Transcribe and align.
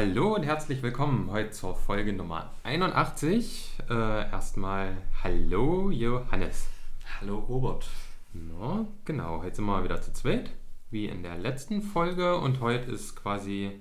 Hallo 0.00 0.36
und 0.36 0.44
herzlich 0.44 0.80
willkommen 0.80 1.28
heute 1.32 1.50
zur 1.50 1.74
Folge 1.74 2.12
Nummer 2.12 2.52
81. 2.62 3.78
Äh, 3.90 4.30
erstmal 4.30 4.96
Hallo 5.24 5.90
Johannes. 5.90 6.68
Hallo 7.18 7.38
Robert. 7.38 7.84
No, 8.32 8.86
genau, 9.04 9.42
heute 9.42 9.56
sind 9.56 9.64
wir 9.64 9.82
wieder 9.82 10.00
zu 10.00 10.12
zweit, 10.12 10.52
wie 10.92 11.06
in 11.06 11.24
der 11.24 11.36
letzten 11.36 11.82
Folge. 11.82 12.36
Und 12.36 12.60
heute 12.60 12.92
ist 12.92 13.16
quasi 13.16 13.72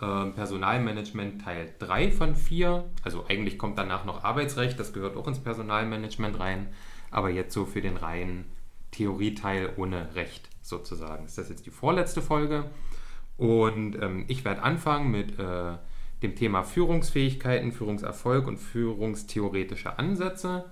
äh, 0.00 0.26
Personalmanagement 0.30 1.42
Teil 1.42 1.72
3 1.78 2.10
von 2.10 2.34
4. 2.34 2.84
Also 3.04 3.26
eigentlich 3.28 3.56
kommt 3.56 3.78
danach 3.78 4.04
noch 4.04 4.24
Arbeitsrecht, 4.24 4.76
das 4.80 4.92
gehört 4.92 5.16
auch 5.16 5.28
ins 5.28 5.38
Personalmanagement 5.38 6.40
rein. 6.40 6.66
Aber 7.12 7.30
jetzt 7.30 7.54
so 7.54 7.64
für 7.64 7.80
den 7.80 7.96
reinen 7.96 8.46
Theorieteil 8.90 9.72
ohne 9.76 10.16
Recht 10.16 10.48
sozusagen. 10.62 11.26
Ist 11.26 11.38
das 11.38 11.48
jetzt 11.48 11.64
die 11.64 11.70
vorletzte 11.70 12.22
Folge? 12.22 12.64
Und 13.40 13.96
ähm, 14.02 14.26
ich 14.28 14.44
werde 14.44 14.62
anfangen 14.62 15.10
mit 15.10 15.38
äh, 15.38 15.72
dem 16.22 16.36
Thema 16.36 16.62
Führungsfähigkeiten, 16.62 17.72
Führungserfolg 17.72 18.46
und 18.46 18.58
führungstheoretische 18.58 19.98
Ansätze. 19.98 20.66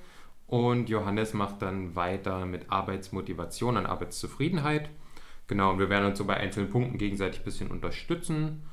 Und 0.47 0.91
Johannes 0.91 1.33
macht 1.33 1.63
dann 1.63 1.97
weiter 1.97 2.45
mit 2.45 2.71
Arbeitsmotivation 2.71 3.79
und 3.79 3.87
Arbeitszufriedenheit. 3.87 4.91
Genau, 5.47 5.73
und 5.73 5.79
wir 5.79 5.89
werden 5.89 6.09
uns 6.09 6.19
so 6.19 6.27
bei 6.27 6.37
einzelnen 6.37 6.69
Punkten 6.69 6.99
gegenseitig 6.99 7.41
ein 7.41 7.45
bisschen 7.45 7.71
unterstützen. 7.71 8.65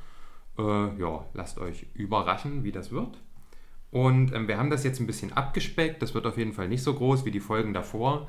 Äh, 0.57 0.99
ja, 0.99 1.23
lasst 1.33 1.57
euch 1.57 1.85
überraschen, 1.93 2.65
wie 2.65 2.73
das 2.73 2.91
wird. 2.91 3.17
Und 3.91 4.33
ähm, 4.33 4.49
wir 4.49 4.57
haben 4.57 4.71
das 4.71 4.83
jetzt 4.83 4.99
ein 4.99 5.07
bisschen 5.07 5.31
abgespeckt. 5.31 6.01
Das 6.01 6.13
wird 6.13 6.27
auf 6.27 6.37
jeden 6.37 6.51
Fall 6.51 6.67
nicht 6.67 6.83
so 6.83 6.93
groß 6.93 7.23
wie 7.23 7.31
die 7.31 7.39
Folgen 7.39 7.73
davor, 7.73 8.27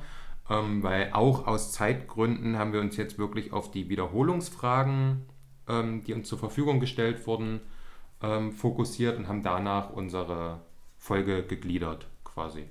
ähm, 0.49 0.81
weil 0.81 1.11
auch 1.11 1.45
aus 1.45 1.73
Zeitgründen 1.73 2.57
haben 2.57 2.71
wir 2.71 2.79
uns 2.79 2.95
jetzt 2.95 3.17
wirklich 3.19 3.51
auf 3.51 3.69
die 3.69 3.89
Wiederholungsfragen 3.89 5.25
ähm, 5.67 6.03
die 6.03 6.13
uns 6.13 6.27
zur 6.27 6.39
Verfügung 6.39 6.79
gestellt 6.79 7.27
wurden, 7.27 7.61
ähm, 8.21 8.51
fokussiert 8.51 9.17
und 9.17 9.27
haben 9.27 9.43
danach 9.43 9.91
unsere 9.91 10.61
Folge 10.97 11.43
gegliedert 11.43 12.07
quasi. 12.23 12.65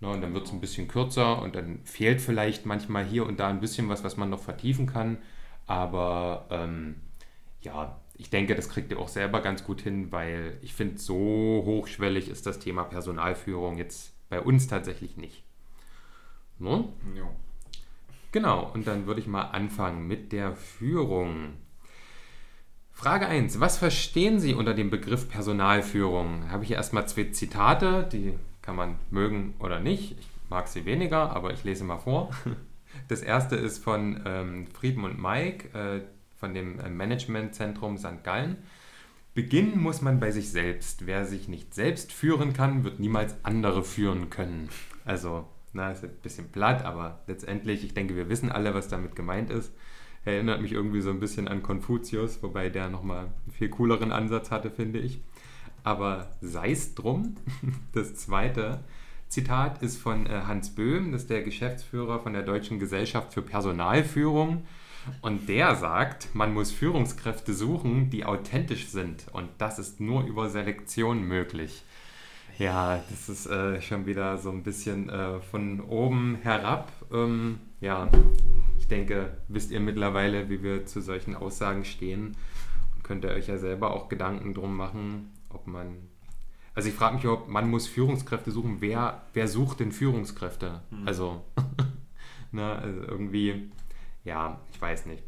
Na, 0.00 0.12
und 0.12 0.20
dann 0.20 0.32
wird 0.34 0.46
es 0.46 0.52
ein 0.52 0.60
bisschen 0.60 0.86
kürzer 0.86 1.42
und 1.42 1.56
dann 1.56 1.80
fehlt 1.84 2.20
vielleicht 2.20 2.66
manchmal 2.66 3.04
hier 3.04 3.26
und 3.26 3.40
da 3.40 3.48
ein 3.48 3.60
bisschen 3.60 3.88
was, 3.88 4.04
was 4.04 4.16
man 4.16 4.30
noch 4.30 4.40
vertiefen 4.40 4.86
kann. 4.86 5.18
Aber 5.66 6.46
ähm, 6.50 7.00
ja, 7.62 8.00
ich 8.14 8.30
denke, 8.30 8.54
das 8.54 8.68
kriegt 8.68 8.90
ihr 8.90 8.98
auch 8.98 9.08
selber 9.08 9.40
ganz 9.40 9.64
gut 9.64 9.80
hin, 9.80 10.12
weil 10.12 10.58
ich 10.62 10.74
finde, 10.74 10.98
so 10.98 11.16
hochschwellig 11.64 12.28
ist 12.28 12.46
das 12.46 12.58
Thema 12.58 12.84
Personalführung 12.84 13.76
jetzt 13.76 14.12
bei 14.28 14.40
uns 14.40 14.68
tatsächlich 14.68 15.16
nicht. 15.16 15.44
No? 16.58 16.92
Ja. 17.14 17.28
Genau, 18.32 18.70
und 18.72 18.86
dann 18.86 19.06
würde 19.06 19.20
ich 19.20 19.26
mal 19.26 19.42
anfangen 19.42 20.06
mit 20.06 20.32
der 20.32 20.54
Führung. 20.54 21.54
Frage 22.98 23.28
1. 23.28 23.60
Was 23.60 23.78
verstehen 23.78 24.40
Sie 24.40 24.54
unter 24.54 24.74
dem 24.74 24.90
Begriff 24.90 25.28
Personalführung? 25.28 26.50
Habe 26.50 26.64
ich 26.64 26.68
hier 26.70 26.78
erstmal 26.78 27.06
zwei 27.06 27.30
Zitate, 27.30 28.08
die 28.10 28.34
kann 28.60 28.74
man 28.74 28.96
mögen 29.12 29.54
oder 29.60 29.78
nicht. 29.78 30.18
Ich 30.18 30.28
mag 30.50 30.66
sie 30.66 30.84
weniger, 30.84 31.30
aber 31.30 31.52
ich 31.52 31.62
lese 31.62 31.84
mal 31.84 31.98
vor. 31.98 32.30
Das 33.06 33.20
erste 33.20 33.54
ist 33.54 33.84
von 33.84 34.22
ähm, 34.26 34.66
Friedmund 34.66 35.22
Mike 35.22 35.68
äh, 35.78 36.00
von 36.40 36.54
dem 36.54 36.80
äh, 36.80 36.88
Managementzentrum 36.88 37.98
St. 37.98 38.24
Gallen. 38.24 38.56
Beginnen 39.32 39.78
muss 39.78 40.02
man 40.02 40.18
bei 40.18 40.32
sich 40.32 40.50
selbst. 40.50 41.06
Wer 41.06 41.24
sich 41.24 41.46
nicht 41.46 41.74
selbst 41.74 42.12
führen 42.12 42.52
kann, 42.54 42.82
wird 42.82 42.98
niemals 42.98 43.36
andere 43.44 43.84
führen 43.84 44.30
können. 44.30 44.70
Also, 45.04 45.46
na, 45.72 45.92
ist 45.92 46.02
ein 46.02 46.10
bisschen 46.22 46.50
platt, 46.50 46.84
aber 46.84 47.20
letztendlich, 47.28 47.84
ich 47.84 47.94
denke, 47.94 48.16
wir 48.16 48.28
wissen 48.28 48.50
alle, 48.50 48.74
was 48.74 48.88
damit 48.88 49.14
gemeint 49.14 49.50
ist. 49.50 49.72
Erinnert 50.24 50.60
mich 50.60 50.72
irgendwie 50.72 51.00
so 51.00 51.10
ein 51.10 51.20
bisschen 51.20 51.48
an 51.48 51.62
Konfuzius, 51.62 52.42
wobei 52.42 52.68
der 52.68 52.88
nochmal 52.88 53.20
einen 53.20 53.52
viel 53.52 53.68
cooleren 53.68 54.12
Ansatz 54.12 54.50
hatte, 54.50 54.70
finde 54.70 54.98
ich. 54.98 55.20
Aber 55.84 56.28
sei 56.40 56.72
es 56.72 56.94
drum. 56.94 57.36
Das 57.92 58.14
zweite 58.14 58.80
Zitat 59.28 59.82
ist 59.82 59.98
von 59.98 60.26
äh, 60.26 60.42
Hans 60.46 60.70
Böhm, 60.70 61.12
das 61.12 61.22
ist 61.22 61.30
der 61.30 61.42
Geschäftsführer 61.42 62.20
von 62.20 62.32
der 62.32 62.42
Deutschen 62.42 62.78
Gesellschaft 62.78 63.34
für 63.34 63.42
Personalführung. 63.42 64.64
Und 65.22 65.48
der 65.48 65.74
sagt, 65.76 66.34
man 66.34 66.52
muss 66.52 66.70
Führungskräfte 66.70 67.54
suchen, 67.54 68.10
die 68.10 68.24
authentisch 68.24 68.88
sind. 68.88 69.26
Und 69.32 69.48
das 69.58 69.78
ist 69.78 70.00
nur 70.00 70.24
über 70.24 70.50
Selektion 70.50 71.22
möglich. 71.22 71.82
Ja, 72.58 73.02
das 73.08 73.28
ist 73.28 73.46
äh, 73.46 73.80
schon 73.80 74.06
wieder 74.06 74.36
so 74.36 74.50
ein 74.50 74.62
bisschen 74.62 75.08
äh, 75.08 75.40
von 75.40 75.80
oben 75.80 76.38
herab. 76.42 76.90
Ähm, 77.12 77.60
ja, 77.80 78.08
ich 78.88 78.96
denke, 78.96 79.36
wisst 79.48 79.70
ihr 79.70 79.80
mittlerweile, 79.80 80.48
wie 80.48 80.62
wir 80.62 80.86
zu 80.86 81.02
solchen 81.02 81.36
Aussagen 81.36 81.84
stehen 81.84 82.38
und 82.96 83.04
könnt 83.04 83.22
ihr 83.22 83.32
euch 83.32 83.46
ja 83.46 83.58
selber 83.58 83.92
auch 83.92 84.08
Gedanken 84.08 84.54
drum 84.54 84.78
machen, 84.78 85.30
ob 85.50 85.66
man. 85.66 86.08
Also 86.74 86.88
ich 86.88 86.94
frage 86.94 87.16
mich, 87.16 87.26
ob 87.26 87.48
man 87.48 87.68
muss 87.68 87.86
Führungskräfte 87.86 88.50
suchen. 88.50 88.80
Wer, 88.80 89.20
wer 89.34 89.46
sucht 89.46 89.80
denn 89.80 89.92
Führungskräfte? 89.92 90.80
Mhm. 90.88 91.06
Also, 91.06 91.44
ne, 92.52 92.76
also 92.76 93.02
irgendwie, 93.02 93.70
ja, 94.24 94.58
ich 94.72 94.80
weiß 94.80 95.04
nicht. 95.04 95.22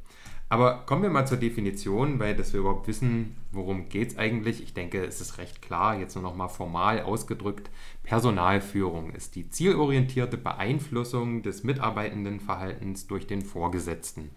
Aber 0.51 0.83
kommen 0.85 1.05
wir 1.05 1.11
mal 1.11 1.27
zur 1.27 1.39
Definition, 1.39 2.19
weil 2.19 2.35
dass 2.35 2.53
wir 2.53 2.61
überhaupt 2.61 2.89
wissen, 2.89 3.37
worum 3.53 3.89
geht 3.89 4.09
es 4.11 4.19
eigentlich. 4.19 4.61
Ich 4.61 4.75
denke, 4.75 5.05
es 5.05 5.21
ist 5.21 5.39
recht 5.39 5.63
klar, 5.63 5.97
jetzt 5.97 6.17
nur 6.17 6.25
noch 6.25 6.35
mal 6.35 6.49
formal 6.49 7.03
ausgedrückt. 7.03 7.71
Personalführung 8.03 9.13
ist 9.13 9.37
die 9.37 9.49
zielorientierte 9.49 10.37
Beeinflussung 10.37 11.43
des 11.43 11.63
Mitarbeitendenverhaltens 11.63 13.07
durch 13.07 13.29
den 13.29 13.43
Vorgesetzten. 13.43 14.31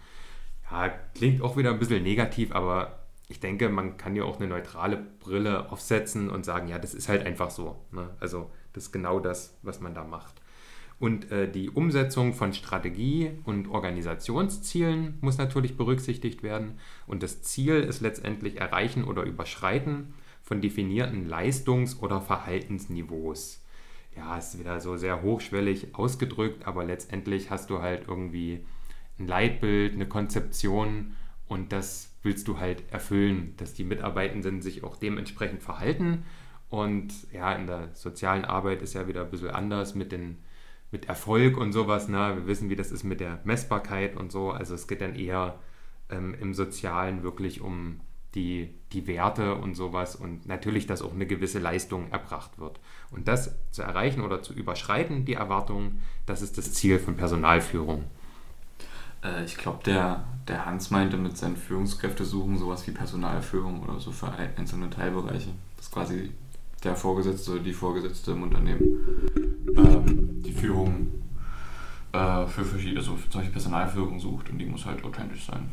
Ja, 0.69 0.89
klingt 1.15 1.41
auch 1.41 1.57
wieder 1.57 1.71
ein 1.71 1.79
bisschen 1.79 2.03
negativ, 2.03 2.51
aber 2.51 2.99
ich 3.27 3.39
denke, 3.39 3.69
man 3.69 3.97
kann 3.97 4.15
ja 4.15 4.23
auch 4.23 4.37
eine 4.37 4.47
neutrale 4.47 4.97
Brille 5.19 5.71
aufsetzen 5.71 6.29
und 6.29 6.45
sagen, 6.45 6.67
ja, 6.67 6.77
das 6.77 6.93
ist 6.93 7.09
halt 7.09 7.25
einfach 7.25 7.49
so. 7.49 7.83
Ne? 7.91 8.11
Also 8.19 8.51
das 8.73 8.85
ist 8.85 8.91
genau 8.91 9.19
das, 9.19 9.57
was 9.63 9.81
man 9.81 9.95
da 9.95 10.03
macht. 10.03 10.42
Und 10.99 11.31
äh, 11.31 11.51
die 11.51 11.69
Umsetzung 11.69 12.33
von 12.33 12.53
Strategie 12.53 13.31
und 13.43 13.67
Organisationszielen 13.67 15.17
muss 15.21 15.37
natürlich 15.37 15.75
berücksichtigt 15.75 16.43
werden. 16.43 16.79
Und 17.07 17.23
das 17.23 17.41
Ziel 17.41 17.75
ist 17.75 18.01
letztendlich 18.01 18.59
Erreichen 18.59 19.03
oder 19.03 19.23
Überschreiten 19.23 20.13
von 20.41 20.61
definierten 20.61 21.27
Leistungs- 21.27 21.99
oder 21.99 22.21
Verhaltensniveaus. 22.21 23.61
Ja, 24.15 24.37
ist 24.37 24.59
wieder 24.59 24.79
so 24.79 24.95
sehr 24.95 25.23
hochschwellig 25.23 25.95
ausgedrückt, 25.95 26.67
aber 26.67 26.85
letztendlich 26.85 27.49
hast 27.49 27.69
du 27.69 27.81
halt 27.81 28.07
irgendwie 28.07 28.63
ein 29.17 29.27
Leitbild, 29.27 29.93
eine 29.93 30.07
Konzeption 30.07 31.15
und 31.47 31.71
das 31.71 32.11
willst 32.23 32.47
du 32.47 32.59
halt 32.59 32.83
erfüllen, 32.91 33.53
dass 33.57 33.73
die 33.73 33.83
Mitarbeitenden 33.83 34.61
sich 34.61 34.83
auch 34.83 34.95
dementsprechend 34.95 35.61
verhalten. 35.61 36.25
Und 36.69 37.13
ja, 37.31 37.53
in 37.53 37.67
der 37.67 37.89
sozialen 37.93 38.45
Arbeit 38.45 38.81
ist 38.81 38.93
ja 38.93 39.07
wieder 39.07 39.21
ein 39.21 39.29
bisschen 39.29 39.51
anders 39.51 39.93
mit 39.93 40.11
den 40.11 40.37
mit 40.93 41.09
Erfolg 41.09 41.57
und 41.57 41.73
sowas. 41.73 42.07
Ne? 42.07 42.35
Wir 42.35 42.47
wissen, 42.47 42.69
wie 42.69 42.77
das 42.77 42.91
ist 42.91 43.03
mit 43.03 43.19
der 43.19 43.39
Messbarkeit 43.43 44.15
und 44.15 44.31
so. 44.31 44.51
Also 44.51 44.75
es 44.75 44.87
geht 44.87 45.01
dann 45.01 45.15
eher 45.15 45.59
ähm, 46.09 46.35
im 46.39 46.53
Sozialen 46.53 47.23
wirklich 47.23 47.59
um 47.59 47.99
die, 48.35 48.73
die 48.93 49.05
Werte 49.07 49.55
und 49.55 49.75
sowas 49.75 50.15
und 50.15 50.47
natürlich, 50.47 50.87
dass 50.87 51.01
auch 51.01 51.13
eine 51.13 51.25
gewisse 51.25 51.59
Leistung 51.59 52.11
erbracht 52.11 52.57
wird. 52.59 52.79
Und 53.11 53.27
das 53.27 53.55
zu 53.71 53.81
erreichen 53.81 54.21
oder 54.21 54.41
zu 54.41 54.53
überschreiten, 54.53 55.25
die 55.25 55.33
Erwartungen, 55.33 56.01
das 56.25 56.41
ist 56.41 56.57
das 56.57 56.71
Ziel 56.73 56.99
von 56.99 57.17
Personalführung. 57.17 58.05
Äh, 59.23 59.45
ich 59.45 59.57
glaube, 59.57 59.83
der, 59.83 60.23
der 60.47 60.65
Hans 60.65 60.91
meinte 60.91 61.17
mit 61.17 61.37
seinen 61.37 61.57
Führungskräfte 61.57 62.23
suchen 62.23 62.57
sowas 62.57 62.87
wie 62.87 62.91
Personalführung 62.91 63.83
oder 63.83 63.99
so 63.99 64.11
für 64.11 64.31
einzelne 64.31 64.89
Teilbereiche. 64.89 65.49
Das 65.77 65.87
ist 65.87 65.91
quasi 65.91 66.31
der 66.83 66.95
Vorgesetzte 66.95 67.51
oder 67.51 67.61
die 67.61 67.73
Vorgesetzte 67.73 68.31
im 68.31 68.43
Unternehmen 68.43 68.81
ähm, 69.75 70.41
die 70.43 70.51
Führung 70.51 71.07
äh, 72.11 72.45
für 72.47 72.63
verschiedene, 72.63 72.99
also 72.99 73.15
für 73.15 73.31
solche 73.31 73.49
Personalführung 73.49 74.19
sucht 74.19 74.49
und 74.49 74.57
die 74.57 74.65
muss 74.65 74.85
halt 74.85 75.03
authentisch 75.03 75.45
sein. 75.45 75.69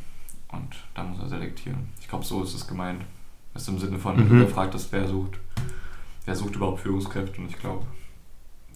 Und 0.49 0.77
da 0.95 1.05
muss 1.05 1.21
er 1.21 1.29
selektieren. 1.29 1.89
Ich 2.01 2.09
glaube, 2.09 2.25
so 2.25 2.43
ist 2.43 2.55
es 2.55 2.67
gemeint. 2.67 3.03
Das 3.53 3.63
ist 3.63 3.69
im 3.69 3.79
Sinne 3.79 3.99
von, 3.99 4.17
mhm. 4.17 4.29
du 4.29 4.47
gefragt 4.47 4.75
hast, 4.75 4.91
wer 4.93 5.07
sucht, 5.07 5.39
wer 6.25 6.35
sucht 6.35 6.57
überhaupt 6.57 6.81
Führungskräfte 6.81 7.41
und 7.41 7.51
ich 7.51 7.59
glaube, 7.59 7.85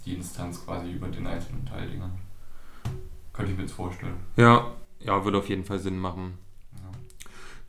die 0.05 0.15
Instanz 0.15 0.65
quasi 0.65 0.91
über 0.93 1.09
den 1.09 1.27
einzelnen 1.27 1.65
Teildingern. 1.67 2.13
Könnte 3.33 3.53
ich 3.53 3.57
mir 3.57 3.65
jetzt 3.65 3.75
vorstellen. 3.75 4.17
Ja, 4.37 4.73
ja, 5.01 5.25
würde 5.25 5.39
auf 5.39 5.49
jeden 5.49 5.65
Fall 5.65 5.79
Sinn 5.79 5.99
machen. 5.99 6.35
Ja. 6.75 6.91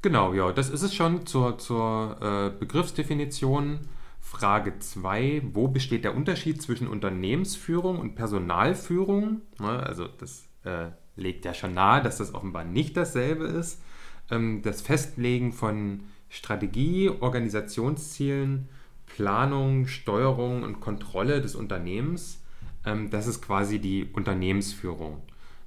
Genau, 0.02 0.34
ja, 0.34 0.52
das 0.52 0.70
ist 0.70 0.84
es 0.84 0.94
schon 0.94 1.26
zur, 1.26 1.58
zur 1.58 2.18
äh, 2.22 2.60
Begriffsdefinition. 2.60 3.80
Frage 4.26 4.80
2, 4.80 5.44
wo 5.54 5.68
besteht 5.68 6.04
der 6.04 6.16
Unterschied 6.16 6.60
zwischen 6.60 6.88
Unternehmensführung 6.88 8.00
und 8.00 8.16
Personalführung? 8.16 9.42
Also 9.60 10.08
das 10.08 10.48
äh, 10.64 10.88
legt 11.16 11.46
ja 11.46 11.54
schon 11.54 11.76
nahe, 11.76 12.02
dass 12.02 12.18
das 12.18 12.34
offenbar 12.34 12.64
nicht 12.64 12.98
dasselbe 12.98 13.46
ist. 13.46 13.84
Ähm, 14.32 14.64
das 14.64 14.82
Festlegen 14.82 15.54
von 15.54 16.06
Strategie, 16.28 17.10
Organisationszielen, 17.10 18.68
Planung, 19.06 19.86
Steuerung 19.86 20.64
und 20.64 20.80
Kontrolle 20.80 21.40
des 21.40 21.54
Unternehmens, 21.54 22.44
ähm, 22.84 23.12
das 23.12 23.28
ist 23.28 23.44
quasi 23.44 23.78
die 23.78 24.10
Unternehmensführung. 24.12 25.22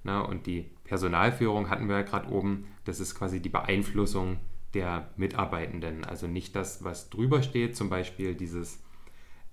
Und 0.05 0.47
die 0.47 0.71
Personalführung 0.85 1.69
hatten 1.69 1.87
wir 1.87 1.97
ja 1.97 2.03
gerade 2.03 2.31
oben, 2.31 2.65
das 2.87 2.99
ist 2.99 3.15
quasi 3.15 3.41
die 3.41 3.51
Beeinflussung 3.51 4.39
der 4.75 5.11
Mitarbeitenden. 5.17 6.05
Also 6.05 6.27
nicht 6.27 6.55
das, 6.55 6.85
was 6.85 7.11
drüber 7.11 7.43
steht, 7.43 7.77
zum 7.77 7.89
Beispiel 7.89 8.35
dieses 8.35 8.83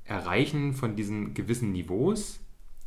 Erreichen 0.04 0.74
von 0.74 0.96
diesen 0.96 1.34
gewissen 1.34 1.72
Niveaus, 1.72 2.40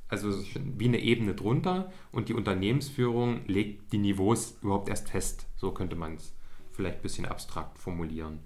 also 0.09 0.31
wie 0.55 0.87
eine 0.87 1.01
Ebene 1.01 1.35
drunter 1.35 1.93
und 2.13 2.29
die 2.29 2.35
Unternehmensführung 2.35 3.41
legt 3.47 3.93
die 3.93 3.99
Niveaus 3.99 4.57
überhaupt 4.63 4.89
erst 4.89 5.11
fest. 5.11 5.47
So 5.57 5.73
könnte 5.73 5.97
man 5.97 6.15
es 6.15 6.35
vielleicht 6.73 6.97
ein 6.99 7.03
bisschen 7.03 7.27
abstrakt 7.27 7.79
formulieren. 7.79 8.39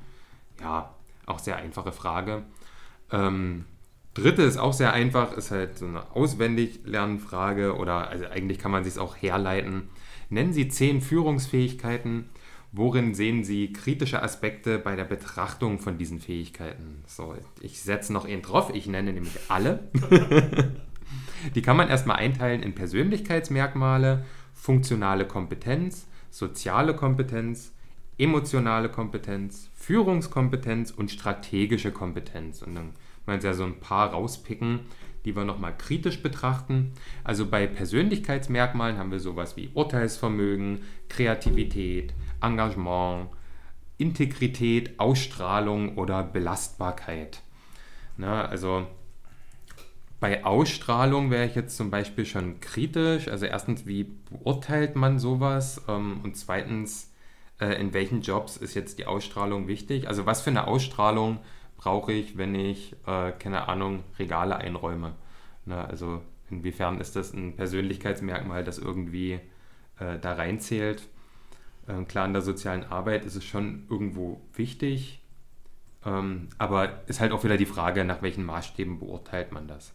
Ja, 0.60 0.94
auch 1.26 1.38
sehr 1.38 1.56
einfache 1.56 1.92
Frage. 1.92 2.44
Ähm, 3.10 3.66
dritte 4.14 4.42
ist 4.42 4.56
auch 4.56 4.72
sehr 4.72 4.92
einfach, 4.92 5.36
ist 5.36 5.50
halt 5.50 5.78
so 5.78 5.86
eine 5.86 6.10
auswendig 6.16 6.80
Lernfrage 6.84 7.76
oder 7.76 8.08
also 8.08 8.26
eigentlich 8.26 8.58
kann 8.58 8.70
man 8.72 8.84
sich 8.84 8.98
auch 8.98 9.16
herleiten. 9.16 9.88
Nennen 10.30 10.52
Sie 10.52 10.68
zehn 10.68 11.00
Führungsfähigkeiten. 11.00 12.30
Worin 12.74 13.14
sehen 13.14 13.44
Sie 13.44 13.70
kritische 13.70 14.22
Aspekte 14.22 14.78
bei 14.78 14.96
der 14.96 15.04
Betrachtung 15.04 15.78
von 15.78 15.98
diesen 15.98 16.20
Fähigkeiten? 16.20 17.04
So, 17.06 17.34
ich 17.60 17.82
setze 17.82 18.14
noch 18.14 18.24
einen 18.24 18.40
drauf, 18.40 18.70
ich 18.74 18.86
nenne 18.86 19.12
nämlich 19.12 19.38
alle. 19.48 19.90
Die 21.54 21.60
kann 21.60 21.76
man 21.76 21.90
erstmal 21.90 22.16
einteilen 22.16 22.62
in 22.62 22.74
Persönlichkeitsmerkmale, 22.74 24.24
funktionale 24.54 25.26
Kompetenz, 25.26 26.06
soziale 26.30 26.96
Kompetenz, 26.96 27.74
emotionale 28.16 28.88
Kompetenz, 28.88 29.68
Führungskompetenz 29.74 30.92
und 30.92 31.10
strategische 31.10 31.92
Kompetenz. 31.92 32.62
Und 32.62 32.74
dann 32.74 32.94
man 33.26 33.40
ja 33.40 33.52
so 33.52 33.64
ein 33.64 33.80
paar 33.80 34.12
rauspicken, 34.12 34.80
die 35.24 35.36
wir 35.36 35.44
nochmal 35.44 35.76
kritisch 35.76 36.22
betrachten. 36.22 36.92
Also 37.22 37.46
bei 37.46 37.66
Persönlichkeitsmerkmalen 37.66 38.98
haben 38.98 39.12
wir 39.12 39.20
sowas 39.20 39.56
wie 39.56 39.70
Urteilsvermögen, 39.74 40.80
Kreativität, 41.08 42.14
Engagement, 42.42 43.28
Integrität, 43.98 44.98
Ausstrahlung 44.98 45.96
oder 45.96 46.22
Belastbarkeit. 46.22 47.42
Na, 48.16 48.44
also 48.44 48.86
bei 50.20 50.44
Ausstrahlung 50.44 51.30
wäre 51.30 51.46
ich 51.46 51.56
jetzt 51.56 51.76
zum 51.76 51.90
Beispiel 51.90 52.24
schon 52.24 52.60
kritisch. 52.60 53.28
Also 53.28 53.46
erstens, 53.46 53.86
wie 53.86 54.04
beurteilt 54.04 54.94
man 54.94 55.18
sowas? 55.18 55.82
Ähm, 55.88 56.20
und 56.22 56.36
zweitens, 56.36 57.12
äh, 57.60 57.80
in 57.80 57.92
welchen 57.92 58.22
Jobs 58.22 58.56
ist 58.56 58.74
jetzt 58.74 58.98
die 58.98 59.06
Ausstrahlung 59.06 59.66
wichtig? 59.66 60.08
Also 60.08 60.24
was 60.24 60.42
für 60.42 60.50
eine 60.50 60.68
Ausstrahlung 60.68 61.38
brauche 61.76 62.12
ich, 62.12 62.38
wenn 62.38 62.54
ich, 62.54 62.94
äh, 63.06 63.32
keine 63.32 63.68
Ahnung, 63.68 64.04
Regale 64.18 64.56
einräume? 64.56 65.14
Na, 65.64 65.84
also 65.86 66.22
inwiefern 66.50 67.00
ist 67.00 67.16
das 67.16 67.32
ein 67.32 67.56
Persönlichkeitsmerkmal, 67.56 68.62
das 68.62 68.78
irgendwie 68.78 69.40
äh, 69.98 70.18
da 70.20 70.34
reinzählt? 70.34 71.02
Ähm, 71.88 72.06
klar, 72.06 72.26
in 72.26 72.32
der 72.32 72.42
sozialen 72.42 72.84
Arbeit 72.84 73.24
ist 73.24 73.36
es 73.36 73.44
schon 73.44 73.86
irgendwo 73.90 74.40
wichtig, 74.54 75.20
ähm, 76.04 76.48
aber 76.58 77.02
ist 77.06 77.20
halt 77.20 77.32
auch 77.32 77.44
wieder 77.44 77.56
die 77.56 77.66
Frage, 77.66 78.04
nach 78.04 78.22
welchen 78.22 78.44
Maßstäben 78.44 78.98
beurteilt 78.98 79.52
man 79.52 79.68
das. 79.68 79.92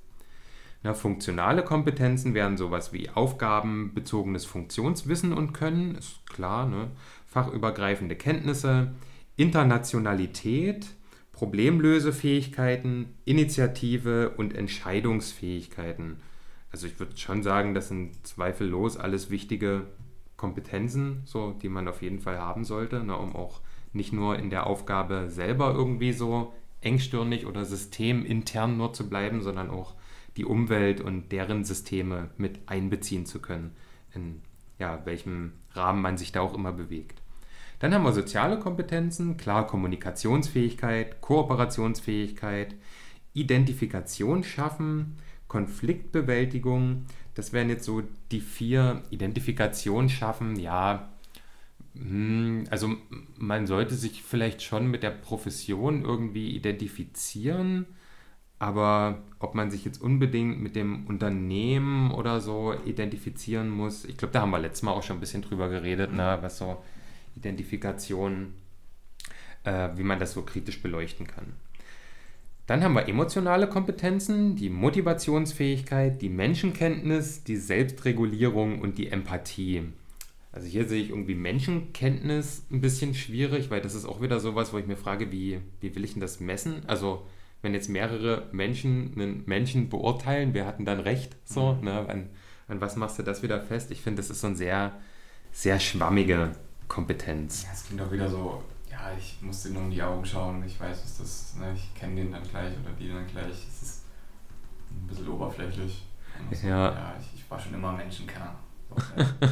Na, 0.84 0.94
funktionale 0.94 1.64
Kompetenzen 1.64 2.34
wären 2.34 2.58
sowas 2.58 2.94
wie 2.94 3.10
aufgabenbezogenes 3.10 4.46
Funktionswissen 4.46 5.34
und 5.34 5.54
Können, 5.54 5.96
ist 5.96 6.26
klar, 6.28 6.68
ne? 6.68 6.92
fachübergreifende 7.26 8.16
Kenntnisse, 8.16 8.92
Internationalität, 9.36 10.88
Problemlösefähigkeiten, 11.32 13.14
Initiative 13.26 14.32
und 14.38 14.56
Entscheidungsfähigkeiten. 14.56 16.18
Also 16.72 16.88
ich 16.88 17.00
würde 17.00 17.18
schon 17.18 17.44
sagen, 17.44 17.74
das 17.74 17.90
sind 17.90 18.26
zweifellos 18.26 18.98
alles 18.98 19.30
wichtige 19.30 19.86
Kompetenzen, 20.38 21.24
so, 21.26 21.52
die 21.52 21.70
man 21.70 21.88
auf 21.88 22.02
jeden 22.02 22.20
Fall 22.20 22.40
haben 22.40 22.64
sollte, 22.64 23.04
ne, 23.04 23.18
um 23.18 23.36
auch 23.36 23.60
nicht 23.94 24.14
nur 24.14 24.38
in 24.38 24.50
der 24.50 24.68
Aufgabe 24.68 25.30
selber 25.30 25.74
irgendwie 25.74 26.14
so 26.14 26.54
engstirnig 26.82 27.46
oder 27.46 27.66
systemintern 27.66 28.78
nur 28.78 28.94
zu 28.94 29.10
bleiben, 29.10 29.42
sondern 29.42 29.70
auch 29.70 29.96
die 30.38 30.46
Umwelt 30.46 31.02
und 31.02 31.32
deren 31.32 31.64
Systeme 31.64 32.30
mit 32.38 32.60
einbeziehen 32.68 33.26
zu 33.26 33.40
können, 33.42 33.76
in 34.14 34.42
ja, 34.78 35.04
welchem 35.06 35.54
Rahmen 35.72 36.02
man 36.02 36.18
sich 36.18 36.32
da 36.32 36.42
auch 36.42 36.54
immer 36.54 36.72
bewegt. 36.72 37.22
Dann 37.80 37.94
haben 37.94 38.04
wir 38.04 38.14
soziale 38.14 38.60
Kompetenzen, 38.60 39.38
klar 39.38 39.68
Kommunikationsfähigkeit, 39.68 41.22
Kooperationsfähigkeit, 41.22 42.76
Identifikation 43.34 44.44
schaffen, 44.44 45.18
Konfliktbewältigung, 45.48 47.06
das 47.38 47.54
wären 47.54 47.70
jetzt 47.70 47.86
so 47.86 48.02
die 48.32 48.42
vier 48.42 49.04
Identifikationen 49.12 50.10
schaffen. 50.10 50.56
Ja, 50.58 51.10
hm, 51.96 52.66
also 52.72 52.96
man 53.38 53.68
sollte 53.68 53.94
sich 53.94 54.24
vielleicht 54.24 54.64
schon 54.64 54.88
mit 54.90 55.04
der 55.04 55.12
Profession 55.12 56.04
irgendwie 56.04 56.56
identifizieren, 56.56 57.86
aber 58.58 59.20
ob 59.38 59.54
man 59.54 59.70
sich 59.70 59.86
jetzt 59.86 60.02
unbedingt 60.02 60.60
mit 60.60 60.76
dem 60.76 61.06
Unternehmen 61.06 62.10
oder 62.12 62.42
so 62.42 62.74
identifizieren 62.86 63.70
muss, 63.70 64.04
ich 64.06 64.18
glaube, 64.18 64.34
da 64.34 64.42
haben 64.42 64.50
wir 64.50 64.60
letztes 64.60 64.82
Mal 64.82 64.94
auch 64.94 65.04
schon 65.04 65.18
ein 65.18 65.22
bisschen 65.22 65.44
drüber 65.44 65.70
geredet, 65.70 66.12
ne, 66.14 66.40
was 66.42 66.58
so 66.58 66.84
Identifikation, 67.36 68.56
äh, 69.64 69.90
wie 69.96 70.04
man 70.04 70.18
das 70.18 70.34
so 70.34 70.42
kritisch 70.42 70.82
beleuchten 70.82 71.28
kann. 71.28 71.54
Dann 72.68 72.84
haben 72.84 72.96
wir 72.96 73.08
emotionale 73.08 73.68
Kompetenzen, 73.68 74.58
die 74.58 74.70
Motivationsfähigkeit, 74.70 76.22
die 76.22 76.30
Menschenkenntnis, 76.30 77.44
die 77.46 77.56
Selbstregulierung 77.56 78.82
und 78.82 78.98
die 78.98 79.08
Empathie. 79.08 79.84
Also 80.52 80.68
hier 80.68 80.86
sehe 80.86 81.02
ich 81.02 81.12
irgendwie 81.12 81.36
Menschenkenntnis 81.36 82.66
ein 82.70 82.82
bisschen 82.82 83.14
schwierig, 83.14 83.72
weil 83.72 83.80
das 83.80 83.96
ist 83.96 84.06
auch 84.06 84.22
wieder 84.22 84.42
sowas, 84.42 84.74
wo 84.74 84.78
ich 84.78 84.86
mir 84.86 84.98
frage, 84.98 85.32
wie, 85.32 85.62
wie 85.80 85.96
will 85.96 86.04
ich 86.04 86.14
denn 86.14 86.22
das 86.22 86.42
messen? 86.42 86.82
Also 86.88 87.26
wenn 87.62 87.74
jetzt 87.74 87.90
mehrere 87.90 88.48
Menschen 88.52 89.14
einen 89.16 89.44
Menschen 89.46 89.88
beurteilen, 89.88 90.54
wer 90.54 90.66
hat 90.66 90.80
denn 90.80 90.86
dann 90.86 91.00
recht? 91.00 91.38
So, 91.46 91.74
mhm. 91.76 91.86
ne? 91.86 92.10
an, 92.10 92.30
an 92.68 92.82
was 92.82 92.98
machst 92.98 93.18
du 93.18 93.24
das 93.24 93.44
wieder 93.44 93.62
fest? 93.62 93.92
Ich 93.92 94.02
finde, 94.02 94.22
das 94.22 94.30
ist 94.30 94.42
so 94.42 94.48
eine 94.48 94.58
sehr, 94.58 94.92
sehr 95.54 95.80
schwammige 95.80 96.52
Kompetenz. 96.90 97.64
Ja, 97.64 97.70
es 97.74 97.86
klingt 97.86 98.02
auch 98.02 98.12
wieder 98.12 98.30
so 98.30 98.62
ja, 99.08 99.18
ich 99.18 99.42
muss 99.42 99.66
nur 99.66 99.84
in 99.84 99.92
die 99.92 100.02
Augen 100.02 100.26
schauen, 100.26 100.64
ich 100.66 100.80
weiß, 100.80 101.04
was 101.04 101.18
das, 101.18 101.56
ne, 101.56 101.74
ich 101.74 101.94
kenne 101.96 102.16
den 102.16 102.32
dann 102.32 102.44
gleich 102.44 102.74
oder 102.84 102.92
die 103.00 103.10
dann 103.10 103.28
gleich. 103.28 103.68
Es 103.68 103.82
ist 103.82 104.06
ein 104.90 105.08
bisschen 105.08 105.28
oberflächlich. 105.28 106.06
Also, 106.50 106.68
ja. 106.68 106.92
ja 106.92 107.16
ich, 107.20 107.40
ich, 107.40 107.52
war 107.52 107.60
schon 107.60 107.74
immer. 107.74 108.00
So, 108.10 108.24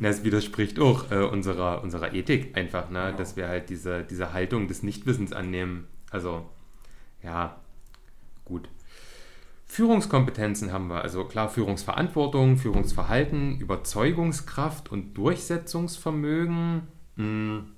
ja. 0.00 0.08
es 0.08 0.24
widerspricht 0.24 0.78
auch 0.78 1.10
äh, 1.10 1.24
unserer, 1.24 1.82
unserer 1.82 2.12
Ethik 2.12 2.56
einfach, 2.56 2.90
ne? 2.90 3.06
Genau. 3.06 3.18
dass 3.18 3.36
wir 3.36 3.48
halt 3.48 3.68
diese, 3.70 4.04
diese 4.04 4.32
Haltung 4.32 4.68
des 4.68 4.82
Nichtwissens 4.82 5.32
annehmen. 5.32 5.86
Also, 6.10 6.48
ja, 7.22 7.60
gut. 8.44 8.68
Führungskompetenzen 9.66 10.72
haben 10.72 10.88
wir, 10.88 11.02
also 11.02 11.24
klar 11.24 11.48
Führungsverantwortung, 11.48 12.58
Führungsverhalten, 12.58 13.58
Überzeugungskraft 13.58 14.92
und 14.92 15.14
Durchsetzungsvermögen. 15.14 16.82
Hm 17.16 17.73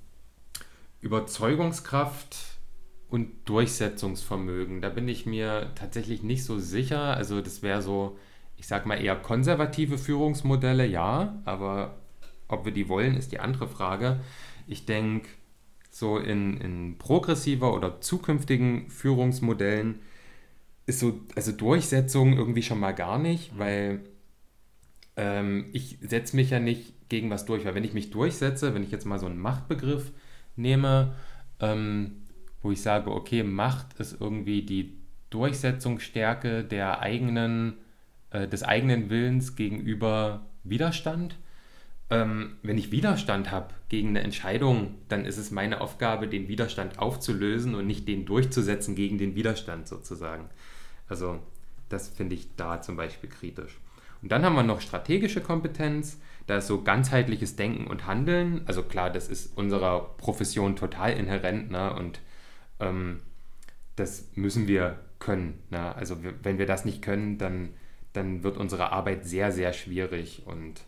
Überzeugungskraft 1.07 2.37
und 3.09 3.49
Durchsetzungsvermögen. 3.49 4.81
Da 4.81 4.89
bin 4.89 5.07
ich 5.07 5.25
mir 5.25 5.71
tatsächlich 5.77 6.25
nicht 6.25 6.45
so 6.45 6.59
sicher. 6.59 7.17
Also 7.17 7.41
das 7.41 7.63
wäre 7.63 7.81
so, 7.81 8.19
ich 8.57 8.67
sag 8.67 8.87
mal 8.87 8.97
eher 8.97 9.15
konservative 9.15 9.99
Führungsmodelle, 9.99 10.85
ja, 10.85 11.41
aber 11.45 11.99
ob 12.49 12.65
wir 12.65 12.73
die 12.73 12.89
wollen, 12.89 13.17
ist 13.17 13.31
die 13.31 13.39
andere 13.39 13.69
Frage. 13.69 14.19
Ich 14.67 14.85
denke, 14.85 15.29
so 15.91 16.19
in, 16.19 16.61
in 16.61 16.99
progressiver 16.99 17.73
oder 17.73 18.01
zukünftigen 18.01 18.91
Führungsmodellen 18.91 20.01
ist 20.87 20.99
so, 20.99 21.21
also 21.37 21.53
Durchsetzung 21.53 22.37
irgendwie 22.37 22.63
schon 22.65 22.81
mal 22.81 22.93
gar 22.93 23.19
nicht, 23.19 23.57
weil 23.57 24.01
ähm, 25.17 25.67
ich 25.73 25.99
setze 26.01 26.35
mich 26.35 26.51
ja 26.51 26.59
nicht 26.59 27.09
gegen 27.09 27.31
was 27.31 27.47
durch, 27.47 27.65
weil 27.65 27.77
wenn 27.77 27.85
ich 27.85 27.95
mich 27.95 28.11
durchsetze, 28.11 28.75
wenn 28.75 28.83
ich 28.83 28.91
jetzt 28.91 29.07
mal 29.07 29.21
so 29.21 29.27
einen 29.27 29.39
Machtbegriff 29.39 30.11
nehme, 30.57 31.15
ähm, 31.61 32.27
wo 32.63 32.73
ich 32.73 32.83
sage, 32.83 33.11
okay, 33.11 33.43
Macht 33.43 33.99
ist 33.99 34.21
irgendwie 34.21 34.63
die 34.63 34.97
Durchsetzungsstärke 35.31 36.65
der 36.65 37.01
eigenen, 37.01 37.75
äh, 38.31 38.49
des 38.49 38.63
eigenen 38.63 39.11
Willens 39.11 39.57
gegenüber 39.57 40.47
Widerstand. 40.65 41.37
Ähm, 42.09 42.57
wenn 42.63 42.79
ich 42.79 42.93
Widerstand 42.93 43.51
habe 43.51 43.75
gegen 43.89 44.11
eine 44.11 44.21
Entscheidung, 44.21 44.95
dann 45.09 45.25
ist 45.25 45.39
es 45.39 45.51
meine 45.51 45.81
Aufgabe, 45.81 46.29
den 46.29 46.49
Widerstand 46.49 46.99
aufzulösen 46.99 47.75
und 47.75 47.87
nicht 47.87 48.07
den 48.07 48.27
durchzusetzen 48.27 48.95
gegen 48.95 49.19
den 49.19 49.35
Widerstand 49.35 49.89
sozusagen. 49.89 50.49
Also 51.09 51.41
das 51.89 52.09
finde 52.09 52.35
ich 52.35 52.55
da 52.57 52.81
zum 52.81 52.97
Beispiel 52.97 53.31
kritisch. 53.31 53.79
Und 54.23 54.33
dann 54.33 54.45
haben 54.45 54.55
wir 54.55 54.63
noch 54.63 54.81
strategische 54.81 55.41
Kompetenz. 55.41 56.21
Da 56.47 56.59
ist 56.59 56.69
so 56.69 56.83
ganzheitliches 56.83 57.57
Denken 57.57 57.87
und 57.87 58.07
Handeln. 58.07 58.62
Also 58.67 58.83
klar, 58.83 59.11
das 59.11 59.29
ist 59.29 59.57
unserer 59.57 60.17
Profession 60.17 60.76
total 60.76 61.12
inhärent 61.12 61.71
ne? 61.71 61.95
und 61.95 62.21
ähm, 62.81 63.21
das 63.97 64.29
müssen 64.35 64.69
wir 64.69 65.00
können. 65.19 65.62
Ne? 65.71 65.95
Also 65.95 66.19
wenn 66.43 66.59
wir 66.59 66.67
das 66.67 66.85
nicht 66.85 67.03
können, 67.03 67.38
dann, 67.38 67.71
dann 68.12 68.43
wird 68.43 68.59
unsere 68.59 68.93
Arbeit 68.93 69.25
sehr, 69.25 69.50
sehr 69.50 69.73
schwierig 69.73 70.43
und 70.47 70.83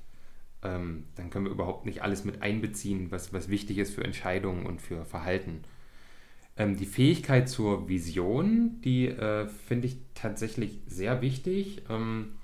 ähm, 0.62 1.04
dann 1.14 1.30
können 1.30 1.46
wir 1.46 1.52
überhaupt 1.52 1.86
nicht 1.86 2.02
alles 2.02 2.24
mit 2.24 2.42
einbeziehen, 2.42 3.10
was, 3.10 3.32
was 3.32 3.48
wichtig 3.48 3.78
ist 3.78 3.94
für 3.94 4.04
Entscheidungen 4.04 4.66
und 4.66 4.82
für 4.82 5.04
Verhalten. 5.04 5.62
Ähm, 6.56 6.76
die 6.76 6.86
Fähigkeit 6.86 7.48
zur 7.48 7.88
Vision, 7.88 8.80
die 8.82 9.06
äh, 9.06 9.46
finde 9.46 9.86
ich 9.86 9.98
tatsächlich 10.14 10.80
sehr 10.86 11.22
wichtig. 11.22 11.82
Ähm, 11.88 12.34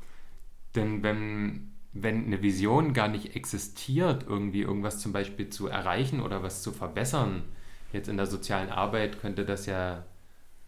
denn 0.76 1.02
wenn, 1.02 1.73
wenn 1.94 2.26
eine 2.26 2.42
Vision 2.42 2.92
gar 2.92 3.08
nicht 3.08 3.36
existiert, 3.36 4.26
irgendwie 4.28 4.62
irgendwas 4.62 4.98
zum 4.98 5.12
Beispiel 5.12 5.48
zu 5.48 5.68
erreichen 5.68 6.20
oder 6.20 6.42
was 6.42 6.62
zu 6.62 6.72
verbessern, 6.72 7.44
jetzt 7.92 8.08
in 8.08 8.16
der 8.16 8.26
sozialen 8.26 8.68
Arbeit 8.68 9.20
könnte 9.20 9.44
das 9.44 9.66
ja, 9.66 10.04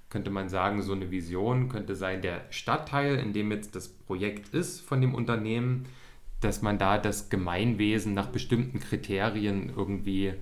könnte 0.09 0.31
man 0.31 0.49
sagen, 0.49 0.83
so 0.83 0.93
eine 0.93 1.11
Vision 1.11 1.69
könnte 1.69 1.97
sein, 1.97 2.23
der 2.23 2.43
Stadtteil, 2.51 3.17
in 3.17 3.33
dem 3.33 3.51
jetzt 3.51 3.75
das 3.75 3.89
Projekt 3.89 4.55
ist 4.55 4.81
von 4.81 5.01
dem 5.01 5.15
Unternehmen, 5.15 5.87
dass 6.41 6.63
man 6.63 6.79
da 6.79 6.97
das 6.97 7.29
Gemeinwesen 7.29 8.15
nach 8.15 8.29
bestimmten 8.29 8.79
Kriterien 8.79 9.73
irgendwie 9.77 10.35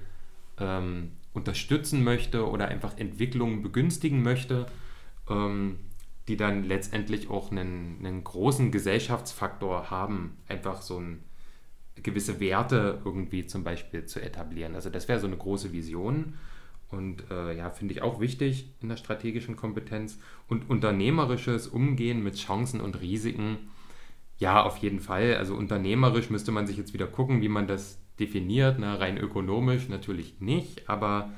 ähm, 0.58 1.12
unterstützen 1.32 2.04
möchte 2.04 2.46
oder 2.48 2.68
einfach 2.68 2.98
Entwicklungen 2.98 3.62
begünstigen 3.62 4.22
möchte, 4.22 4.66
ähm, 5.30 5.78
die 6.28 6.36
dann 6.36 6.64
letztendlich 6.64 7.30
auch 7.30 7.50
einen, 7.50 7.98
einen 8.00 8.24
großen 8.24 8.70
Gesellschaftsfaktor 8.70 9.90
haben, 9.90 10.36
einfach 10.48 10.82
so 10.82 10.98
ein, 10.98 11.24
gewisse 12.02 12.40
Werte 12.40 13.00
irgendwie 13.04 13.46
zum 13.46 13.64
Beispiel 13.64 14.04
zu 14.06 14.20
etablieren. 14.20 14.74
Also 14.74 14.90
das 14.90 15.08
wäre 15.08 15.20
so 15.20 15.26
eine 15.26 15.36
große 15.36 15.72
Vision 15.72 16.34
und 16.90 17.30
äh, 17.30 17.56
ja, 17.56 17.70
finde 17.70 17.94
ich 17.94 18.02
auch 18.02 18.20
wichtig 18.20 18.72
in 18.80 18.88
der 18.88 18.96
strategischen 18.96 19.56
Kompetenz 19.56 20.18
und 20.48 20.68
unternehmerisches 20.68 21.68
Umgehen 21.68 22.22
mit 22.22 22.36
Chancen 22.36 22.80
und 22.80 23.00
Risiken. 23.00 23.58
Ja, 24.38 24.62
auf 24.62 24.78
jeden 24.78 25.00
Fall. 25.00 25.36
Also 25.36 25.54
unternehmerisch 25.54 26.30
müsste 26.30 26.52
man 26.52 26.66
sich 26.66 26.76
jetzt 26.76 26.94
wieder 26.94 27.06
gucken, 27.06 27.40
wie 27.42 27.48
man 27.48 27.66
das 27.66 28.00
definiert, 28.18 28.78
ne? 28.78 28.98
rein 29.00 29.18
ökonomisch 29.18 29.88
natürlich 29.88 30.40
nicht, 30.40 30.88
aber 30.88 31.32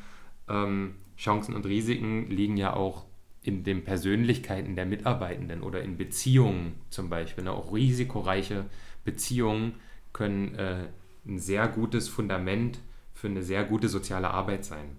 ähm, 0.49 0.95
Chancen 1.17 1.55
und 1.55 1.65
Risiken 1.65 2.29
liegen 2.29 2.57
ja 2.57 2.75
auch 2.75 3.07
in 3.47 3.63
den 3.63 3.85
Persönlichkeiten 3.85 4.75
der 4.75 4.87
Mitarbeitenden 4.87 5.63
oder 5.63 5.83
in 5.83 5.97
Beziehungen 5.97 6.75
zum 6.91 7.09
Beispiel. 7.09 7.45
Ne? 7.45 7.53
Auch 7.53 7.73
risikoreiche 7.73 8.65
Beziehungen 9.05 9.75
können 10.13 10.55
äh, 10.57 10.89
ein 11.27 11.39
sehr 11.39 11.69
gutes 11.69 12.09
Fundament 12.09 12.81
für 13.15 13.29
eine 13.29 13.43
sehr 13.43 13.65
gute 13.65 13.89
soziale 13.89 14.31
Arbeit 14.31 14.65
sein. 14.65 14.97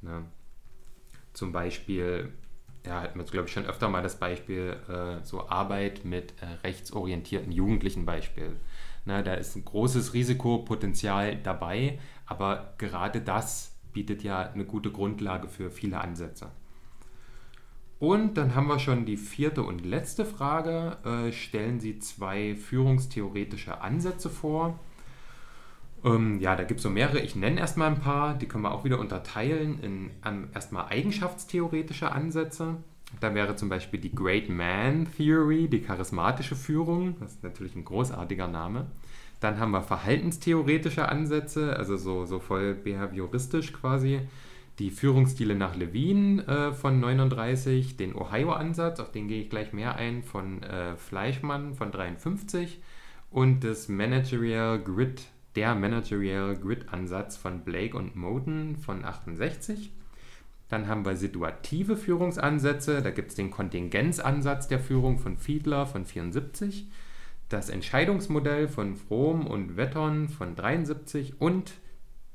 Ne? 0.00 0.24
Zum 1.32 1.52
Beispiel, 1.52 2.32
ja, 2.86 3.00
hatten 3.00 3.18
wir 3.18 3.24
glaube 3.24 3.48
ich 3.48 3.52
schon 3.52 3.66
öfter 3.66 3.88
mal 3.88 4.02
das 4.02 4.18
Beispiel, 4.18 4.76
äh, 4.88 5.24
so 5.24 5.48
Arbeit 5.48 6.04
mit 6.04 6.34
äh, 6.40 6.46
rechtsorientierten 6.64 7.50
Jugendlichen 7.50 8.06
Beispiel. 8.06 8.56
Na, 9.04 9.22
da 9.22 9.34
ist 9.34 9.56
ein 9.56 9.64
großes 9.64 10.14
Risikopotenzial 10.14 11.36
dabei, 11.36 11.98
aber 12.26 12.74
gerade 12.78 13.20
das 13.20 13.74
bietet 13.92 14.22
ja 14.22 14.52
eine 14.52 14.64
gute 14.64 14.92
Grundlage 14.92 15.48
für 15.48 15.70
viele 15.70 16.00
Ansätze. 16.00 16.50
Und 18.02 18.36
dann 18.36 18.56
haben 18.56 18.66
wir 18.66 18.80
schon 18.80 19.04
die 19.04 19.16
vierte 19.16 19.62
und 19.62 19.86
letzte 19.86 20.24
Frage. 20.24 20.96
Äh, 21.04 21.30
stellen 21.30 21.78
Sie 21.78 22.00
zwei 22.00 22.56
führungstheoretische 22.56 23.80
Ansätze 23.80 24.28
vor. 24.28 24.76
Ähm, 26.04 26.40
ja, 26.40 26.56
da 26.56 26.64
gibt 26.64 26.80
es 26.80 26.82
so 26.82 26.90
mehrere. 26.90 27.20
Ich 27.20 27.36
nenne 27.36 27.60
erstmal 27.60 27.86
ein 27.86 28.00
paar. 28.00 28.34
Die 28.34 28.46
können 28.46 28.64
wir 28.64 28.72
auch 28.72 28.82
wieder 28.82 28.98
unterteilen 28.98 29.78
in 29.84 30.10
ähm, 30.26 30.48
erstmal 30.52 30.86
eigenschaftstheoretische 30.86 32.10
Ansätze. 32.10 32.78
Da 33.20 33.36
wäre 33.36 33.54
zum 33.54 33.68
Beispiel 33.68 34.00
die 34.00 34.12
Great 34.12 34.48
Man 34.48 35.06
Theory, 35.16 35.68
die 35.68 35.82
charismatische 35.82 36.56
Führung. 36.56 37.14
Das 37.20 37.34
ist 37.34 37.44
natürlich 37.44 37.76
ein 37.76 37.84
großartiger 37.84 38.48
Name. 38.48 38.86
Dann 39.38 39.60
haben 39.60 39.70
wir 39.70 39.82
verhaltenstheoretische 39.82 41.08
Ansätze, 41.08 41.76
also 41.76 41.96
so, 41.96 42.24
so 42.26 42.40
voll 42.40 42.74
behavioristisch 42.74 43.72
quasi. 43.72 44.22
Die 44.78 44.90
Führungsstile 44.90 45.54
nach 45.54 45.76
Levine 45.76 46.46
äh, 46.46 46.72
von 46.72 46.98
39, 46.98 47.96
den 47.96 48.14
Ohio-Ansatz, 48.14 49.00
auf 49.00 49.12
den 49.12 49.28
gehe 49.28 49.42
ich 49.42 49.50
gleich 49.50 49.72
mehr 49.72 49.96
ein, 49.96 50.22
von 50.22 50.62
äh, 50.62 50.96
Fleischmann 50.96 51.74
von 51.74 51.92
53 51.92 52.80
und 53.30 53.64
das 53.64 53.88
Managerial 53.88 54.78
Grid, 54.78 55.24
der 55.56 55.74
Managerial 55.74 56.56
Grid-Ansatz 56.56 57.36
von 57.36 57.60
Blake 57.60 57.96
und 57.96 58.16
Moten 58.16 58.76
von 58.76 59.04
68. 59.04 59.92
Dann 60.70 60.88
haben 60.88 61.04
wir 61.04 61.16
situative 61.16 61.98
Führungsansätze. 61.98 63.02
Da 63.02 63.10
gibt 63.10 63.28
es 63.28 63.36
den 63.36 63.50
Kontingenzansatz 63.50 64.68
der 64.68 64.80
Führung 64.80 65.18
von 65.18 65.36
Fiedler 65.36 65.86
von 65.86 66.06
74, 66.06 66.88
das 67.50 67.68
Entscheidungsmodell 67.68 68.68
von 68.68 68.96
Fromm 68.96 69.46
und 69.46 69.76
Wetton 69.76 70.30
von 70.30 70.56
73 70.56 71.34
und 71.42 71.74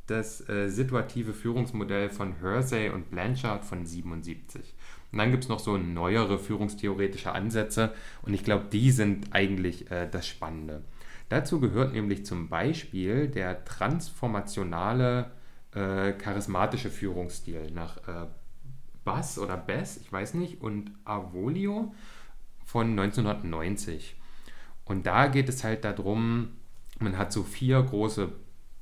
das 0.07 0.47
äh, 0.49 0.69
situative 0.69 1.33
Führungsmodell 1.33 2.09
von 2.09 2.39
Hersey 2.39 2.89
und 2.89 3.11
Blanchard 3.11 3.65
von 3.65 3.85
77. 3.85 4.73
Und 5.11 5.19
dann 5.19 5.31
gibt 5.31 5.43
es 5.43 5.49
noch 5.49 5.59
so 5.59 5.77
neuere 5.77 6.39
führungstheoretische 6.39 7.31
Ansätze 7.31 7.93
und 8.23 8.33
ich 8.33 8.43
glaube, 8.43 8.65
die 8.71 8.91
sind 8.91 9.33
eigentlich 9.33 9.89
äh, 9.91 10.07
das 10.09 10.27
Spannende. 10.27 10.83
Dazu 11.29 11.59
gehört 11.59 11.93
nämlich 11.93 12.25
zum 12.25 12.49
Beispiel 12.49 13.27
der 13.27 13.65
transformationale 13.65 15.31
äh, 15.73 16.13
charismatische 16.13 16.89
Führungsstil 16.89 17.71
nach 17.71 17.97
äh, 18.07 18.27
Bass 19.03 19.37
oder 19.37 19.57
Bess, 19.57 19.97
ich 19.97 20.11
weiß 20.11 20.33
nicht, 20.33 20.61
und 20.61 20.91
Avolio 21.05 21.93
von 22.65 22.91
1990. 22.91 24.15
Und 24.85 25.05
da 25.05 25.27
geht 25.27 25.49
es 25.49 25.63
halt 25.63 25.83
darum, 25.85 26.49
man 26.99 27.17
hat 27.17 27.31
so 27.31 27.43
vier 27.43 27.81
große 27.81 28.29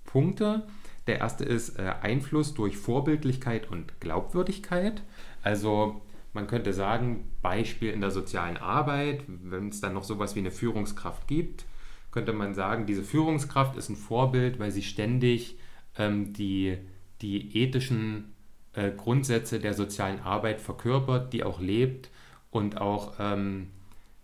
Punkte. 0.06 0.68
Der 1.08 1.20
erste 1.20 1.46
ist 1.46 1.78
äh, 1.78 1.94
Einfluss 2.02 2.54
durch 2.54 2.78
Vorbildlichkeit 2.78 3.70
und 3.70 4.00
Glaubwürdigkeit. 4.00 5.04
Also 5.44 6.02
man 6.34 6.48
könnte 6.48 6.74
sagen, 6.74 7.32
Beispiel 7.42 7.92
in 7.92 8.02
der 8.02 8.12
sozialen 8.12 8.58
Arbeit, 8.58 9.24
wenn 9.28 9.70
es 9.70 9.82
dann 9.82 9.94
noch 9.94 10.04
sowas 10.04 10.36
wie 10.36 10.40
eine 10.40 10.52
Führungskraft 10.52 11.28
gibt, 11.28 11.66
könnte 12.12 12.34
man 12.34 12.54
sagen, 12.54 12.86
diese 12.86 13.04
Führungskraft 13.04 13.76
ist 13.78 13.90
ein 13.90 13.96
Vorbild, 13.96 14.60
weil 14.60 14.72
sie 14.72 14.84
ständig 14.84 15.58
ähm, 15.98 16.34
die, 16.34 16.78
die 17.22 17.58
ethischen 17.58 18.34
äh, 18.74 18.92
Grundsätze 18.92 19.60
der 19.60 19.74
sozialen 19.74 20.20
Arbeit 20.22 20.62
verkörpert, 20.62 21.34
die 21.34 21.44
auch 21.44 21.60
lebt 21.60 22.10
und 22.52 22.80
auch 22.80 23.14
ähm, 23.20 23.68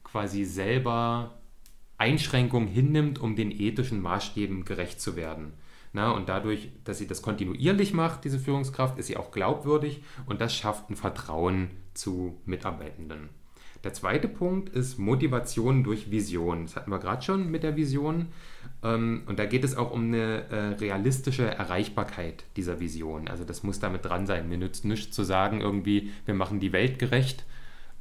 quasi 0.03 0.45
selber 0.45 1.37
Einschränkungen 1.97 2.67
hinnimmt, 2.67 3.19
um 3.19 3.35
den 3.35 3.51
ethischen 3.51 4.01
Maßstäben 4.01 4.65
gerecht 4.65 4.99
zu 4.99 5.15
werden. 5.15 5.53
Na, 5.93 6.11
und 6.11 6.29
dadurch, 6.29 6.69
dass 6.85 6.99
sie 6.99 7.07
das 7.07 7.21
kontinuierlich 7.21 7.93
macht, 7.93 8.23
diese 8.23 8.39
Führungskraft, 8.39 8.97
ist 8.97 9.07
sie 9.07 9.17
auch 9.17 9.31
glaubwürdig 9.31 10.01
und 10.25 10.39
das 10.39 10.55
schafft 10.55 10.89
ein 10.89 10.95
Vertrauen 10.95 11.69
zu 11.93 12.39
Mitarbeitenden. 12.45 13.29
Der 13.83 13.93
zweite 13.93 14.27
Punkt 14.27 14.69
ist 14.69 14.99
Motivation 14.99 15.83
durch 15.83 16.11
Vision. 16.11 16.65
Das 16.65 16.75
hatten 16.75 16.91
wir 16.91 16.99
gerade 16.99 17.23
schon 17.23 17.49
mit 17.49 17.63
der 17.63 17.75
Vision. 17.75 18.27
Ähm, 18.83 19.23
und 19.25 19.39
da 19.39 19.45
geht 19.45 19.63
es 19.63 19.75
auch 19.75 19.91
um 19.91 20.05
eine 20.05 20.47
äh, 20.49 20.55
realistische 20.75 21.45
Erreichbarkeit 21.47 22.43
dieser 22.57 22.79
Vision. 22.79 23.27
Also 23.27 23.43
das 23.43 23.63
muss 23.63 23.79
damit 23.79 24.05
dran 24.05 24.27
sein. 24.27 24.49
Mir 24.49 24.59
nützt 24.59 24.85
nichts 24.85 25.15
zu 25.15 25.23
sagen, 25.23 25.61
irgendwie, 25.61 26.11
wir 26.25 26.35
machen 26.35 26.59
die 26.59 26.73
Welt 26.73 26.99
gerecht. 26.99 27.43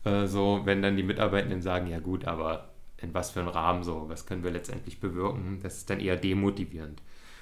Äh, 0.05 0.27
so, 0.27 0.61
wenn 0.65 0.83
dann 0.83 0.99
die 0.99 1.03
Mitarbeitenden 1.03 1.63
sagen, 1.63 1.87
ja 1.87 1.99
gut, 1.99 2.27
aber 2.27 2.69
in 2.99 3.15
was 3.15 3.31
für 3.31 3.41
einem 3.41 3.49
Rahmen 3.49 3.83
so, 3.83 4.05
was 4.09 4.27
können 4.27 4.45
wir 4.45 4.51
letztendlich 4.51 5.01
bewirken? 5.01 5.61
Das 5.63 5.79
ist 5.79 5.89
dann 5.89 6.01
eher 6.01 6.17
demotivierend. 6.17 7.01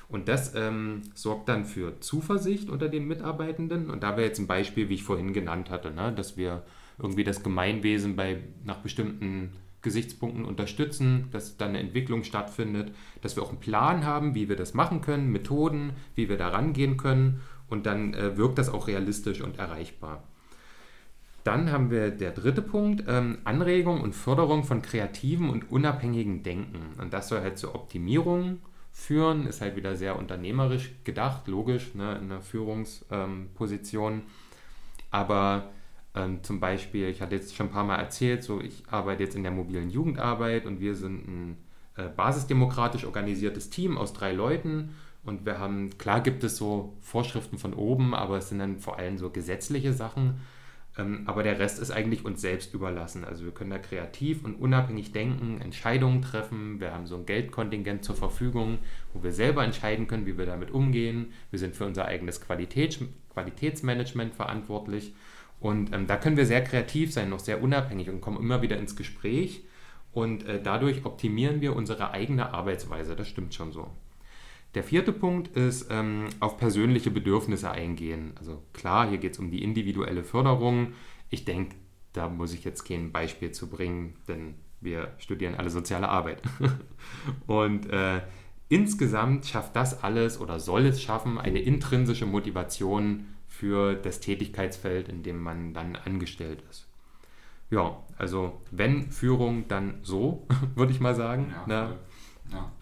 Und 0.09 0.29
das 0.29 0.55
ähm, 0.55 1.03
sorgt 1.15 1.49
dann 1.49 1.67
für 1.67 2.01
Zuversicht 2.01 2.71
unter 2.71 2.89
den 2.89 3.07
Mitarbeitenden. 3.07 3.91
Und 3.91 4.03
da 4.03 4.17
wäre 4.17 4.27
jetzt 4.27 4.39
ein 4.39 4.47
Beispiel, 4.47 4.89
wie 4.89 4.95
ich 4.95 5.05
vorhin 5.05 5.35
genannt 5.35 5.71
hatte, 5.71 5.91
ne? 5.91 6.13
dass 6.13 6.37
wir 6.37 6.63
irgendwie 6.99 7.25
das 7.25 7.43
Gemeinwesen 7.43 8.17
bei, 8.17 8.43
nach 8.65 8.79
bestimmten 8.79 9.53
Gesichtspunkten 9.83 10.45
unterstützen, 10.45 11.29
dass 11.31 11.57
dann 11.57 11.71
eine 11.71 11.81
Entwicklung 11.81 12.25
stattfindet, 12.25 12.93
dass 13.23 13.37
wir 13.37 13.43
auch 13.43 13.51
einen 13.51 13.61
Plan 13.61 14.05
haben, 14.05 14.35
wie 14.35 14.49
wir 14.49 14.57
das 14.57 14.75
machen 14.75 15.03
können, 15.03 15.31
Methoden, 15.31 15.93
wie 16.15 16.29
wir 16.29 16.37
da 16.37 16.49
rangehen 16.49 16.97
können 16.97 17.41
und 17.69 17.87
dann 17.87 18.15
äh, 18.15 18.37
wirkt 18.37 18.59
das 18.59 18.69
auch 18.69 18.89
realistisch 18.89 19.41
und 19.41 19.59
erreichbar. 19.59 20.25
Dann 21.45 21.71
haben 21.71 21.91
wir 21.91 22.11
der 22.11 22.33
dritte 22.33 22.61
Punkt, 22.61 23.05
ähm, 23.07 23.39
Anregung 23.45 24.01
und 24.01 24.15
Förderung 24.15 24.65
von 24.65 24.83
kreativen 24.83 25.49
und 25.49 25.71
unabhängigen 25.71 26.43
Denken. 26.43 27.01
Und 27.01 27.13
das 27.13 27.29
soll 27.29 27.41
halt 27.41 27.59
zur 27.59 27.75
Optimierung 27.75 28.59
führen, 28.99 29.47
ist 29.47 29.61
halt 29.61 29.77
wieder 29.77 29.95
sehr 29.95 30.19
unternehmerisch 30.19 30.91
gedacht, 31.05 31.47
logisch, 31.47 31.95
ne, 31.95 32.17
in 32.17 32.25
einer 32.25 32.43
Führungsposition. 32.43 34.23
Aber 35.11 35.71
ähm, 36.17 36.43
zum 36.43 36.59
Beispiel, 36.59 37.09
ich 37.09 37.23
hatte 37.23 37.37
jetzt 37.37 37.55
schon 37.55 37.67
ein 37.67 37.73
paar 37.73 37.85
Mal 37.85 37.97
erzählt, 37.97 38.43
so 38.43 38.61
ich 38.61 38.83
arbeite 38.91 39.23
jetzt 39.23 39.37
in 39.37 39.45
der 39.45 39.53
mobilen 39.53 39.89
Jugendarbeit 39.89 40.67
und 40.67 40.81
wir 40.81 40.97
sind 40.97 41.29
ein 41.29 41.59
äh, 41.97 42.09
basisdemokratisch 42.09 43.05
organisiertes 43.05 43.71
Team 43.71 43.97
aus 43.97 44.13
drei 44.13 44.33
Leuten 44.33 44.97
und 45.25 45.47
wir 45.47 45.61
haben, 45.61 45.97
klar 45.97 46.21
gibt 46.21 46.43
es 46.43 46.57
so 46.57 46.97
Vorschriften 47.01 47.57
von 47.57 47.75
oben, 47.75 48.15
aber 48.15 48.39
es 48.39 48.49
sind 48.49 48.59
dann 48.59 48.79
vor 48.79 48.99
allem 48.99 49.17
so 49.17 49.31
gesetzliche 49.31 49.93
Sachen. 49.93 50.41
Ähm, 50.99 51.23
aber 51.27 51.45
der 51.45 51.59
Rest 51.59 51.79
ist 51.79 51.93
eigentlich 51.93 52.25
uns 52.25 52.41
selbst 52.41 52.75
überlassen. 52.75 53.25
Also 53.25 53.45
wir 53.45 53.53
können 53.53 53.71
da 53.71 53.79
kreativ 53.79 54.45
und 54.45 54.57
unabhängig 54.57 55.13
denken, 55.13 55.61
Entscheidungen 55.61 56.23
treffen. 56.23 56.81
Wir 56.81 56.93
haben 56.93 57.07
so 57.07 57.17
ein 57.17 57.25
Geldkontingent 57.25 58.05
zur 58.05 58.17
Verfügung, 58.17 58.79
wo 59.15 59.23
wir 59.23 59.33
selber 59.33 59.65
entscheiden 59.65 60.09
können, 60.09 60.27
wie 60.27 60.37
wir 60.37 60.47
damit 60.47 60.73
umgehen. 60.73 61.33
Wir 61.51 61.61
sind 61.61 61.77
für 61.77 61.87
unser 61.87 62.07
eigenes 62.07 62.41
Qualitäts 62.41 62.99
Qualitätsmanagement 63.33 64.35
verantwortlich. 64.35 65.15
Und 65.61 65.95
ähm, 65.95 66.09
da 66.09 66.17
können 66.17 66.37
wir 66.37 66.47
sehr 66.47 66.65
kreativ 66.65 67.13
sein, 67.13 67.31
noch 67.31 67.39
sehr 67.39 67.63
unabhängig 67.63 68.11
und 68.11 68.21
kommen 68.21 68.39
immer 68.39 68.63
wieder 68.63 68.77
ins 68.77 68.97
Gespräch. 68.97 69.63
Und 70.13 70.45
äh, 70.47 70.61
dadurch 70.61 71.05
optimieren 71.05 71.61
wir 71.61 71.77
unsere 71.77 72.11
eigene 72.11 72.53
Arbeitsweise. 72.53 73.15
Das 73.15 73.29
stimmt 73.29 73.55
schon 73.55 73.71
so. 73.71 73.89
Der 74.79 74.85
vierte 74.85 75.13
Punkt 75.13 75.57
ist 75.57 75.89
ähm, 75.91 76.27
auf 76.39 76.57
persönliche 76.57 77.11
Bedürfnisse 77.11 77.69
eingehen. 77.69 78.35
Also 78.39 78.63
klar, 78.73 79.09
hier 79.09 79.19
geht 79.19 79.33
es 79.33 79.41
um 79.41 79.51
die 79.51 79.65
individuelle 79.65 80.23
Förderung. 80.23 80.93
Ich 81.31 81.45
denke, 81.45 81.75
da 82.13 82.29
muss 82.29 82.55
ich 82.55 82.63
jetzt 82.63 82.85
kein 82.85 83.11
Beispiel 83.11 83.51
zu 83.51 83.69
bringen, 83.69 84.15
denn 84.29 84.55
wir 84.81 85.15
studieren 85.19 85.57
alle 85.57 85.71
soziale 85.71 86.09
Arbeit. 86.09 86.43
Und 87.49 87.91
äh, 87.91 88.21
insgesamt 88.69 89.47
schafft 89.47 89.75
das 89.75 90.05
alles 90.05 90.41
oder 90.41 90.61
soll 90.61 90.87
es 90.87 91.03
schaffen, 91.03 91.39
eine 91.39 91.59
intrinsische 91.59 92.27
Motivation 92.27 93.27
für 93.49 93.97
das 93.97 94.21
Tätigkeitsfeld, 94.21 95.09
in 95.09 95.25
dem 95.25 95.43
man 95.43 95.75
dann 95.75 95.97
angestellt 95.97 96.63
ist. 96.71 96.87
Ja, 97.69 98.01
also 98.17 98.63
wenn 98.71 99.11
Führung, 99.11 99.67
dann 99.67 99.99
so, 100.03 100.47
würde 100.77 100.93
ich 100.93 101.01
mal 101.01 101.17
sagen. 101.17 101.53
Ja, 101.67 101.67
ne? 101.67 101.99
ja. 102.53 102.73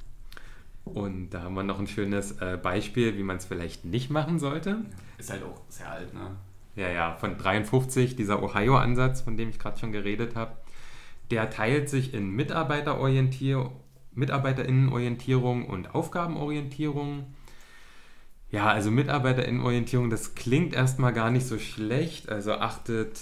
Und 0.87 1.31
da 1.31 1.43
haben 1.43 1.55
wir 1.55 1.65
noch 1.65 1.81
ein 1.81 1.89
schönes 1.89 2.41
äh, 2.41 2.57
Beispiel, 2.63 3.19
wie 3.19 3.25
man 3.25 3.39
es 3.39 3.45
vielleicht 3.45 3.85
nicht 3.85 4.09
machen 4.09 4.39
sollte. 4.39 4.79
Ist 5.19 5.31
halt 5.31 5.43
auch 5.43 5.61
sehr 5.69 5.91
alt, 5.91 6.15
ne? 6.15 6.37
Ja, 6.77 6.89
ja, 6.89 7.17
von 7.17 7.37
53, 7.37 8.17
dieser 8.17 8.43
Ohio-Ansatz, 8.43 9.23
von 9.23 9.37
dem 9.37 9.49
ich 9.49 9.59
gerade 9.59 9.79
schon 9.79 9.93
geredet 9.93 10.37
habe. 10.37 10.57
Der 11.31 11.51
teilt 11.51 11.89
sich 11.89 12.15
in 12.15 12.31
Mitarbeiterorientierung, 12.31 13.73
Mitarbeiterinnenorientierung 14.15 15.67
und 15.67 15.95
Aufgabenorientierung. 15.95 17.35
Ja, 18.51 18.69
also 18.69 18.91
Mitarbeiterinnenorientierung, 18.91 20.09
das 20.09 20.35
klingt 20.35 20.73
erstmal 20.73 21.13
gar 21.13 21.31
nicht 21.31 21.47
so 21.47 21.59
schlecht. 21.59 22.29
Also 22.29 22.53
achtet 22.53 23.19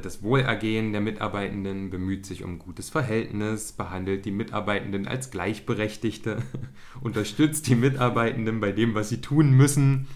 das 0.00 0.22
Wohlergehen 0.22 0.92
der 0.92 1.00
Mitarbeitenden, 1.00 1.90
bemüht 1.90 2.26
sich 2.26 2.44
um 2.44 2.58
gutes 2.58 2.90
Verhältnis, 2.90 3.72
behandelt 3.72 4.24
die 4.24 4.30
Mitarbeitenden 4.30 5.08
als 5.08 5.30
Gleichberechtigte, 5.30 6.42
unterstützt 7.00 7.66
die 7.68 7.74
Mitarbeitenden 7.74 8.60
bei 8.60 8.72
dem, 8.72 8.94
was 8.94 9.08
sie 9.08 9.20
tun 9.20 9.52
müssen, 9.52 10.06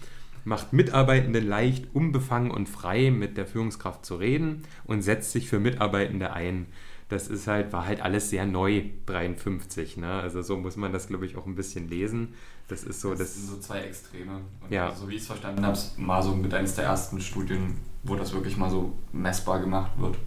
macht 0.45 0.73
Mitarbeitenden 0.73 1.47
leicht, 1.47 1.87
unbefangen 1.93 2.51
und 2.51 2.69
frei 2.69 3.11
mit 3.11 3.37
der 3.37 3.45
Führungskraft 3.45 4.05
zu 4.05 4.15
reden 4.15 4.63
und 4.85 5.01
setzt 5.01 5.31
sich 5.31 5.47
für 5.49 5.59
Mitarbeitende 5.59 6.33
ein. 6.33 6.67
Das 7.09 7.27
ist 7.27 7.47
halt, 7.47 7.73
war 7.73 7.85
halt 7.85 8.01
alles 8.01 8.29
sehr 8.29 8.45
neu, 8.45 8.83
53. 9.05 9.97
Ne? 9.97 10.07
Also 10.07 10.41
so 10.41 10.57
muss 10.57 10.77
man 10.77 10.91
das, 10.91 11.07
glaube 11.07 11.25
ich, 11.25 11.35
auch 11.35 11.45
ein 11.45 11.55
bisschen 11.55 11.87
lesen. 11.87 12.33
Das 12.67 12.83
ist 12.83 13.01
so. 13.01 13.11
Das, 13.11 13.19
das 13.19 13.35
sind 13.35 13.47
so 13.47 13.59
zwei 13.59 13.81
Extreme. 13.81 14.41
Und 14.61 14.71
ja. 14.71 14.93
so 14.93 15.07
wie 15.09 15.15
ich 15.15 15.21
es 15.21 15.27
verstanden 15.27 15.65
habe, 15.65 15.77
mal 15.97 16.23
so 16.23 16.33
mit 16.35 16.53
eines 16.53 16.75
der 16.75 16.85
ersten 16.85 17.19
Studien 17.19 17.77
wo 18.03 18.15
das 18.15 18.33
wirklich 18.33 18.57
mal 18.57 18.69
so 18.69 18.93
messbar 19.11 19.59
gemacht 19.59 19.91
wird, 19.97 20.17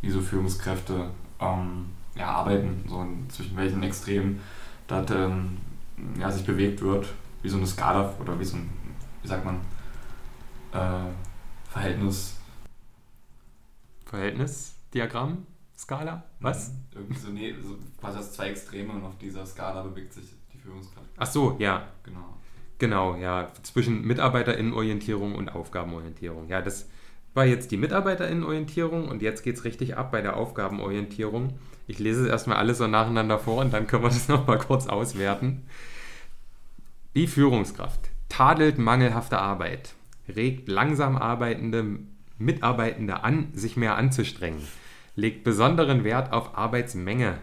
wie 0.00 0.10
so 0.10 0.20
Führungskräfte 0.20 1.10
ähm, 1.40 1.90
ja, 2.14 2.30
arbeiten, 2.30 2.84
so 2.88 3.02
in, 3.02 3.28
zwischen 3.30 3.56
welchen 3.56 3.82
Extremen 3.82 4.40
das 4.86 5.10
ähm, 5.10 5.58
ja, 6.18 6.30
sich 6.30 6.44
bewegt 6.44 6.80
wird, 6.80 7.06
wie 7.42 7.48
so 7.48 7.58
eine 7.58 7.66
Skala 7.66 8.14
oder 8.18 8.40
wie 8.40 8.44
so 8.44 8.56
ein, 8.56 8.70
wie 9.22 9.28
sagt 9.28 9.44
man, 9.44 9.56
äh, 10.72 11.10
Verhältnis. 11.70 12.36
Verhältnisdiagramm? 14.06 15.46
Skala? 15.76 16.24
Was? 16.40 16.70
Mhm. 16.70 16.76
Irgendwie 16.94 17.20
so, 17.20 17.28
nee, 17.28 17.54
so 17.62 17.76
quasi 18.00 18.18
aus 18.18 18.32
zwei 18.32 18.48
Extreme 18.48 18.94
und 18.94 19.04
auf 19.04 19.18
dieser 19.18 19.44
Skala 19.44 19.82
bewegt 19.82 20.14
sich 20.14 20.34
Führungskraft. 20.68 21.08
Ach 21.16 21.26
so, 21.26 21.56
ja. 21.58 21.88
Genau. 22.04 22.36
Genau, 22.78 23.16
ja. 23.16 23.50
Zwischen 23.62 24.06
Mitarbeiterinnenorientierung 24.06 25.34
und 25.34 25.48
Aufgabenorientierung. 25.48 26.48
Ja, 26.48 26.60
das 26.60 26.88
war 27.34 27.46
jetzt 27.46 27.70
die 27.70 27.76
Mitarbeiterinnenorientierung 27.76 29.08
und 29.08 29.22
jetzt 29.22 29.42
geht 29.42 29.56
es 29.56 29.64
richtig 29.64 29.96
ab 29.96 30.12
bei 30.12 30.20
der 30.20 30.36
Aufgabenorientierung. 30.36 31.54
Ich 31.86 31.98
lese 31.98 32.24
es 32.24 32.28
erstmal 32.28 32.58
alles 32.58 32.78
so 32.78 32.86
nacheinander 32.86 33.38
vor 33.38 33.62
und 33.62 33.72
dann 33.72 33.86
können 33.86 34.02
wir 34.02 34.10
das 34.10 34.28
nochmal 34.28 34.58
kurz 34.58 34.86
auswerten. 34.86 35.66
Die 37.14 37.26
Führungskraft 37.26 38.10
tadelt 38.28 38.78
mangelhafte 38.78 39.38
Arbeit, 39.38 39.94
regt 40.28 40.68
langsam 40.68 41.16
arbeitende 41.16 42.00
Mitarbeitende 42.36 43.24
an, 43.24 43.48
sich 43.54 43.76
mehr 43.76 43.96
anzustrengen, 43.96 44.62
legt 45.16 45.42
besonderen 45.42 46.04
Wert 46.04 46.32
auf 46.32 46.56
Arbeitsmenge, 46.56 47.38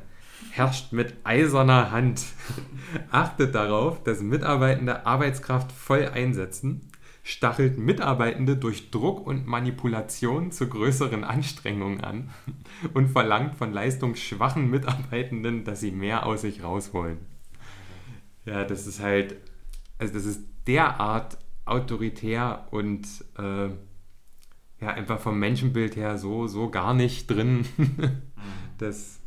herrscht 0.51 0.93
mit 0.93 1.13
eiserner 1.23 1.91
Hand, 1.91 2.23
achtet 3.11 3.55
darauf, 3.55 4.03
dass 4.03 4.21
Mitarbeitende 4.21 5.05
Arbeitskraft 5.05 5.71
voll 5.71 6.07
einsetzen, 6.07 6.89
stachelt 7.23 7.77
Mitarbeitende 7.77 8.55
durch 8.55 8.91
Druck 8.91 9.25
und 9.25 9.47
Manipulation 9.47 10.51
zu 10.51 10.67
größeren 10.67 11.23
Anstrengungen 11.23 12.01
an 12.01 12.29
und 12.93 13.09
verlangt 13.09 13.55
von 13.55 13.73
leistungsschwachen 13.73 14.69
Mitarbeitenden, 14.69 15.63
dass 15.63 15.79
sie 15.79 15.91
mehr 15.91 16.25
aus 16.25 16.41
sich 16.41 16.63
rausholen. 16.63 17.17
Ja, 18.45 18.63
das 18.63 18.85
ist 18.85 19.01
halt, 19.01 19.37
also 19.97 20.13
das 20.13 20.25
ist 20.25 20.41
derart 20.67 21.37
autoritär 21.65 22.67
und 22.69 23.07
äh, 23.37 23.69
ja, 24.81 24.89
einfach 24.89 25.19
vom 25.19 25.39
Menschenbild 25.39 25.95
her 25.95 26.17
so, 26.17 26.47
so 26.47 26.69
gar 26.69 26.93
nicht 26.93 27.29
drin, 27.29 27.65
dass 28.77 29.19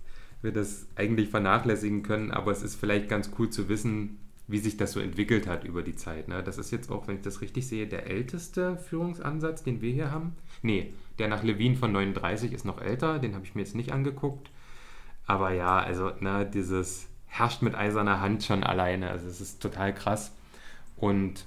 wir 0.43 0.53
das 0.53 0.87
eigentlich 0.97 1.31
vernachlässigen 1.31 2.03
können, 2.03 2.31
aber 2.31 2.53
es 2.53 2.63
ist 2.63 2.77
vielleicht 2.77 3.09
ganz 3.09 3.31
cool 3.39 3.51
zu 3.51 3.69
wissen, 3.69 4.19
wie 4.47 4.59
sich 4.59 4.77
das 4.77 4.93
so 4.93 5.01
entwickelt 5.01 5.47
hat 5.47 5.65
über 5.65 5.83
die 5.83 5.95
Zeit. 5.95 6.29
Ne? 6.29 6.43
Das 6.43 6.57
ist 6.57 6.71
jetzt 6.71 6.91
auch, 6.91 7.07
wenn 7.07 7.17
ich 7.17 7.23
das 7.23 7.43
richtig 7.43 7.69
sehe, 7.69 7.87
der 7.87 8.07
älteste 8.07 8.77
Führungsansatz, 8.77 9.63
den 9.63 9.83
wir 9.83 9.93
hier 9.93 10.11
haben. 10.11 10.35
Nee, 10.63 10.95
der 11.19 11.29
nach 11.29 11.43
Levin 11.43 11.77
von 11.77 11.93
39 11.93 12.53
ist 12.53 12.65
noch 12.65 12.81
älter, 12.81 13.19
den 13.19 13.35
habe 13.35 13.45
ich 13.45 13.55
mir 13.55 13.61
jetzt 13.61 13.75
nicht 13.75 13.93
angeguckt. 13.93 14.51
Aber 15.27 15.53
ja, 15.53 15.79
also 15.79 16.13
ne, 16.21 16.49
dieses 16.53 17.09
herrscht 17.27 17.61
mit 17.61 17.75
eiserner 17.75 18.21
Hand 18.21 18.43
schon 18.43 18.65
alleine. 18.65 19.11
Also 19.11 19.27
es 19.27 19.41
ist 19.41 19.61
total 19.61 19.95
krass. 19.95 20.33
Und 20.97 21.45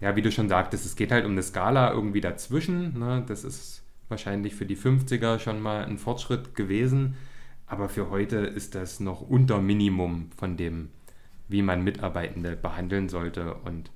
ja, 0.00 0.14
wie 0.14 0.22
du 0.22 0.30
schon 0.30 0.48
sagtest, 0.48 0.86
es 0.86 0.94
geht 0.94 1.10
halt 1.10 1.24
um 1.24 1.32
eine 1.32 1.42
Skala 1.42 1.92
irgendwie 1.92 2.20
dazwischen. 2.20 2.98
Ne? 2.98 3.24
Das 3.26 3.42
ist 3.42 3.82
wahrscheinlich 4.08 4.54
für 4.54 4.64
die 4.64 4.76
50er 4.76 5.40
schon 5.40 5.60
mal 5.60 5.84
ein 5.84 5.98
Fortschritt 5.98 6.54
gewesen. 6.54 7.16
Aber 7.68 7.88
für 7.88 8.10
heute 8.10 8.38
ist 8.38 8.74
das 8.74 8.98
noch 8.98 9.20
unter 9.20 9.60
Minimum 9.60 10.30
von 10.36 10.56
dem, 10.56 10.90
wie 11.48 11.62
man 11.62 11.84
Mitarbeitende 11.84 12.56
behandeln 12.56 13.08
sollte 13.08 13.54
und 13.54 13.90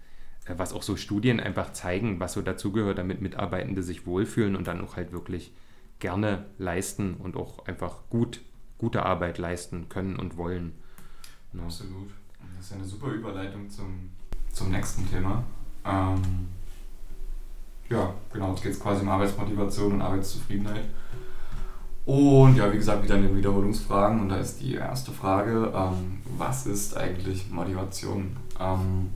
äh, 0.44 0.54
was 0.56 0.72
auch 0.72 0.82
so 0.82 0.96
Studien 0.96 1.40
einfach 1.40 1.72
zeigen, 1.72 2.20
was 2.20 2.34
so 2.34 2.42
dazugehört, 2.42 2.98
damit 2.98 3.20
Mitarbeitende 3.20 3.82
sich 3.82 4.06
wohlfühlen 4.06 4.56
und 4.56 4.66
dann 4.66 4.82
auch 4.82 4.96
halt 4.96 5.12
wirklich 5.12 5.52
gerne 5.98 6.46
leisten 6.58 7.14
und 7.14 7.36
auch 7.36 7.66
einfach 7.66 8.08
gut, 8.10 8.40
gute 8.76 9.04
Arbeit 9.06 9.38
leisten 9.38 9.88
können 9.88 10.16
und 10.16 10.36
wollen. 10.36 10.72
Ja. 11.54 11.62
Absolut. 11.62 12.10
Das 12.56 12.66
ist 12.66 12.72
eine 12.72 12.84
super 12.84 13.08
Überleitung 13.08 13.70
zum, 13.70 14.10
zum 14.52 14.70
nächsten 14.70 15.08
Thema. 15.08 15.44
Ähm, 15.84 16.48
ja, 17.88 18.14
genau, 18.32 18.50
jetzt 18.50 18.62
geht 18.62 18.72
es 18.72 18.80
quasi 18.80 19.02
um 19.02 19.08
Arbeitsmotivation 19.08 19.92
und 19.92 20.02
Arbeitszufriedenheit. 20.02 20.84
Und 22.04 22.56
ja, 22.56 22.72
wie 22.72 22.76
gesagt, 22.76 23.04
wieder 23.04 23.14
eine 23.14 23.34
Wiederholungsfragen. 23.36 24.20
Und 24.20 24.28
da 24.28 24.36
ist 24.36 24.60
die 24.60 24.74
erste 24.74 25.12
Frage, 25.12 25.72
ähm, 25.74 26.18
was 26.36 26.66
ist 26.66 26.96
eigentlich 26.96 27.50
Motivation? 27.50 28.36
Ähm, 28.58 29.10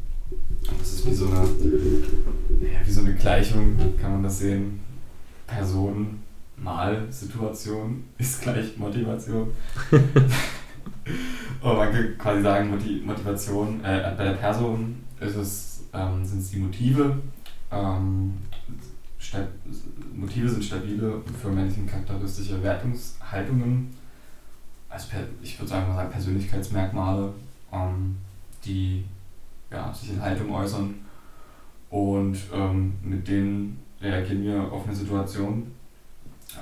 das 0.78 0.94
ist 0.94 1.06
wie 1.06 1.14
so, 1.14 1.26
eine, 1.26 1.38
ja, 1.38 2.86
wie 2.86 2.90
so 2.90 3.00
eine 3.00 3.14
Gleichung, 3.14 3.76
kann 4.00 4.12
man 4.12 4.22
das 4.22 4.38
sehen. 4.38 4.80
Person 5.46 6.22
mal 6.56 7.06
Situation 7.10 8.04
ist 8.18 8.42
gleich 8.42 8.76
Motivation. 8.76 9.48
Und 11.60 11.76
man 11.76 11.92
kann 11.92 12.18
quasi 12.18 12.42
sagen, 12.42 12.70
Motivation, 13.04 13.80
äh, 13.84 14.14
bei 14.16 14.24
der 14.24 14.32
Person 14.32 15.04
ist 15.20 15.36
es, 15.36 15.84
ähm, 15.92 16.24
sind 16.24 16.40
es 16.40 16.50
die 16.50 16.58
Motive, 16.58 17.18
ähm, 17.70 18.34
Motive 20.14 20.48
sind 20.48 20.64
stabile 20.64 21.22
für 21.40 21.48
Menschen 21.48 21.86
charakteristische 21.86 22.62
Wertungshaltungen, 22.62 23.94
also 24.88 25.08
ich 25.42 25.58
würde 25.58 25.68
sagen, 25.68 25.94
sagen 25.94 26.10
Persönlichkeitsmerkmale, 26.10 27.32
ähm, 27.72 28.16
die 28.64 29.04
ja, 29.70 29.92
sich 29.92 30.10
in 30.10 30.22
Haltung 30.22 30.54
äußern 30.54 30.94
und 31.90 32.36
ähm, 32.52 32.94
mit 33.02 33.26
denen 33.26 33.82
reagieren 34.00 34.44
wir 34.44 34.72
auf 34.72 34.86
eine 34.86 34.94
Situation. 34.94 35.72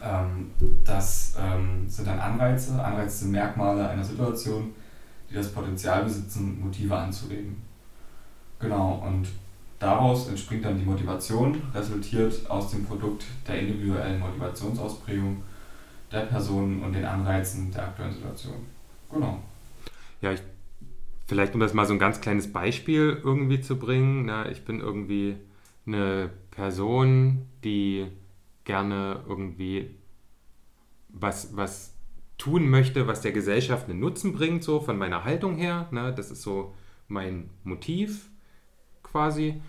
Ähm, 0.03 0.50
das 0.85 1.37
ähm, 1.38 1.85
sind 1.88 2.09
dann 2.09 2.18
Anreize, 2.18 2.83
Anreize 2.83 3.18
sind 3.18 3.33
Merkmale 3.33 3.88
einer 3.88 4.05
Situation, 4.05 4.72
die 5.31 5.35
das 5.35 5.53
Potenzial 5.53 6.05
besitzen, 6.05 6.61
Motive 6.61 6.96
anzuregen. 6.96 7.57
Genau, 8.59 9.05
und 9.07 9.29
daraus 9.85 10.29
entspringt 10.29 10.64
dann 10.64 10.79
die 10.79 10.85
Motivation, 10.85 11.61
resultiert 11.75 12.51
aus 12.51 12.70
dem 12.70 12.85
Produkt 12.85 13.25
der 13.47 13.61
individuellen 13.61 14.18
Motivationsausprägung 14.20 15.42
der 16.11 16.20
Person 16.20 16.83
und 16.83 16.94
den 16.94 17.05
Anreizen 17.05 17.70
der 17.70 17.85
aktuellen 17.85 18.12
Situation. 18.12 18.55
Genau. 19.12 19.42
Ja, 20.23 20.33
ich, 20.33 20.40
vielleicht 21.27 21.55
um 21.55 21.61
das 21.61 21.75
mal 21.75 21.87
so 21.87 21.92
ein 21.92 21.99
ganz 21.99 22.20
kleines 22.20 22.51
Beispiel 22.53 23.20
irgendwie 23.23 23.61
zu 23.61 23.79
bringen. 23.79 24.25
Na, 24.25 24.49
ich 24.51 24.64
bin 24.64 24.81
irgendwie 24.81 25.37
eine 25.87 26.31
Person, 26.51 27.47
die 27.62 28.07
gerne 28.64 29.23
irgendwie 29.29 29.90
was, 31.11 31.55
was 31.57 31.92
tun 32.38 32.68
möchte, 32.68 33.07
was 33.07 33.20
der 33.20 33.33
Gesellschaft 33.33 33.88
einen 33.88 34.01
Nutzen 34.01 34.33
bringt, 34.33 34.64
so 34.64 34.81
von 34.81 34.97
meiner 34.97 35.25
Haltung 35.25 35.57
her. 35.57 35.88
Ne? 35.90 36.14
Das 36.16 36.31
ist 36.31 36.42
so 36.42 36.75
mein 37.07 37.51
Motiv 37.64 38.31
quasi. 39.03 39.61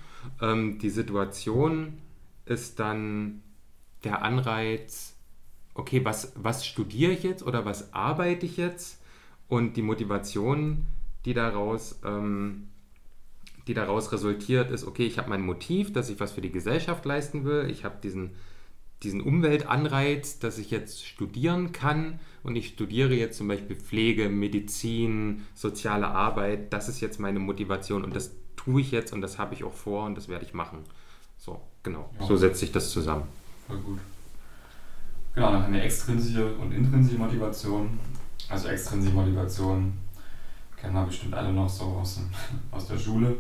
Ähm, 0.42 0.80
die 0.80 0.90
Situation 0.90 1.98
ist 2.46 2.80
dann 2.80 3.42
der 4.04 4.22
Anreiz, 4.22 5.16
okay, 5.74 6.04
was, 6.06 6.34
was 6.36 6.66
studiere 6.66 7.12
ich 7.12 7.24
jetzt 7.24 7.44
oder 7.44 7.66
was 7.66 7.94
arbeite 7.94 8.46
ich 8.46 8.58
jetzt? 8.58 9.02
Und 9.48 9.78
die 9.78 9.82
Motivation, 9.82 10.86
die 11.26 11.34
daraus, 11.34 12.00
ähm, 12.04 12.68
die 13.68 13.74
daraus 13.74 14.12
resultiert, 14.12 14.72
ist, 14.72 14.86
okay, 14.86 15.06
ich 15.06 15.18
habe 15.18 15.30
mein 15.30 15.42
Motiv, 15.42 15.92
dass 15.92 16.10
ich 16.10 16.20
was 16.20 16.32
für 16.32 16.42
die 16.42 16.52
Gesellschaft 16.52 17.06
leisten 17.06 17.46
will. 17.46 17.70
Ich 17.70 17.84
habe 17.84 17.98
diesen, 18.02 18.32
diesen 19.04 19.22
Umweltanreiz, 19.22 20.40
dass 20.40 20.58
ich 20.58 20.72
jetzt 20.72 21.06
studieren 21.06 21.72
kann. 21.72 22.20
Und 22.44 22.56
ich 22.56 22.70
studiere 22.70 23.14
jetzt 23.16 23.38
zum 23.38 23.48
Beispiel 23.48 23.76
Pflege, 23.76 24.30
Medizin, 24.30 25.44
soziale 25.56 26.08
Arbeit. 26.08 26.74
Das 26.74 26.90
ist 26.90 27.02
jetzt 27.02 27.20
meine 27.20 27.40
Motivation 27.40 28.04
und 28.04 28.16
das 28.16 28.36
tue 28.66 28.82
ich 28.82 28.92
jetzt 28.92 29.14
und 29.14 29.22
das 29.22 29.38
habe 29.38 29.54
ich 29.54 29.64
auch 29.64 29.74
vor 29.74 30.06
und 30.06 30.16
das 30.16 30.28
werde 30.28 30.44
ich 30.44 30.54
machen. 30.54 30.80
So, 31.38 31.62
genau. 31.84 32.10
Ja. 32.20 32.26
So 32.26 32.36
setzt 32.36 32.60
sich 32.60 32.72
das 32.72 32.90
zusammen. 32.90 33.24
Voll 33.68 33.78
gut. 33.78 34.00
Genau, 35.36 35.52
dann 35.52 35.72
wir 35.72 35.84
extrinsische 35.84 36.56
und 36.56 36.72
intrinsische 36.72 37.18
Motivation. 37.18 38.00
Also 38.50 38.68
extrinsische 38.70 39.14
Motivation 39.14 39.94
kennen 40.78 40.94
wir 40.94 41.04
bestimmt 41.04 41.34
alle 41.34 41.52
noch 41.52 41.70
so 41.70 41.86
aus, 41.86 42.22
aus 42.72 42.88
der 42.88 42.98
Schule. 42.98 43.38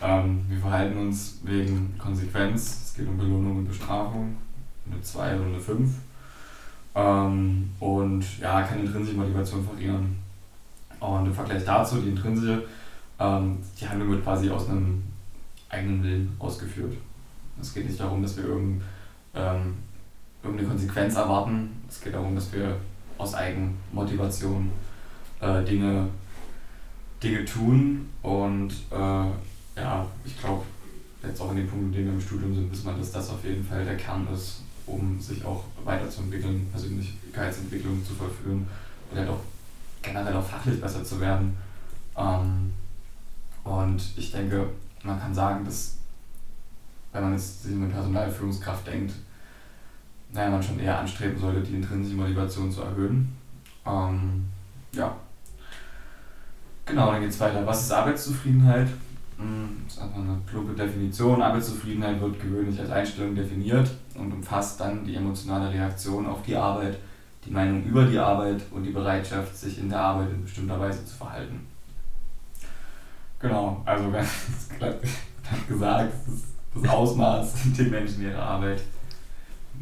Ähm, 0.00 0.44
wir 0.48 0.58
verhalten 0.58 0.98
uns 0.98 1.40
wegen 1.42 1.96
Konsequenz. 1.98 2.84
Es 2.86 2.94
geht 2.94 3.08
um 3.08 3.16
Belohnung 3.16 3.58
und 3.58 3.68
Bestrafung. 3.68 4.36
Eine 4.90 5.00
2 5.00 5.36
oder 5.36 5.46
eine 5.46 5.60
5. 5.60 5.90
Ähm, 6.94 7.70
und 7.80 8.38
ja, 8.40 8.62
kann 8.62 8.80
intrinsische 8.80 9.16
Motivation 9.16 9.66
variieren. 9.66 10.18
Und 11.00 11.26
im 11.26 11.34
Vergleich 11.34 11.64
dazu, 11.64 12.00
die 12.00 12.10
intrinsische, 12.10 12.64
ähm, 13.18 13.58
die 13.80 13.88
Handlung 13.88 14.10
wird 14.10 14.24
quasi 14.24 14.50
aus 14.50 14.68
einem 14.68 15.02
eigenen 15.68 16.02
Willen 16.02 16.36
ausgeführt. 16.38 16.94
Es 17.60 17.74
geht 17.74 17.86
nicht 17.86 17.98
darum, 17.98 18.22
dass 18.22 18.36
wir 18.36 18.44
irgend, 18.44 18.82
ähm, 19.34 19.74
irgendeine 20.42 20.68
Konsequenz 20.68 21.16
erwarten. 21.16 21.70
Es 21.88 22.00
geht 22.00 22.14
darum, 22.14 22.34
dass 22.34 22.52
wir 22.52 22.76
aus 23.18 23.34
Eigenmotivation 23.34 24.70
äh, 25.40 25.64
Dinge, 25.64 26.08
Dinge 27.22 27.44
tun. 27.44 28.08
Und 28.22 28.72
äh, 28.90 28.96
ja, 29.76 30.06
ich 30.24 30.38
glaube, 30.38 30.64
jetzt 31.22 31.40
auch 31.40 31.50
in 31.50 31.58
den 31.58 31.68
Punkten, 31.68 31.86
in 31.86 31.92
denen 31.92 32.06
wir 32.06 32.14
im 32.14 32.20
Studium 32.20 32.54
sind, 32.54 32.70
wissen 32.70 32.86
wir, 32.86 32.94
dass 32.94 33.12
das 33.12 33.30
auf 33.30 33.44
jeden 33.44 33.64
Fall 33.64 33.84
der 33.84 33.96
Kern 33.96 34.26
ist, 34.32 34.62
um 34.86 35.20
sich 35.20 35.44
auch 35.44 35.64
weiterzuentwickeln, 35.84 36.68
Persönlichkeitsentwicklung 36.70 38.04
zu 38.04 38.14
verführen 38.14 38.66
und 39.10 39.18
halt 39.18 39.28
auch 39.28 39.40
generell 40.02 40.34
auch 40.36 40.46
fachlich 40.46 40.80
besser 40.80 41.04
zu 41.04 41.20
werden. 41.20 41.56
Ähm, 42.16 42.72
und 43.68 44.02
ich 44.16 44.32
denke, 44.32 44.66
man 45.02 45.20
kann 45.20 45.34
sagen, 45.34 45.64
dass 45.64 45.98
wenn 47.12 47.22
man 47.22 47.32
jetzt 47.32 47.62
sich 47.62 47.74
eine 47.74 47.86
Personalführungskraft 47.86 48.86
denkt, 48.86 49.12
naja, 50.32 50.50
man 50.50 50.62
schon 50.62 50.78
eher 50.78 50.98
anstreben 50.98 51.38
sollte, 51.38 51.60
die 51.60 51.76
intrinsische 51.76 52.16
Motivation 52.16 52.70
zu 52.70 52.82
erhöhen. 52.82 53.34
Ähm, 53.86 54.44
ja. 54.92 55.16
Genau, 56.84 57.12
dann 57.12 57.20
geht 57.20 57.30
es 57.30 57.40
weiter. 57.40 57.66
Was 57.66 57.82
ist 57.82 57.92
Arbeitszufriedenheit? 57.92 58.88
Hm, 59.38 59.82
das 59.84 59.96
ist 59.96 60.02
einfach 60.02 60.18
eine 60.18 60.38
plumpe 60.46 60.74
Definition. 60.74 61.40
Arbeitszufriedenheit 61.40 62.20
wird 62.20 62.40
gewöhnlich 62.40 62.78
als 62.80 62.90
Einstellung 62.90 63.34
definiert 63.34 63.90
und 64.14 64.32
umfasst 64.32 64.80
dann 64.80 65.04
die 65.04 65.14
emotionale 65.14 65.72
Reaktion 65.72 66.26
auf 66.26 66.42
die 66.42 66.56
Arbeit, 66.56 66.98
die 67.44 67.50
Meinung 67.50 67.84
über 67.84 68.04
die 68.04 68.18
Arbeit 68.18 68.62
und 68.70 68.82
die 68.82 68.90
Bereitschaft, 68.90 69.56
sich 69.56 69.78
in 69.78 69.88
der 69.88 70.00
Arbeit 70.00 70.30
in 70.30 70.42
bestimmter 70.42 70.78
Weise 70.78 71.04
zu 71.04 71.16
verhalten. 71.16 71.66
Genau, 73.40 73.82
also 73.84 74.10
ganz 74.10 74.30
gesagt, 75.68 76.12
das 76.74 76.90
Ausmaß, 76.90 77.54
die 77.78 77.82
Menschen 77.84 78.22
ihre 78.22 78.42
Arbeit 78.42 78.82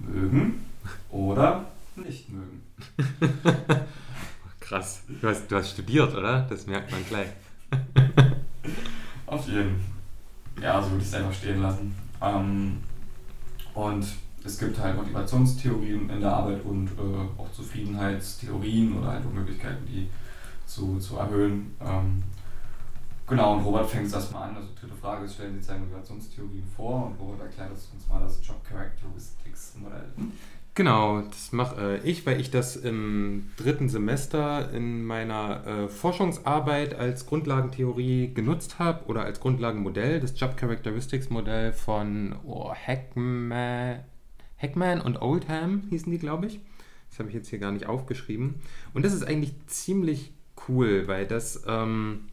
mögen 0.07 0.67
oder 1.11 1.65
nicht 1.97 2.29
mögen. 2.31 2.63
Krass. 4.61 5.03
Du 5.21 5.29
hast, 5.29 5.51
du 5.51 5.57
hast 5.57 5.71
studiert, 5.71 6.15
oder? 6.15 6.43
Das 6.51 6.67
merkt 6.67 6.91
man 6.91 7.05
gleich. 7.07 7.29
Auf 9.27 9.47
jeden. 9.49 9.85
Ja, 10.61 10.83
so 10.83 10.91
würde 10.91 11.03
ich 11.03 11.09
es 11.09 11.15
einfach 11.15 11.33
stehen 11.33 11.63
lassen. 11.63 11.95
Ähm, 12.21 12.79
und 13.75 14.07
es 14.45 14.59
gibt 14.59 14.79
halt 14.79 14.97
Motivationstheorien 14.97 16.11
in 16.11 16.21
der 16.21 16.33
Arbeit 16.33 16.65
und 16.65 16.89
äh, 16.89 17.41
auch 17.41 17.51
Zufriedenheitstheorien 17.53 18.99
oder 18.99 19.13
halt 19.13 19.27
auch 19.27 19.33
Möglichkeiten, 19.33 19.87
die 19.87 20.09
zu, 20.67 20.99
zu 20.99 21.17
erhöhen. 21.17 21.75
Ähm, 21.81 22.23
genau, 23.27 23.55
und 23.55 23.65
Robert 23.65 23.89
fängt 23.89 24.07
es 24.07 24.13
erstmal 24.13 24.49
an. 24.49 24.57
Also 24.57 24.69
dritte 24.79 24.95
Frage 24.95 25.29
stellen 25.29 25.57
Sie 25.61 25.65
seine 25.65 25.81
Motivationstheorien 25.81 26.67
vor 26.77 27.07
und 27.07 27.21
Robert 27.21 27.41
erklärt 27.41 27.71
uns 27.71 28.09
mal 28.09 28.21
das 28.21 28.47
Job 28.47 28.63
Characteristics 28.65 29.75
Modell. 29.81 30.11
Genau, 30.77 31.23
das 31.23 31.53
mache 31.53 32.01
äh, 32.05 32.07
ich, 32.07 32.27
weil 32.27 32.39
ich 32.39 32.51
das 32.51 32.77
im 32.77 33.51
dritten 33.57 33.89
Semester 33.89 34.71
in 34.73 35.07
meiner 35.07 35.67
äh, 35.67 35.89
Forschungsarbeit 35.89 36.95
als 36.95 37.25
Grundlagentheorie 37.25 38.35
genutzt 38.35 38.79
habe 38.79 39.07
oder 39.07 39.25
als 39.25 39.41
Grundlagenmodell, 39.41 40.21
das 40.21 40.39
Job 40.39 40.59
Characteristics 40.59 41.31
Modell 41.31 41.73
von 41.73 42.37
oh, 42.45 42.75
Hackman, 42.75 44.01
Hackman 44.59 45.01
und 45.01 45.23
Oldham 45.23 45.85
hießen 45.89 46.13
die, 46.13 46.19
glaube 46.19 46.45
ich. 46.45 46.61
Das 47.09 47.21
habe 47.21 47.31
ich 47.31 47.35
jetzt 47.35 47.49
hier 47.49 47.59
gar 47.59 47.73
nicht 47.73 47.87
aufgeschrieben. 47.87 48.57
Und 48.93 49.03
das 49.03 49.15
ist 49.15 49.27
eigentlich 49.27 49.55
ziemlich 49.69 50.35
cool, 50.69 51.09
weil 51.09 51.27
das, 51.27 51.65
ähm, 51.67 52.29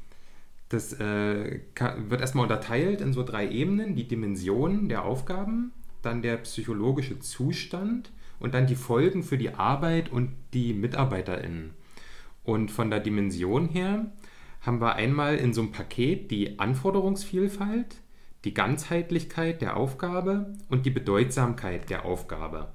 das 0.73 0.93
äh, 0.93 1.59
wird 1.75 2.21
erstmal 2.21 2.43
unterteilt 2.43 3.01
in 3.01 3.13
so 3.13 3.23
drei 3.23 3.49
Ebenen. 3.49 3.95
Die 3.95 4.07
Dimension 4.07 4.89
der 4.89 5.05
Aufgaben, 5.05 5.71
dann 6.01 6.21
der 6.21 6.37
psychologische 6.37 7.19
Zustand, 7.19 8.11
und 8.43 8.53
dann 8.53 8.67
die 8.67 8.75
Folgen 8.75 9.23
für 9.23 9.37
die 9.37 9.53
Arbeit 9.53 10.11
und 10.11 10.35
die 10.53 10.73
MitarbeiterInnen. 10.73 11.71
Und 12.43 12.71
von 12.71 12.89
der 12.89 12.99
Dimension 12.99 13.69
her 13.69 14.11
haben 14.59 14.81
wir 14.81 14.95
einmal 14.95 15.37
in 15.37 15.53
so 15.53 15.61
einem 15.61 15.71
Paket 15.71 16.29
die 16.29 16.59
Anforderungsvielfalt, 16.59 18.01
die 18.43 18.53
Ganzheitlichkeit 18.53 19.61
der 19.61 19.77
Aufgabe 19.77 20.53
und 20.69 20.85
die 20.85 20.89
Bedeutsamkeit 20.89 21.89
der 21.89 22.03
Aufgabe. 22.03 22.73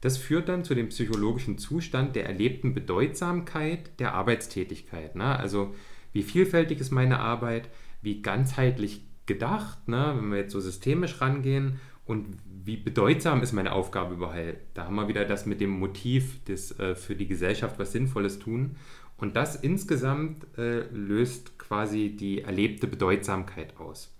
Das 0.00 0.16
führt 0.16 0.48
dann 0.48 0.64
zu 0.64 0.74
dem 0.74 0.88
psychologischen 0.88 1.58
Zustand 1.58 2.16
der 2.16 2.24
erlebten 2.24 2.72
Bedeutsamkeit 2.72 4.00
der 4.00 4.14
Arbeitstätigkeit. 4.14 5.16
Ne? 5.16 5.38
Also 5.38 5.74
wie 6.12 6.22
vielfältig 6.22 6.80
ist 6.80 6.90
meine 6.90 7.20
Arbeit, 7.20 7.68
wie 8.02 8.22
ganzheitlich 8.22 9.02
gedacht, 9.26 9.88
ne? 9.88 10.14
wenn 10.16 10.30
wir 10.30 10.38
jetzt 10.38 10.52
so 10.52 10.60
systemisch 10.60 11.20
rangehen 11.20 11.78
und 12.04 12.26
wie 12.64 12.76
bedeutsam 12.76 13.42
ist 13.42 13.52
meine 13.52 13.72
Aufgabe 13.72 14.14
überhaupt? 14.14 14.58
Da 14.74 14.84
haben 14.84 14.96
wir 14.96 15.08
wieder 15.08 15.24
das 15.24 15.46
mit 15.46 15.60
dem 15.60 15.70
Motiv, 15.70 16.40
das 16.46 16.78
äh, 16.78 16.94
für 16.94 17.14
die 17.14 17.26
Gesellschaft 17.26 17.78
was 17.78 17.92
Sinnvolles 17.92 18.38
tun. 18.38 18.76
Und 19.16 19.36
das 19.36 19.56
insgesamt 19.56 20.46
äh, 20.58 20.80
löst 20.92 21.58
quasi 21.58 22.16
die 22.16 22.42
erlebte 22.42 22.86
Bedeutsamkeit 22.86 23.78
aus. 23.78 24.16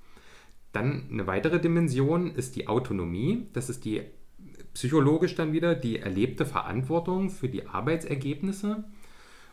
Dann 0.73 1.09
eine 1.11 1.27
weitere 1.27 1.59
Dimension 1.59 2.35
ist 2.35 2.55
die 2.55 2.69
Autonomie. 2.69 3.49
Das 3.53 3.71
ist 3.71 3.85
die 3.85 4.03
psychologisch 4.75 5.35
dann 5.35 5.53
wieder 5.53 5.75
die 5.75 5.99
erlebte 5.99 6.47
Verantwortung 6.47 7.31
für 7.31 7.49
die 7.49 7.67
Arbeitsergebnisse. 7.67 8.85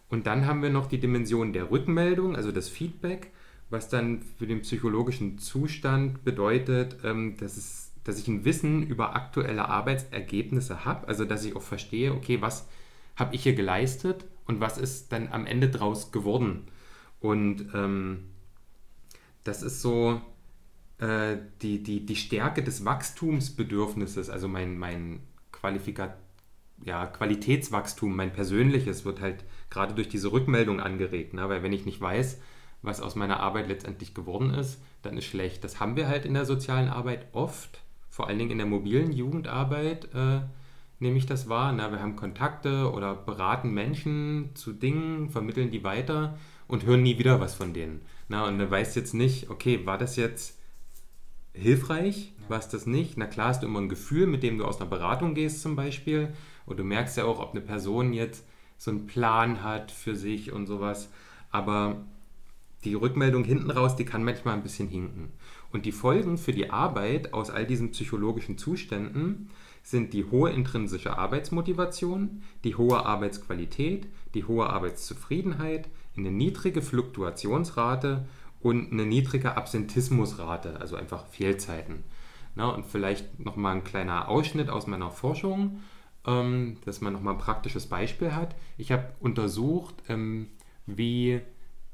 Und 0.09 0.27
dann 0.27 0.45
haben 0.45 0.61
wir 0.61 0.69
noch 0.69 0.87
die 0.87 0.99
Dimension 0.99 1.53
der 1.53 1.69
Rückmeldung, 1.69 2.35
also 2.35 2.51
das 2.51 2.69
Feedback, 2.69 3.31
was 3.69 3.89
dann 3.89 4.21
für 4.21 4.47
den 4.47 4.61
psychologischen 4.61 5.37
Zustand 5.37 6.23
bedeutet, 6.23 6.97
ähm, 7.03 7.35
dass 7.37 7.57
es 7.57 7.87
dass 8.07 8.19
ich 8.19 8.27
ein 8.29 8.45
Wissen 8.45 8.87
über 8.87 9.17
aktuelle 9.17 9.67
Arbeitsergebnisse 9.67 10.85
habe, 10.85 11.09
also 11.09 11.25
dass 11.25 11.43
ich 11.43 11.57
auch 11.57 11.61
verstehe, 11.61 12.13
okay, 12.13 12.41
was 12.41 12.69
habe 13.17 13.35
ich 13.35 13.43
hier 13.43 13.53
geleistet 13.53 14.23
und 14.45 14.61
was 14.61 14.77
ist 14.77 15.11
dann 15.11 15.27
am 15.27 15.45
Ende 15.45 15.69
draus 15.69 16.13
geworden. 16.13 16.67
Und 17.19 17.67
ähm, 17.73 18.29
das 19.43 19.61
ist 19.61 19.81
so 19.81 20.21
äh, 20.99 21.35
die, 21.61 21.83
die, 21.83 22.05
die 22.05 22.15
Stärke 22.15 22.63
des 22.63 22.85
Wachstumsbedürfnisses, 22.85 24.29
also 24.29 24.47
mein, 24.47 24.77
mein 24.77 25.19
Qualifikat 25.51 26.17
ja, 26.83 27.05
Qualitätswachstum, 27.05 28.15
mein 28.15 28.33
persönliches, 28.33 29.05
wird 29.05 29.21
halt 29.21 29.43
gerade 29.69 29.93
durch 29.93 30.09
diese 30.09 30.31
Rückmeldung 30.31 30.79
angeregt. 30.79 31.33
Ne? 31.33 31.47
Weil 31.49 31.63
wenn 31.63 31.73
ich 31.73 31.85
nicht 31.85 31.99
weiß, 31.99 32.39
was 32.81 33.01
aus 33.01 33.15
meiner 33.15 33.39
Arbeit 33.39 33.67
letztendlich 33.67 34.13
geworden 34.13 34.53
ist, 34.53 34.81
dann 35.01 35.17
ist 35.17 35.25
schlecht. 35.25 35.63
Das 35.63 35.79
haben 35.79 35.95
wir 35.95 36.07
halt 36.07 36.25
in 36.25 36.33
der 36.33 36.45
sozialen 36.45 36.89
Arbeit 36.89 37.27
oft, 37.33 37.81
vor 38.09 38.27
allen 38.27 38.39
Dingen 38.39 38.51
in 38.51 38.57
der 38.57 38.67
mobilen 38.67 39.11
Jugendarbeit, 39.11 40.09
äh, 40.13 40.41
nehme 40.99 41.17
ich 41.17 41.25
das 41.25 41.49
wahr. 41.49 41.73
Na, 41.73 41.91
wir 41.91 42.01
haben 42.01 42.15
Kontakte 42.15 42.91
oder 42.91 43.15
beraten 43.15 43.71
Menschen 43.71 44.51
zu 44.55 44.73
Dingen, 44.73 45.29
vermitteln 45.29 45.71
die 45.71 45.83
weiter 45.83 46.37
und 46.67 46.85
hören 46.85 47.03
nie 47.03 47.19
wieder 47.19 47.39
was 47.39 47.53
von 47.53 47.73
denen. 47.73 48.01
Na, 48.27 48.47
und 48.47 48.59
du 48.59 48.69
weißt 48.69 48.95
jetzt 48.95 49.13
nicht, 49.13 49.49
okay, 49.49 49.85
war 49.85 49.97
das 49.97 50.15
jetzt 50.15 50.59
hilfreich? 51.53 52.33
Ja. 52.41 52.49
War 52.49 52.59
es 52.59 52.69
das 52.69 52.85
nicht? 52.85 53.17
Na 53.17 53.25
klar 53.25 53.49
hast 53.49 53.63
du 53.63 53.67
immer 53.67 53.81
ein 53.81 53.89
Gefühl, 53.89 54.27
mit 54.27 54.43
dem 54.43 54.57
du 54.57 54.65
aus 54.65 54.79
einer 54.79 54.89
Beratung 54.89 55.33
gehst 55.33 55.61
zum 55.61 55.75
Beispiel. 55.75 56.33
Und 56.67 56.77
du 56.77 56.83
merkst 56.83 57.17
ja 57.17 57.25
auch, 57.25 57.39
ob 57.39 57.51
eine 57.51 57.61
Person 57.61 58.13
jetzt 58.13 58.45
so 58.77 58.91
einen 58.91 59.07
Plan 59.07 59.63
hat 59.63 59.91
für 59.91 60.15
sich 60.15 60.51
und 60.51 60.67
sowas. 60.67 61.09
Aber 61.49 62.05
die 62.83 62.93
Rückmeldung 62.93 63.43
hinten 63.43 63.71
raus, 63.71 63.95
die 63.95 64.05
kann 64.05 64.23
manchmal 64.23 64.53
ein 64.53 64.63
bisschen 64.63 64.87
hinken. 64.87 65.31
Und 65.71 65.85
die 65.85 65.91
Folgen 65.91 66.37
für 66.37 66.51
die 66.51 66.69
Arbeit 66.69 67.33
aus 67.33 67.49
all 67.49 67.65
diesen 67.65 67.91
psychologischen 67.91 68.57
Zuständen 68.57 69.49
sind 69.81 70.13
die 70.13 70.25
hohe 70.25 70.51
intrinsische 70.51 71.17
Arbeitsmotivation, 71.17 72.43
die 72.63 72.75
hohe 72.75 73.05
Arbeitsqualität, 73.05 74.07
die 74.33 74.43
hohe 74.43 74.69
Arbeitszufriedenheit, 74.69 75.89
eine 76.15 76.31
niedrige 76.31 76.81
Fluktuationsrate 76.81 78.27
und 78.59 78.91
eine 78.91 79.05
niedrige 79.05 79.55
Absentismusrate, 79.55 80.79
also 80.79 80.95
einfach 80.95 81.25
Fehlzeiten. 81.27 82.03
Na, 82.55 82.69
und 82.69 82.85
vielleicht 82.85 83.39
nochmal 83.39 83.75
ein 83.75 83.83
kleiner 83.83 84.27
Ausschnitt 84.27 84.69
aus 84.69 84.87
meiner 84.87 85.11
Forschung, 85.11 85.79
ähm, 86.27 86.77
dass 86.85 87.01
man 87.01 87.13
nochmal 87.13 87.33
ein 87.33 87.39
praktisches 87.39 87.87
Beispiel 87.87 88.35
hat. 88.35 88.55
Ich 88.77 88.91
habe 88.91 89.13
untersucht, 89.19 89.95
ähm, 90.09 90.49
wie 90.85 91.41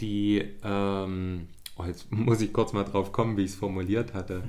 die, 0.02 0.44
ähm, 0.64 1.48
oh, 1.78 1.86
jetzt 1.86 2.12
muss 2.12 2.42
ich 2.42 2.52
kurz 2.52 2.74
mal 2.74 2.84
drauf 2.84 3.12
kommen, 3.12 3.38
wie 3.38 3.44
ich 3.44 3.52
es 3.52 3.56
formuliert 3.56 4.14
hatte, 4.14 4.44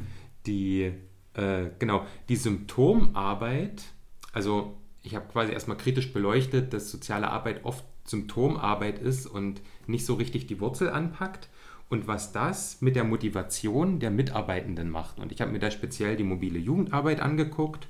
die, 0.46 0.92
äh, 1.34 1.66
genau, 1.78 2.06
die 2.28 2.36
Symptomarbeit, 2.36 3.84
also 4.32 4.76
ich 5.02 5.14
habe 5.14 5.26
quasi 5.30 5.52
erstmal 5.52 5.76
kritisch 5.76 6.12
beleuchtet, 6.12 6.72
dass 6.72 6.90
soziale 6.90 7.30
Arbeit 7.30 7.64
oft 7.64 7.84
Symptomarbeit 8.06 8.98
ist 8.98 9.26
und 9.26 9.60
nicht 9.86 10.06
so 10.06 10.14
richtig 10.14 10.46
die 10.46 10.60
Wurzel 10.60 10.90
anpackt 10.90 11.48
und 11.88 12.06
was 12.06 12.32
das 12.32 12.80
mit 12.80 12.96
der 12.96 13.04
Motivation 13.04 13.98
der 14.00 14.10
Mitarbeitenden 14.10 14.90
macht. 14.90 15.18
Und 15.18 15.32
ich 15.32 15.40
habe 15.40 15.52
mir 15.52 15.58
da 15.58 15.70
speziell 15.70 16.16
die 16.16 16.24
mobile 16.24 16.58
Jugendarbeit 16.58 17.20
angeguckt 17.20 17.86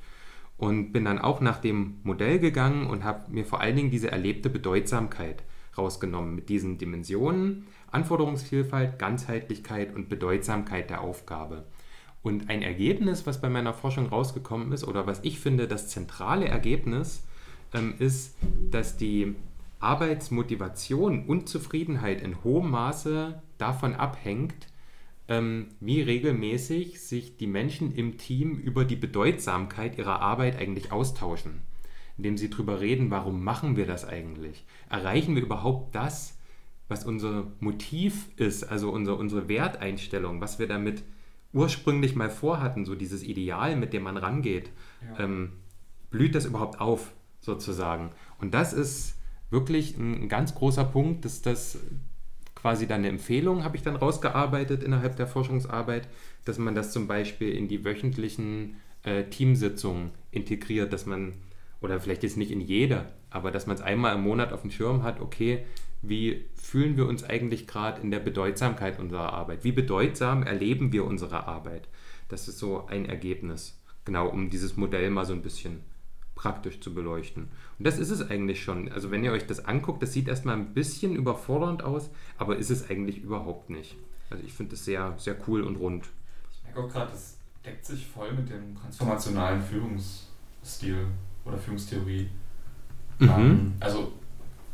und 0.56 0.92
bin 0.92 1.04
dann 1.04 1.18
auch 1.18 1.40
nach 1.40 1.58
dem 1.58 1.98
Modell 2.02 2.38
gegangen 2.38 2.86
und 2.86 3.04
habe 3.04 3.30
mir 3.30 3.44
vor 3.44 3.60
allen 3.60 3.76
Dingen 3.76 3.90
diese 3.90 4.10
erlebte 4.10 4.50
Bedeutsamkeit 4.50 5.42
rausgenommen 5.76 6.34
mit 6.34 6.48
diesen 6.48 6.78
Dimensionen, 6.78 7.66
Anforderungsvielfalt, 7.90 8.98
Ganzheitlichkeit 8.98 9.94
und 9.94 10.08
Bedeutsamkeit 10.08 10.90
der 10.90 11.00
Aufgabe. 11.00 11.64
Und 12.22 12.48
ein 12.48 12.62
Ergebnis, 12.62 13.26
was 13.26 13.40
bei 13.40 13.50
meiner 13.50 13.74
Forschung 13.74 14.06
rausgekommen 14.06 14.72
ist, 14.72 14.84
oder 14.84 15.06
was 15.06 15.20
ich 15.24 15.40
finde, 15.40 15.68
das 15.68 15.88
zentrale 15.88 16.46
Ergebnis, 16.46 17.24
ähm, 17.74 17.94
ist, 17.98 18.36
dass 18.70 18.96
die 18.96 19.34
Arbeitsmotivation 19.80 21.26
und 21.26 21.48
Zufriedenheit 21.48 22.22
in 22.22 22.42
hohem 22.42 22.70
Maße 22.70 23.42
davon 23.58 23.94
abhängt, 23.94 24.68
ähm, 25.28 25.68
wie 25.80 26.02
regelmäßig 26.02 27.00
sich 27.00 27.36
die 27.36 27.46
Menschen 27.46 27.94
im 27.94 28.18
Team 28.18 28.58
über 28.58 28.84
die 28.84 28.96
Bedeutsamkeit 28.96 29.98
ihrer 29.98 30.20
Arbeit 30.20 30.56
eigentlich 30.58 30.92
austauschen. 30.92 31.62
Indem 32.16 32.36
sie 32.36 32.50
darüber 32.50 32.80
reden, 32.80 33.10
warum 33.10 33.42
machen 33.42 33.76
wir 33.76 33.86
das 33.86 34.04
eigentlich? 34.04 34.64
Erreichen 34.88 35.34
wir 35.34 35.42
überhaupt 35.42 35.94
das, 35.94 36.38
was 36.88 37.04
unser 37.04 37.50
Motiv 37.60 38.28
ist, 38.36 38.64
also 38.64 38.90
unsere, 38.90 39.16
unsere 39.16 39.48
Werteinstellung, 39.48 40.40
was 40.40 40.58
wir 40.58 40.68
damit 40.68 41.02
ursprünglich 41.52 42.14
mal 42.14 42.30
vorhatten, 42.30 42.84
so 42.84 42.94
dieses 42.94 43.22
Ideal, 43.22 43.76
mit 43.76 43.92
dem 43.92 44.02
man 44.02 44.16
rangeht, 44.16 44.70
ja. 45.00 45.24
ähm, 45.24 45.52
blüht 46.10 46.34
das 46.34 46.44
überhaupt 46.44 46.80
auf, 46.80 47.12
sozusagen. 47.40 48.10
Und 48.38 48.54
das 48.54 48.72
ist 48.72 49.16
wirklich 49.50 49.96
ein 49.96 50.28
ganz 50.28 50.54
großer 50.54 50.84
Punkt, 50.84 51.24
dass 51.24 51.42
das 51.42 51.78
quasi 52.64 52.86
dann 52.86 53.00
eine 53.00 53.08
Empfehlung, 53.08 53.62
habe 53.62 53.76
ich 53.76 53.82
dann 53.82 53.94
rausgearbeitet 53.94 54.82
innerhalb 54.82 55.16
der 55.16 55.26
Forschungsarbeit, 55.26 56.08
dass 56.46 56.56
man 56.56 56.74
das 56.74 56.92
zum 56.92 57.06
Beispiel 57.06 57.50
in 57.50 57.68
die 57.68 57.84
wöchentlichen 57.84 58.76
äh, 59.02 59.24
Teamsitzungen 59.24 60.12
integriert, 60.30 60.90
dass 60.90 61.04
man, 61.04 61.34
oder 61.82 62.00
vielleicht 62.00 62.22
jetzt 62.22 62.38
nicht 62.38 62.50
in 62.50 62.62
jeder, 62.62 63.12
aber 63.28 63.50
dass 63.50 63.66
man 63.66 63.76
es 63.76 63.82
einmal 63.82 64.14
im 64.14 64.22
Monat 64.22 64.54
auf 64.54 64.62
dem 64.62 64.70
Schirm 64.70 65.02
hat, 65.02 65.20
okay, 65.20 65.66
wie 66.00 66.46
fühlen 66.54 66.96
wir 66.96 67.06
uns 67.06 67.22
eigentlich 67.22 67.66
gerade 67.66 68.00
in 68.00 68.10
der 68.10 68.20
Bedeutsamkeit 68.20 68.98
unserer 68.98 69.34
Arbeit? 69.34 69.62
Wie 69.62 69.72
bedeutsam 69.72 70.42
erleben 70.42 70.90
wir 70.90 71.04
unsere 71.04 71.46
Arbeit? 71.46 71.86
Das 72.30 72.48
ist 72.48 72.58
so 72.58 72.86
ein 72.86 73.04
Ergebnis, 73.04 73.78
genau, 74.06 74.26
um 74.26 74.48
dieses 74.48 74.78
Modell 74.78 75.10
mal 75.10 75.26
so 75.26 75.34
ein 75.34 75.42
bisschen 75.42 75.82
praktisch 76.44 76.78
zu 76.80 76.92
beleuchten. 76.92 77.44
Und 77.78 77.86
das 77.86 77.96
ist 77.96 78.10
es 78.10 78.30
eigentlich 78.30 78.62
schon. 78.62 78.92
Also 78.92 79.10
wenn 79.10 79.24
ihr 79.24 79.32
euch 79.32 79.46
das 79.46 79.64
anguckt, 79.64 80.02
das 80.02 80.12
sieht 80.12 80.28
erstmal 80.28 80.56
ein 80.56 80.74
bisschen 80.74 81.16
überfordernd 81.16 81.82
aus, 81.82 82.10
aber 82.36 82.58
ist 82.58 82.68
es 82.68 82.90
eigentlich 82.90 83.22
überhaupt 83.22 83.70
nicht. 83.70 83.96
Also 84.28 84.44
ich 84.44 84.52
finde 84.52 84.74
es 84.74 84.84
sehr, 84.84 85.14
sehr 85.16 85.36
cool 85.48 85.62
und 85.62 85.76
rund. 85.76 86.04
Ich 86.52 86.62
merke 86.64 86.80
auch 86.82 86.92
gerade, 86.92 87.12
das 87.12 87.38
deckt 87.64 87.86
sich 87.86 88.06
voll 88.06 88.30
mit 88.34 88.50
dem 88.50 88.76
transformationalen 88.78 89.62
Führungsstil 89.62 91.06
oder 91.46 91.56
Führungstheorie. 91.56 92.28
Mhm. 93.20 93.28
Ähm, 93.30 93.72
also 93.80 94.12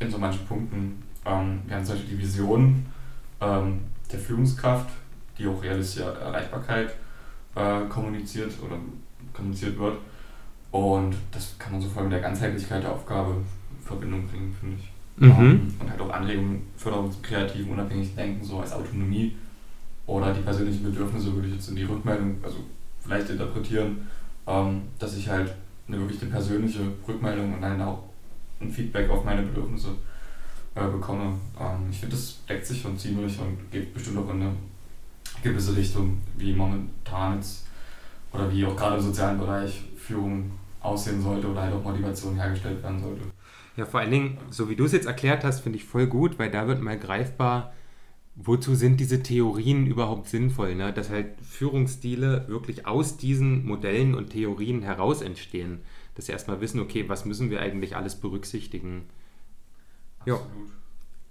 in 0.00 0.10
so 0.10 0.18
manchen 0.18 0.44
Punkten. 0.46 1.00
Ähm, 1.24 1.60
wir 1.66 1.76
haben 1.76 1.84
zum 1.84 1.94
Beispiel 1.94 2.16
die 2.16 2.22
Vision 2.22 2.84
ähm, 3.40 3.82
der 4.10 4.18
Führungskraft, 4.18 4.90
die 5.38 5.46
auch 5.46 5.62
realistische 5.62 6.02
Erreichbarkeit 6.02 6.96
äh, 7.54 7.82
kommuniziert 7.88 8.54
oder 8.60 8.76
kommuniziert 9.32 9.78
wird. 9.78 9.98
Und 10.72 11.16
das 11.32 11.58
kann 11.58 11.72
man 11.72 11.80
so 11.80 11.88
voll 11.88 12.04
mit 12.04 12.12
der 12.12 12.20
Ganzheitlichkeit 12.20 12.82
der 12.82 12.92
Aufgabe 12.92 13.32
in 13.32 13.84
Verbindung 13.84 14.26
bringen, 14.26 14.54
finde 14.58 14.76
ich. 14.76 14.90
Mhm. 15.16 15.30
Ähm, 15.30 15.74
und 15.80 15.90
halt 15.90 16.00
auch 16.00 16.10
Anregungen, 16.10 16.62
Förderung 16.76 17.10
zum 17.10 17.22
kreativen, 17.22 17.72
unabhängigen 17.72 18.16
Denken, 18.16 18.44
so 18.44 18.60
als 18.60 18.72
Autonomie 18.72 19.36
oder 20.06 20.32
die 20.32 20.40
persönlichen 20.40 20.82
Bedürfnisse 20.82 21.34
würde 21.34 21.48
ich 21.48 21.54
jetzt 21.54 21.68
in 21.68 21.76
die 21.76 21.84
Rückmeldung, 21.84 22.36
also 22.42 22.58
vielleicht 23.00 23.30
interpretieren, 23.30 24.08
ähm, 24.46 24.82
dass 24.98 25.16
ich 25.16 25.28
halt 25.28 25.54
eine 25.86 25.98
wirklich 25.98 26.22
eine 26.22 26.30
persönliche 26.30 26.80
Rückmeldung 27.06 27.54
und 27.54 27.60
dann 27.60 27.80
auch 27.82 28.04
ein 28.60 28.70
Feedback 28.70 29.10
auf 29.10 29.24
meine 29.24 29.42
Bedürfnisse 29.42 29.88
äh, 30.74 30.86
bekomme. 30.86 31.34
Ähm, 31.58 31.88
ich 31.90 31.98
finde, 31.98 32.16
das 32.16 32.38
deckt 32.48 32.66
sich 32.66 32.80
schon 32.80 32.96
ziemlich 32.98 33.38
und 33.38 33.70
geht 33.70 33.92
bestimmt 33.92 34.18
auch 34.18 34.30
in 34.30 34.42
eine 34.42 34.52
gewisse 35.42 35.76
Richtung, 35.76 36.18
wie 36.36 36.52
momentan 36.52 37.36
jetzt 37.36 37.66
oder 38.32 38.50
wie 38.52 38.64
auch 38.64 38.76
gerade 38.76 38.96
im 38.96 39.02
sozialen 39.02 39.38
Bereich 39.38 39.82
Führung 39.96 40.50
aussehen 40.80 41.20
sollte 41.20 41.48
oder 41.48 41.62
halt 41.62 41.74
auch 41.74 41.84
Motivation 41.84 42.36
hergestellt 42.36 42.82
werden 42.82 43.00
sollte. 43.00 43.22
Ja, 43.76 43.86
vor 43.86 44.00
allen 44.00 44.10
Dingen, 44.10 44.38
so 44.50 44.68
wie 44.68 44.76
du 44.76 44.84
es 44.84 44.92
jetzt 44.92 45.06
erklärt 45.06 45.44
hast, 45.44 45.60
finde 45.60 45.78
ich 45.78 45.84
voll 45.84 46.06
gut, 46.06 46.38
weil 46.38 46.50
da 46.50 46.66
wird 46.66 46.82
mal 46.82 46.98
greifbar, 46.98 47.72
wozu 48.34 48.74
sind 48.74 48.98
diese 49.00 49.22
Theorien 49.22 49.86
überhaupt 49.86 50.28
sinnvoll, 50.28 50.74
ne? 50.74 50.92
dass 50.92 51.10
halt 51.10 51.40
Führungsstile 51.42 52.48
wirklich 52.48 52.86
aus 52.86 53.16
diesen 53.16 53.66
Modellen 53.66 54.14
und 54.14 54.30
Theorien 54.30 54.82
heraus 54.82 55.22
entstehen. 55.22 55.80
Dass 56.14 56.26
sie 56.26 56.32
erstmal 56.32 56.60
wissen, 56.60 56.80
okay, 56.80 57.08
was 57.08 57.24
müssen 57.24 57.50
wir 57.50 57.60
eigentlich 57.60 57.96
alles 57.96 58.16
berücksichtigen. 58.16 59.04
Absolut. 60.20 60.40
Jo. 60.40 60.70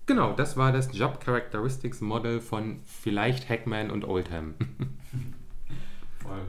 Genau, 0.06 0.34
das 0.34 0.58
war 0.58 0.72
das 0.72 0.98
Job 0.98 1.24
Characteristics 1.24 2.02
Model 2.02 2.42
von 2.42 2.80
vielleicht 2.84 3.48
Hackman 3.48 3.92
und 3.92 4.06
Oldham. 4.06 4.56
Voll. 6.18 6.48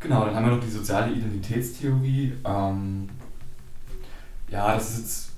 Genau, 0.00 0.24
dann 0.24 0.34
haben 0.34 0.46
wir 0.46 0.54
noch 0.54 0.62
die 0.62 0.70
soziale 0.70 1.12
Identitätstheorie. 1.12 2.32
Ähm, 2.44 3.08
ja, 4.48 4.74
das 4.74 4.90
ist 4.90 4.98
jetzt 4.98 5.30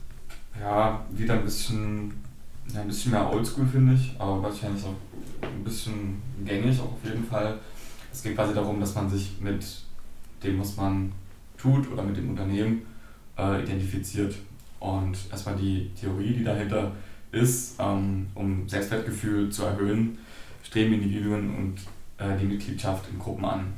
ja, 0.60 1.02
wieder 1.10 1.34
ein 1.34 1.44
bisschen, 1.44 2.12
ein 2.74 2.86
bisschen 2.86 3.12
mehr 3.12 3.32
oldschool, 3.32 3.66
finde 3.66 3.94
ich, 3.94 4.14
aber 4.18 4.42
wahrscheinlich 4.42 4.84
auch 4.84 4.94
ein 5.42 5.64
bisschen 5.64 6.20
gängig 6.44 6.78
auch 6.78 6.92
auf 6.92 7.04
jeden 7.04 7.24
Fall. 7.24 7.58
Es 8.12 8.22
geht 8.22 8.34
quasi 8.34 8.52
darum, 8.52 8.78
dass 8.80 8.94
man 8.94 9.08
sich 9.08 9.40
mit 9.40 9.64
dem, 10.44 10.60
was 10.60 10.76
man 10.76 11.10
tut 11.56 11.90
oder 11.90 12.02
mit 12.02 12.18
dem 12.18 12.28
Unternehmen 12.28 12.82
äh, 13.38 13.62
identifiziert. 13.62 14.34
Und 14.78 15.16
erstmal 15.30 15.56
die 15.56 15.90
Theorie, 15.98 16.34
die 16.34 16.44
dahinter 16.44 16.92
ist, 17.32 17.76
ähm, 17.78 18.26
um 18.34 18.68
Selbstwertgefühl 18.68 19.50
zu 19.50 19.64
erhöhen, 19.64 20.18
streben 20.62 20.94
Individuen 20.94 21.56
und 21.56 21.80
äh, 22.18 22.36
die 22.36 22.46
Mitgliedschaft 22.46 23.08
in 23.10 23.18
Gruppen 23.18 23.46
an 23.46 23.72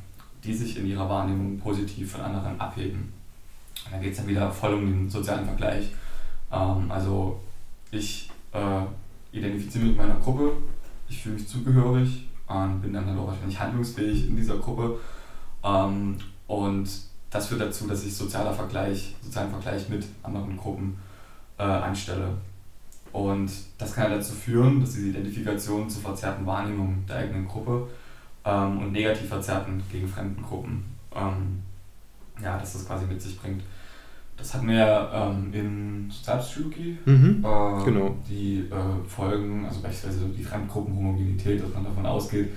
die 0.44 0.54
sich 0.54 0.78
in 0.78 0.86
ihrer 0.86 1.08
Wahrnehmung 1.08 1.58
positiv 1.58 2.12
von 2.12 2.22
anderen 2.22 2.60
abheben. 2.60 3.12
Und 3.84 3.92
dann 3.92 4.00
geht 4.00 4.12
es 4.12 4.18
dann 4.18 4.28
wieder 4.28 4.50
voll 4.50 4.74
um 4.74 4.86
den 4.86 5.10
sozialen 5.10 5.44
Vergleich. 5.44 5.92
Ähm, 6.50 6.90
also 6.90 7.40
ich 7.90 8.30
äh, 8.52 9.36
identifiziere 9.36 9.84
mich 9.84 9.96
mit 9.96 10.06
meiner 10.06 10.20
Gruppe, 10.20 10.52
ich 11.08 11.22
fühle 11.22 11.36
mich 11.36 11.48
zugehörig 11.48 12.28
und 12.46 12.80
bin 12.80 12.92
dann 12.92 13.06
halt 13.06 13.18
auch 13.18 13.28
wahrscheinlich 13.28 13.58
handlungsfähig 13.58 14.28
in 14.28 14.36
dieser 14.36 14.56
Gruppe. 14.56 14.98
Ähm, 15.64 16.16
und 16.46 16.88
das 17.30 17.46
führt 17.46 17.60
dazu, 17.60 17.86
dass 17.86 18.04
ich 18.04 18.14
sozialer 18.14 18.52
Vergleich, 18.52 19.14
sozialen 19.22 19.50
Vergleich 19.50 19.88
mit 19.88 20.06
anderen 20.22 20.56
Gruppen 20.56 20.98
äh, 21.58 21.62
anstelle. 21.62 22.36
Und 23.12 23.50
das 23.78 23.94
kann 23.94 24.10
dazu 24.10 24.32
führen, 24.32 24.80
dass 24.80 24.94
diese 24.94 25.08
Identifikation 25.08 25.88
zu 25.88 26.00
verzerrten 26.00 26.46
Wahrnehmungen 26.46 27.04
der 27.06 27.16
eigenen 27.16 27.46
Gruppe 27.46 27.88
ähm, 28.44 28.78
und 28.78 28.92
negativ 28.92 29.28
verzerrten 29.28 29.82
gegen 29.90 30.08
fremden 30.08 30.42
Gruppen, 30.42 30.84
ähm, 31.14 31.62
ja, 32.42 32.58
dass 32.58 32.72
das 32.74 32.86
quasi 32.86 33.06
mit 33.06 33.20
sich 33.20 33.38
bringt. 33.40 33.62
Das 34.36 34.54
hatten 34.54 34.68
wir 34.68 34.76
ja 34.76 35.30
ähm, 35.30 35.52
in 35.52 36.10
Sozialpsychologie, 36.10 36.98
mhm, 37.04 37.44
äh, 37.44 37.84
genau. 37.84 38.16
die 38.28 38.68
äh, 38.70 39.08
Folgen, 39.08 39.66
also 39.66 39.80
beispielsweise 39.80 40.26
die 40.28 40.42
Fremdgruppenhomogenität, 40.42 41.62
dass 41.62 41.72
man 41.72 41.84
davon 41.84 42.06
ausgeht, 42.06 42.50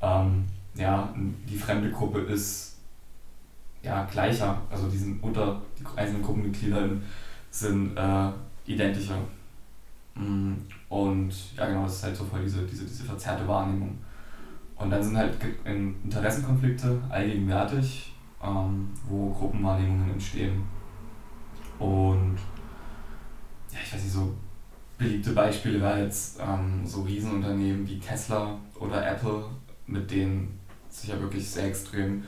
ähm, 0.00 0.44
ja, 0.74 1.12
die 1.48 1.56
fremde 1.56 1.90
Gruppe 1.90 2.20
ist 2.20 2.74
ja, 3.84 4.04
gleicher, 4.10 4.60
also 4.70 4.88
die 4.88 4.96
sind 4.96 5.22
unter 5.22 5.60
die 5.78 5.84
einzelnen 5.98 6.22
Gruppenmitglieder 6.22 6.88
sind 7.50 7.96
äh, 7.96 8.30
identischer. 8.66 9.18
Mm, 10.14 10.54
und 10.88 11.32
ja, 11.56 11.66
genau, 11.66 11.82
das 11.84 11.96
ist 11.96 12.04
halt 12.04 12.16
so 12.16 12.24
voll 12.24 12.42
diese, 12.42 12.62
diese, 12.62 12.84
diese 12.84 13.04
verzerrte 13.04 13.46
Wahrnehmung. 13.46 13.98
Und 14.76 14.90
dann 14.90 15.02
sind 15.02 15.16
halt 15.16 15.36
Interessenkonflikte 15.64 17.00
allgegenwärtig, 17.08 18.14
ähm, 18.42 18.90
wo 19.08 19.30
Gruppenwahrnehmungen 19.30 20.10
entstehen. 20.10 20.64
Und 21.78 22.36
ja, 23.72 23.78
ich 23.82 23.92
weiß 23.92 24.02
nicht, 24.02 24.12
so 24.12 24.34
beliebte 24.98 25.32
Beispiele 25.32 25.80
wären 25.80 26.04
jetzt 26.04 26.40
ähm, 26.40 26.82
so 26.84 27.02
Riesenunternehmen 27.02 27.86
wie 27.88 27.98
Tesla 27.98 28.58
oder 28.78 29.06
Apple, 29.06 29.44
mit 29.86 30.10
denen 30.10 30.58
sich 30.88 31.10
ja 31.10 31.20
wirklich 31.20 31.48
sehr 31.48 31.66
extrem 31.66 32.24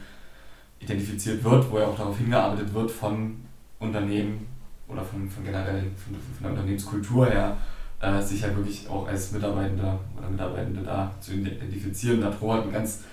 identifiziert 0.80 1.42
wird, 1.42 1.70
wo 1.70 1.78
ja 1.78 1.86
auch 1.86 1.96
darauf 1.96 2.18
hingearbeitet 2.18 2.72
wird 2.74 2.90
von 2.90 3.36
Unternehmen 3.78 4.46
oder 4.88 5.02
von, 5.02 5.28
von 5.28 5.44
generell 5.44 5.82
von, 5.96 6.14
von 6.14 6.42
der 6.42 6.50
Unternehmenskultur 6.50 7.26
her, 7.26 7.56
äh, 8.00 8.22
sich 8.22 8.42
ja 8.42 8.54
wirklich 8.54 8.88
auch 8.88 9.06
als 9.06 9.32
Mitarbeitender 9.32 9.98
oder 10.16 10.28
Mitarbeitende 10.28 10.82
da 10.82 11.14
zu 11.20 11.34
identifizieren. 11.34 12.20
Da 12.20 12.30
Pro 12.30 12.54
hat 12.54 12.64
ein 12.64 12.72
ganz 12.72 13.04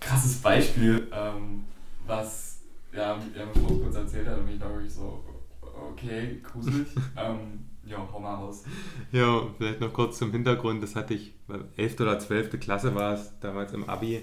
krasses 0.00 0.36
Beispiel, 0.36 1.08
ähm, 1.12 1.64
was 2.06 2.60
ja, 2.92 3.18
er 3.34 3.46
mir 3.46 3.78
kurz 3.82 3.96
erzählt 3.96 4.28
hat 4.28 4.38
und 4.38 4.48
ich 4.48 4.60
war 4.60 4.70
wirklich 4.70 4.92
so, 4.92 5.24
okay, 5.60 6.40
gruselig. 6.42 6.88
ähm, 7.16 7.64
ja, 7.86 7.98
hau 8.12 8.18
mal 8.18 8.34
raus. 8.34 8.64
Ja, 9.12 9.42
vielleicht 9.58 9.80
noch 9.80 9.92
kurz 9.92 10.18
zum 10.18 10.30
Hintergrund. 10.30 10.82
Das 10.82 10.96
hatte 10.96 11.14
ich, 11.14 11.34
11. 11.76 12.00
oder 12.00 12.18
12. 12.18 12.58
Klasse 12.60 12.94
war 12.94 13.14
es 13.14 13.38
damals 13.40 13.72
im 13.72 13.88
Abi, 13.88 14.22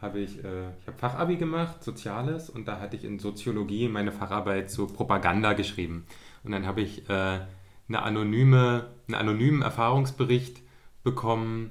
habe 0.00 0.20
ich, 0.20 0.42
äh, 0.42 0.70
ich 0.80 0.86
habe 0.86 0.98
Fachabi 0.98 1.36
gemacht, 1.36 1.82
Soziales, 1.82 2.48
und 2.48 2.66
da 2.66 2.80
hatte 2.80 2.96
ich 2.96 3.04
in 3.04 3.18
Soziologie 3.18 3.88
meine 3.88 4.12
Facharbeit 4.12 4.70
zu 4.70 4.86
Propaganda 4.86 5.52
geschrieben. 5.52 6.06
Und 6.42 6.52
dann 6.52 6.66
habe 6.66 6.80
ich 6.80 7.08
äh, 7.08 7.40
eine 7.88 8.02
anonyme, 8.02 8.90
einen 9.08 9.14
anonymen 9.14 9.62
Erfahrungsbericht 9.62 10.62
bekommen 11.02 11.70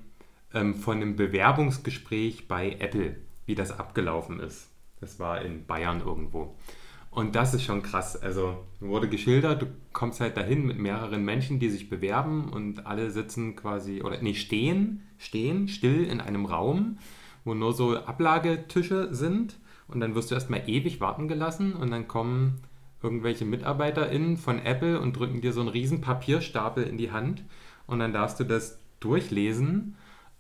ähm, 0.54 0.76
von 0.76 0.98
einem 0.98 1.16
Bewerbungsgespräch 1.16 2.48
bei 2.48 2.78
Apple, 2.80 3.18
wie 3.46 3.56
das 3.56 3.78
abgelaufen 3.78 4.40
ist. 4.40 4.70
Das 5.00 5.20
war 5.20 5.42
in 5.42 5.66
Bayern 5.66 6.02
irgendwo. 6.02 6.56
Und 7.10 7.36
das 7.36 7.54
ist 7.54 7.64
schon 7.64 7.84
krass. 7.84 8.16
Also 8.16 8.64
wurde 8.80 9.10
geschildert, 9.10 9.62
du 9.62 9.68
kommst 9.92 10.22
halt 10.22 10.38
dahin 10.38 10.66
mit 10.66 10.80
mehreren 10.80 11.26
Menschen, 11.26 11.60
die 11.60 11.70
sich 11.70 11.90
bewerben 11.90 12.50
und 12.50 12.86
alle 12.86 13.12
sitzen 13.12 13.56
quasi, 13.58 14.02
oder 14.02 14.22
nee, 14.22 14.34
stehen, 14.34 15.04
stehen 15.18 15.68
still 15.68 16.06
in 16.06 16.22
einem 16.22 16.46
Raum, 16.46 16.98
wo 17.44 17.54
nur 17.54 17.74
so 17.74 17.98
Ablagetische 17.98 19.14
sind. 19.14 19.58
Und 19.90 20.00
dann 20.00 20.16
wirst 20.16 20.32
du 20.32 20.36
erstmal 20.36 20.70
ewig 20.70 21.02
warten 21.02 21.28
gelassen 21.28 21.74
und 21.74 21.92
dann 21.92 22.08
kommen 22.08 22.62
irgendwelche 23.04 23.46
MitarbeiterInnen 23.46 24.38
von 24.38 24.60
Apple 24.60 25.00
und 25.00 25.18
drücken 25.18 25.42
dir 25.42 25.54
so 25.54 25.62
einen 25.62 25.70
riesen 25.70 26.02
Papierstapel 26.02 26.84
in 26.84 26.98
die 26.98 27.12
Hand 27.12 27.44
und 27.88 28.00
dann 28.00 28.14
darfst 28.14 28.40
du 28.40 28.44
das 28.44 28.80
durchlesen. 29.00 29.96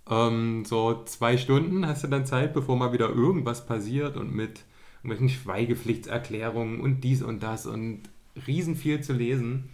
Ähm, 0.09 0.65
so 0.65 1.03
zwei 1.05 1.37
Stunden 1.37 1.85
hast 1.85 2.03
du 2.03 2.07
dann 2.07 2.25
Zeit, 2.25 2.53
bevor 2.53 2.77
mal 2.77 2.93
wieder 2.93 3.09
irgendwas 3.09 3.65
passiert 3.65 4.17
und 4.17 4.33
mit 4.33 4.63
irgendwelchen 5.03 5.29
Schweigepflichtserklärungen 5.29 6.79
und 6.79 7.03
dies 7.03 7.23
und 7.23 7.41
das 7.43 7.65
und 7.65 8.03
riesen 8.47 8.75
viel 8.75 9.01
zu 9.01 9.13
lesen. 9.13 9.69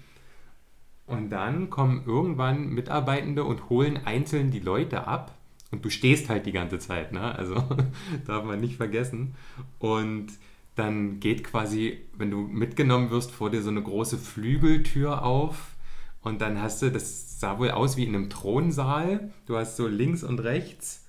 Und 1.06 1.30
dann 1.30 1.70
kommen 1.70 2.04
irgendwann 2.06 2.70
Mitarbeitende 2.70 3.44
und 3.44 3.70
holen 3.70 4.00
einzeln 4.06 4.52
die 4.52 4.60
Leute 4.60 5.08
ab. 5.08 5.34
Und 5.72 5.84
du 5.84 5.90
stehst 5.90 6.30
halt 6.30 6.46
die 6.46 6.52
ganze 6.52 6.80
Zeit, 6.80 7.12
ne? 7.12 7.36
Also 7.36 7.56
darf 8.28 8.44
man 8.44 8.60
nicht 8.60 8.76
vergessen. 8.76 9.36
Und 9.80 10.28
dann 10.78 11.20
geht 11.20 11.44
quasi, 11.44 12.06
wenn 12.16 12.32
du 12.32 12.38
mitgenommen 12.38 13.10
wirst, 13.10 13.32
vor 13.32 13.50
dir 13.50 13.62
so 13.62 13.70
eine 13.70 13.82
große 13.82 14.18
Flügeltür 14.18 15.24
auf. 15.24 15.76
Und 16.22 16.42
dann 16.42 16.62
hast 16.62 16.82
du, 16.82 16.92
das 16.92 17.40
sah 17.40 17.58
wohl 17.58 17.72
aus 17.72 17.98
wie 17.98 18.04
in 18.04 18.16
einem 18.16 18.30
Thronsaal. 18.30 19.32
Du 19.46 19.58
hast 19.58 19.78
so 19.78 19.88
links 19.88 20.24
und 20.24 20.40
rechts 20.40 21.06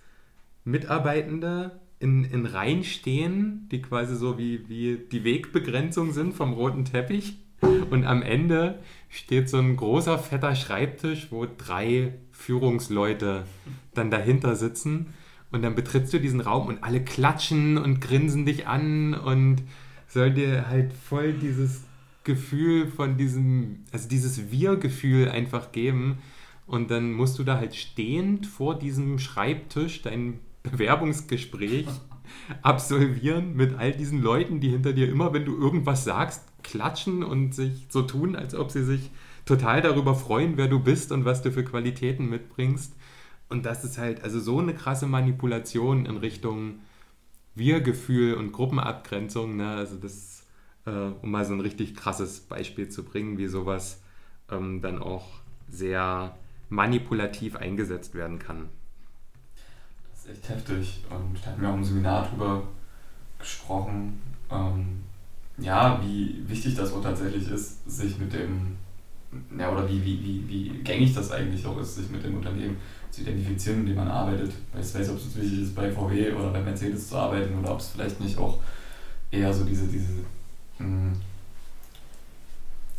Mitarbeitende 0.65 1.81
in, 1.99 2.25
in 2.25 2.47
Reihen 2.47 2.85
stehen, 2.85 3.69
die 3.71 3.83
quasi 3.83 4.17
so 4.17 4.39
wie, 4.39 4.69
wie 4.69 4.99
die 5.11 5.25
Wegbegrenzung 5.25 6.13
sind 6.13 6.35
vom 6.35 6.53
roten 6.53 6.85
Teppich. 6.85 7.39
Und 7.91 8.05
am 8.05 8.23
Ende 8.23 8.79
steht 9.09 9.49
so 9.49 9.59
ein 9.59 9.77
großer, 9.77 10.19
fetter 10.19 10.55
Schreibtisch, 10.55 11.29
wo 11.31 11.47
drei 11.47 12.15
Führungsleute 12.31 13.45
dann 13.95 14.11
dahinter 14.11 14.55
sitzen. 14.55 15.15
Und 15.51 15.63
dann 15.63 15.75
betrittst 15.75 16.13
du 16.13 16.21
diesen 16.21 16.41
Raum 16.41 16.67
und 16.67 16.85
alle 16.85 17.03
klatschen 17.03 17.79
und 17.79 18.01
grinsen 18.01 18.45
dich 18.45 18.67
an 18.67 19.15
und 19.15 19.63
soll 20.07 20.33
dir 20.33 20.69
halt 20.69 20.93
voll 20.93 21.33
dieses 21.33 21.83
Gefühl 22.25 22.87
von 22.87 23.17
diesem, 23.17 23.85
also 23.91 24.09
dieses 24.09 24.51
Wir-Gefühl 24.51 25.31
einfach 25.31 25.73
geben. 25.73 26.19
Und 26.67 26.91
dann 26.91 27.13
musst 27.13 27.39
du 27.39 27.45
da 27.45 27.57
halt 27.57 27.75
stehend 27.75 28.47
vor 28.47 28.79
diesem 28.79 29.19
Schreibtisch 29.19 30.03
dein 30.03 30.39
Bewerbungsgespräch 30.63 31.87
absolvieren 32.63 33.57
mit 33.57 33.79
all 33.79 33.93
diesen 33.93 34.21
Leuten, 34.21 34.61
die 34.61 34.69
hinter 34.69 34.93
dir 34.93 35.09
immer, 35.09 35.33
wenn 35.33 35.47
du 35.47 35.57
irgendwas 35.57 36.05
sagst, 36.05 36.43
klatschen 36.63 37.23
und 37.23 37.55
sich 37.55 37.87
so 37.89 38.03
tun, 38.03 38.37
als 38.37 38.55
ob 38.55 38.71
sie 38.71 38.85
sich 38.85 39.11
total 39.47 39.81
darüber 39.81 40.15
freuen, 40.15 40.59
wer 40.59 40.69
du 40.69 40.79
bist 40.79 41.11
und 41.11 41.25
was 41.25 41.41
du 41.41 41.51
für 41.51 41.65
Qualitäten 41.65 42.29
mitbringst. 42.29 42.95
Und 43.49 43.65
das 43.65 43.85
ist 43.85 43.99
halt 43.99 44.23
also 44.23 44.41
so 44.41 44.59
eine 44.59 44.75
krasse 44.75 45.07
Manipulation 45.07 46.07
in 46.07 46.17
Richtung 46.17 46.81
Wir-Gefühl 47.55 48.35
und 48.35 48.53
Gruppenabgrenzung. 48.53 49.57
Ne? 49.57 49.69
Also 49.71 49.97
das, 49.97 50.45
äh, 50.87 50.91
um 50.91 51.31
mal 51.31 51.45
so 51.45 51.55
ein 51.55 51.61
richtig 51.61 51.95
krasses 51.95 52.41
Beispiel 52.41 52.89
zu 52.89 53.05
bringen, 53.05 53.39
wie 53.39 53.49
sowas 53.49 54.03
ähm, 54.51 54.83
dann 54.83 55.01
auch 55.01 55.27
sehr 55.69 56.37
manipulativ 56.69 57.57
eingesetzt 57.57 58.15
werden 58.15 58.39
kann 58.39 58.69
echt 60.31 60.49
heftig. 60.49 61.05
Und 61.11 61.37
da 61.43 61.51
hatten 61.51 61.63
wir 61.63 61.71
auch 61.71 61.75
im 61.75 61.85
Seminar 61.85 62.29
drüber 62.29 62.63
gesprochen, 63.39 64.21
ähm, 64.51 65.05
ja, 65.59 66.01
wie 66.03 66.43
wichtig 66.47 66.75
das 66.75 66.93
auch 66.93 67.03
tatsächlich 67.03 67.49
ist, 67.49 67.89
sich 67.91 68.19
mit 68.19 68.33
dem, 68.33 68.77
ja, 69.59 69.71
oder 69.71 69.89
wie, 69.89 70.05
wie, 70.05 70.23
wie, 70.23 70.49
wie 70.49 70.69
gängig 70.83 71.15
das 71.15 71.31
eigentlich 71.31 71.67
auch 71.67 71.79
ist, 71.79 71.97
sich 71.97 72.11
mit 72.11 72.25
dem 72.25 72.37
Unternehmen 72.37 72.77
zu 73.11 73.23
identifizieren, 73.23 73.81
in 73.81 73.87
dem 73.87 73.97
man 73.97 74.09
arbeitet. 74.09 74.53
Ich 74.79 74.95
weiß, 74.95 75.11
ob 75.11 75.17
es 75.17 75.37
wichtig 75.37 75.63
ist, 75.63 75.75
bei 75.75 75.91
VW 75.91 76.33
oder 76.33 76.51
bei 76.51 76.61
Mercedes 76.61 77.09
zu 77.09 77.17
arbeiten 77.17 77.59
oder 77.59 77.73
ob 77.73 77.81
es 77.81 77.89
vielleicht 77.89 78.21
nicht 78.21 78.39
auch 78.39 78.59
eher 79.31 79.53
so 79.53 79.65
diese, 79.65 79.87
diese 79.87 80.13
mh, 80.79 80.87
hm, 80.87 81.13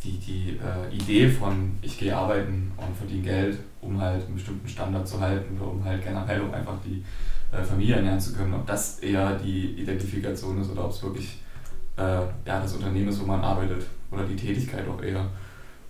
die, 0.02 0.18
die 0.18 0.58
äh, 0.58 0.94
Idee 0.94 1.28
von 1.28 1.72
ich 1.82 1.98
gehe 1.98 2.16
arbeiten 2.16 2.72
und 2.76 2.96
verdiene 2.96 3.22
Geld, 3.22 3.58
um 3.80 4.00
halt 4.00 4.24
einen 4.24 4.34
bestimmten 4.34 4.68
Standard 4.68 5.06
zu 5.06 5.20
halten 5.20 5.60
oder 5.60 5.70
um 5.70 5.84
halt 5.84 6.02
generell 6.02 6.40
um 6.40 6.54
einfach 6.54 6.76
die 6.84 7.04
äh, 7.54 7.62
Familie 7.62 7.96
ernähren 7.96 8.20
zu 8.20 8.32
können, 8.32 8.54
ob 8.54 8.66
das 8.66 9.00
eher 9.00 9.36
die 9.36 9.74
Identifikation 9.80 10.60
ist 10.60 10.70
oder 10.70 10.86
ob 10.86 10.92
es 10.92 11.02
wirklich 11.02 11.38
äh, 11.96 12.02
ja, 12.02 12.60
das 12.60 12.72
Unternehmen 12.72 13.08
ist, 13.08 13.20
wo 13.20 13.26
man 13.26 13.42
arbeitet 13.42 13.86
oder 14.10 14.24
die 14.24 14.36
Tätigkeit 14.36 14.88
auch 14.88 15.02
eher. 15.02 15.26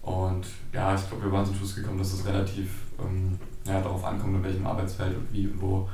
Und 0.02 0.46
ja, 0.72 0.94
ich 0.94 1.08
glaube, 1.08 1.24
wir 1.24 1.32
waren 1.32 1.44
zum 1.46 1.54
Schluss 1.54 1.76
gekommen, 1.76 1.98
dass 1.98 2.12
es 2.12 2.26
relativ 2.26 2.70
ähm, 2.98 3.38
ja, 3.66 3.80
darauf 3.80 4.04
ankommt, 4.04 4.36
in 4.36 4.44
welchem 4.44 4.66
Arbeitsfeld 4.66 5.16
und 5.16 5.32
wie 5.32 5.46
und 5.46 5.60
wo 5.60 5.88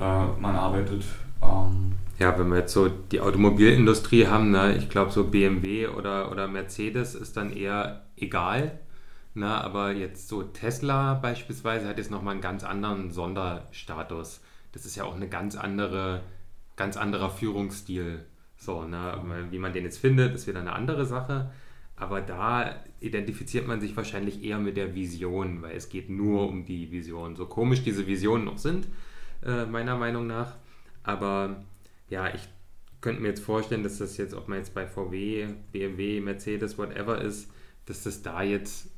äh, 0.00 0.40
man 0.40 0.56
arbeitet. 0.56 1.04
Ähm, 1.42 1.92
ja, 2.18 2.38
wenn 2.38 2.48
wir 2.48 2.58
jetzt 2.58 2.72
so 2.72 2.88
die 2.88 3.20
Automobilindustrie 3.20 4.26
haben, 4.26 4.50
ne, 4.50 4.76
ich 4.76 4.88
glaube 4.88 5.10
so 5.10 5.24
BMW 5.24 5.88
oder, 5.88 6.30
oder 6.30 6.48
Mercedes 6.48 7.14
ist 7.14 7.36
dann 7.36 7.52
eher 7.52 8.04
egal. 8.16 8.78
Ne, 9.34 9.48
aber 9.48 9.92
jetzt 9.92 10.28
so 10.28 10.42
Tesla 10.42 11.14
beispielsweise 11.14 11.86
hat 11.86 11.98
jetzt 11.98 12.10
nochmal 12.10 12.32
einen 12.32 12.40
ganz 12.40 12.64
anderen 12.64 13.10
Sonderstatus. 13.10 14.40
Das 14.72 14.86
ist 14.86 14.96
ja 14.96 15.04
auch 15.04 15.14
eine 15.14 15.28
ganz 15.28 15.56
andere, 15.56 16.22
ganz 16.76 16.96
anderer 16.96 17.28
Führungsstil. 17.28 18.24
So, 18.56 18.84
ne, 18.84 19.20
wie 19.50 19.58
man 19.58 19.74
den 19.74 19.84
jetzt 19.84 19.98
findet, 19.98 20.34
ist 20.34 20.46
wieder 20.46 20.60
eine 20.60 20.72
andere 20.72 21.04
Sache. 21.04 21.50
Aber 21.96 22.22
da 22.22 22.76
identifiziert 23.00 23.66
man 23.66 23.80
sich 23.80 23.96
wahrscheinlich 23.96 24.42
eher 24.42 24.58
mit 24.58 24.76
der 24.76 24.94
Vision, 24.94 25.62
weil 25.62 25.76
es 25.76 25.88
geht 25.88 26.08
nur 26.08 26.48
um 26.48 26.64
die 26.64 26.90
Vision. 26.90 27.36
So 27.36 27.46
komisch 27.46 27.82
diese 27.82 28.06
Visionen 28.06 28.44
noch 28.44 28.58
sind, 28.58 28.86
äh, 29.44 29.66
meiner 29.66 29.96
Meinung 29.96 30.26
nach. 30.26 30.56
Aber 31.02 31.62
ja, 32.08 32.34
ich 32.34 32.48
könnte 33.00 33.22
mir 33.22 33.28
jetzt 33.28 33.44
vorstellen, 33.44 33.82
dass 33.82 33.98
das 33.98 34.16
jetzt, 34.16 34.34
ob 34.34 34.48
man 34.48 34.58
jetzt 34.58 34.74
bei 34.74 34.86
VW, 34.86 35.46
BMW, 35.72 36.20
Mercedes, 36.20 36.78
whatever 36.78 37.20
ist, 37.20 37.50
dass 37.84 38.02
das 38.02 38.22
da 38.22 38.42
jetzt 38.42 38.90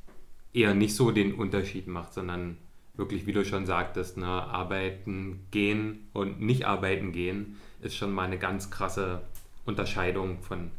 eher 0.53 0.73
nicht 0.73 0.95
so 0.95 1.11
den 1.11 1.33
Unterschied 1.33 1.87
macht, 1.87 2.13
sondern 2.13 2.57
wirklich, 2.95 3.27
wie 3.27 3.33
du 3.33 3.45
schon 3.45 3.65
sagtest, 3.65 4.17
ne, 4.17 4.25
arbeiten 4.25 5.45
gehen 5.51 6.07
und 6.13 6.41
nicht 6.41 6.65
arbeiten 6.65 7.11
gehen 7.11 7.57
ist 7.81 7.95
schon 7.95 8.11
mal 8.11 8.25
eine 8.25 8.37
ganz 8.37 8.69
krasse 8.71 9.21
Unterscheidung 9.65 10.41
von, 10.41 10.71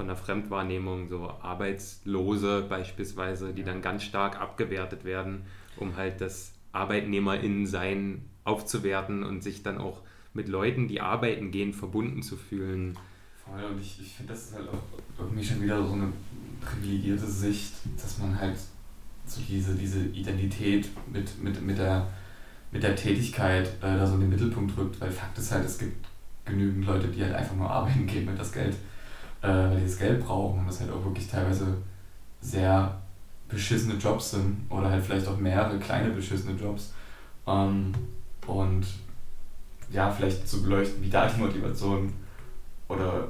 von 0.00 0.06
der 0.06 0.16
Fremdwahrnehmung, 0.16 1.10
so 1.10 1.28
Arbeitslose 1.42 2.64
beispielsweise, 2.66 3.52
die 3.52 3.64
dann 3.64 3.82
ganz 3.82 4.02
stark 4.02 4.40
abgewertet 4.40 5.04
werden, 5.04 5.42
um 5.76 5.94
halt 5.98 6.22
das 6.22 6.52
ArbeitnehmerInnen-Sein 6.72 8.24
aufzuwerten 8.44 9.22
und 9.22 9.42
sich 9.42 9.62
dann 9.62 9.76
auch 9.76 10.00
mit 10.32 10.48
Leuten, 10.48 10.88
die 10.88 11.02
arbeiten 11.02 11.50
gehen, 11.50 11.74
verbunden 11.74 12.22
zu 12.22 12.38
fühlen. 12.38 12.96
Voll, 13.44 13.62
und 13.62 13.78
ich, 13.78 14.00
ich 14.00 14.14
finde, 14.14 14.32
das 14.32 14.44
ist 14.44 14.54
halt 14.54 14.70
auch 14.70 14.82
irgendwie 15.18 15.44
schon 15.44 15.60
wieder 15.60 15.86
so 15.86 15.92
eine 15.92 16.10
privilegierte 16.62 17.26
Sicht, 17.26 17.74
dass 18.02 18.16
man 18.20 18.40
halt 18.40 18.56
so 19.26 19.42
diese, 19.46 19.74
diese 19.74 20.00
Identität 20.00 20.88
mit, 21.12 21.42
mit, 21.42 21.60
mit, 21.60 21.76
der, 21.76 22.08
mit 22.72 22.82
der 22.82 22.96
Tätigkeit 22.96 23.68
äh, 23.82 23.98
da 23.98 24.06
so 24.06 24.14
in 24.14 24.22
den 24.22 24.30
Mittelpunkt 24.30 24.78
rückt, 24.78 24.98
weil 24.98 25.10
Fakt 25.10 25.36
ist 25.36 25.52
halt, 25.52 25.66
es 25.66 25.78
gibt 25.78 26.06
genügend 26.46 26.86
Leute, 26.86 27.08
die 27.08 27.22
halt 27.22 27.34
einfach 27.34 27.54
nur 27.54 27.68
arbeiten 27.68 28.06
gehen 28.06 28.24
mit 28.24 28.38
das 28.38 28.50
Geld, 28.50 28.74
äh, 29.42 29.48
weil 29.48 29.78
die 29.78 29.86
das 29.86 29.98
Geld 29.98 30.24
brauchen 30.24 30.60
und 30.60 30.66
das 30.66 30.80
halt 30.80 30.90
auch 30.90 31.04
wirklich 31.04 31.28
teilweise 31.28 31.76
sehr 32.40 33.00
beschissene 33.48 33.94
Jobs 33.94 34.30
sind 34.32 34.66
oder 34.68 34.90
halt 34.90 35.04
vielleicht 35.04 35.26
auch 35.26 35.36
mehrere 35.36 35.78
kleine 35.78 36.10
beschissene 36.10 36.58
Jobs. 36.58 36.92
Ähm, 37.46 37.92
und 38.46 38.86
ja, 39.90 40.10
vielleicht 40.10 40.48
zu 40.48 40.62
beleuchten, 40.62 41.02
wie 41.02 41.10
da 41.10 41.26
die 41.26 41.40
Motivation 41.40 42.12
oder 42.88 43.28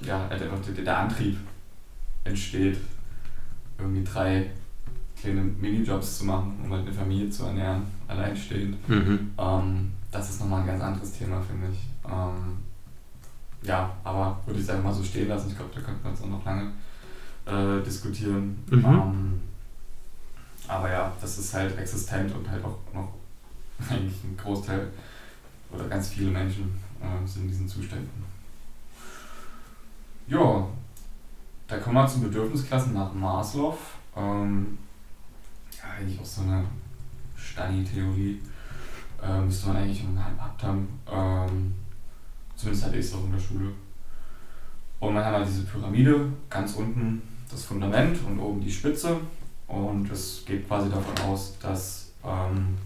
ja, 0.00 0.26
halt 0.28 0.42
einfach 0.42 0.58
der, 0.74 0.84
der 0.84 0.98
Antrieb 0.98 1.36
entsteht, 2.24 2.78
irgendwie 3.78 4.04
drei 4.04 4.50
kleine 5.20 5.42
Minijobs 5.42 6.18
zu 6.18 6.24
machen, 6.24 6.58
um 6.64 6.72
halt 6.72 6.86
eine 6.86 6.94
Familie 6.94 7.28
zu 7.30 7.44
ernähren, 7.44 7.82
alleinstehend. 8.06 8.88
Mhm. 8.88 9.32
Ähm, 9.36 9.92
das 10.10 10.30
ist 10.30 10.40
nochmal 10.40 10.60
ein 10.60 10.66
ganz 10.66 10.82
anderes 10.82 11.12
Thema, 11.12 11.40
finde 11.40 11.68
ich. 11.72 11.80
Ähm, 12.04 12.58
ja, 13.62 13.90
aber 14.04 14.38
würde 14.46 14.60
ich 14.60 14.64
es 14.64 14.70
einfach 14.70 14.84
mal 14.84 14.94
so 14.94 15.02
stehen 15.02 15.28
lassen. 15.28 15.50
Ich 15.50 15.56
glaube, 15.56 15.70
da 15.74 15.80
könnten 15.80 16.02
wir 16.02 16.10
uns 16.10 16.22
auch 16.22 16.28
noch 16.28 16.44
lange 16.44 16.72
äh, 17.46 17.82
diskutieren. 17.82 18.62
Mhm. 18.70 18.84
Ähm, 18.84 19.40
aber 20.66 20.90
ja, 20.90 21.12
das 21.20 21.38
ist 21.38 21.54
halt 21.54 21.76
existent 21.78 22.32
und 22.34 22.48
halt 22.48 22.64
auch 22.64 22.78
noch 22.92 23.12
eigentlich 23.90 24.22
ein 24.24 24.36
Großteil 24.36 24.88
oder 25.70 25.88
ganz 25.88 26.08
viele 26.08 26.30
Menschen 26.30 26.78
äh, 27.00 27.26
sind 27.26 27.42
in 27.42 27.48
diesen 27.48 27.68
Zuständen. 27.68 28.24
Ja, 30.26 30.66
da 31.66 31.78
kommen 31.78 31.96
wir 31.96 32.06
zu 32.06 32.20
Bedürfnisklassen 32.20 32.94
nach 32.94 33.12
Maslow. 33.12 33.76
Ähm, 34.16 34.78
ja, 35.76 35.90
eigentlich 35.98 36.20
auch 36.20 36.24
so 36.24 36.42
eine 36.42 36.64
Stani-Theorie. 37.36 38.40
Äh, 39.22 39.40
müsste 39.40 39.68
man 39.68 39.78
eigentlich 39.78 40.00
schon 40.00 40.14
gehabt 40.14 40.62
haben. 40.62 41.00
Ähm, 41.10 41.74
zumindest 42.58 42.86
hatte 42.86 42.96
ich 42.96 43.06
es 43.06 43.14
auch 43.14 43.24
in 43.24 43.32
der 43.32 43.40
Schule. 43.40 43.70
Und 45.00 45.14
man 45.14 45.24
hat 45.24 45.32
halt 45.32 45.48
diese 45.48 45.62
Pyramide, 45.62 46.32
ganz 46.50 46.74
unten 46.74 47.22
das 47.50 47.64
Fundament 47.64 48.18
und 48.26 48.38
oben 48.40 48.60
die 48.60 48.70
Spitze. 48.70 49.16
Und 49.68 50.10
es 50.10 50.42
geht 50.44 50.66
quasi 50.66 50.90
davon 50.90 51.16
aus, 51.24 51.56
dass 51.60 52.10
ähm, 52.24 52.76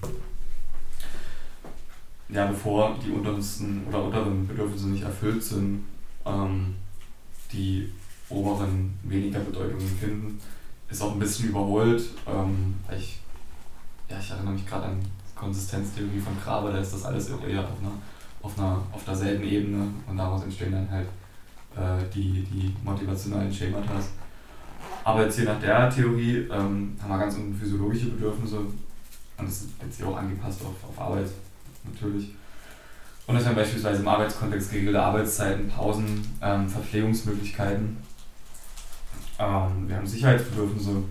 ja, 2.28 2.46
bevor 2.46 2.96
die 3.04 3.10
untersten 3.10 3.86
oder 3.88 4.04
unteren 4.04 4.46
Bedürfnisse 4.46 4.88
nicht 4.88 5.02
erfüllt 5.02 5.42
sind, 5.42 5.84
ähm, 6.26 6.74
die 7.52 7.90
oberen 8.28 8.98
weniger 9.02 9.40
Bedeutung 9.40 9.80
finden. 9.80 10.40
Ist 10.90 11.02
auch 11.02 11.12
ein 11.12 11.18
bisschen 11.18 11.48
überholt. 11.48 12.02
Ähm, 12.26 12.74
ich, 12.96 13.20
ja, 14.08 14.18
ich 14.18 14.30
erinnere 14.30 14.52
mich 14.52 14.66
gerade 14.66 14.86
an 14.86 15.00
Konsistenztheorie 15.34 16.20
von 16.20 16.40
Grabe, 16.42 16.70
da 16.70 16.78
ist 16.78 16.92
das 16.92 17.04
alles 17.04 17.28
eher 17.28 17.64
auf 17.64 17.80
einer, 17.80 17.92
auf 18.42 18.58
einer 18.58 18.82
auf 18.92 19.04
derselben 19.04 19.44
Ebene 19.44 19.86
und 20.08 20.16
daraus 20.16 20.42
entstehen 20.42 20.72
dann 20.72 20.90
halt 20.90 21.06
äh, 21.76 22.04
die, 22.12 22.42
die 22.42 22.74
motivationalen 22.82 23.52
Schemata. 23.52 23.94
Aber 25.04 25.24
jetzt 25.24 25.36
hier 25.36 25.46
nach 25.46 25.60
der 25.60 25.88
Theorie 25.90 26.48
ähm, 26.50 26.96
haben 27.00 27.08
wir 27.08 27.18
ganz 27.18 27.34
unten 27.36 27.54
physiologische 27.54 28.10
Bedürfnisse 28.10 28.58
und 28.58 28.76
das 29.38 29.62
ist 29.62 29.70
jetzt 29.82 29.96
hier 29.96 30.08
auch 30.08 30.16
angepasst 30.16 30.60
auf, 30.62 30.88
auf 30.88 31.00
Arbeit 31.00 31.26
natürlich. 31.84 32.30
Und 33.26 33.36
das 33.36 33.44
sind 33.44 33.54
beispielsweise 33.54 34.02
im 34.02 34.08
Arbeitskontext 34.08 34.70
geregelte 34.70 35.00
Arbeitszeiten, 35.00 35.68
Pausen, 35.68 36.26
ähm, 36.42 36.68
Verpflegungsmöglichkeiten. 36.68 37.96
Ähm, 39.38 39.88
wir 39.88 39.96
haben 39.96 40.06
Sicherheitsbedürfnisse, 40.06 41.02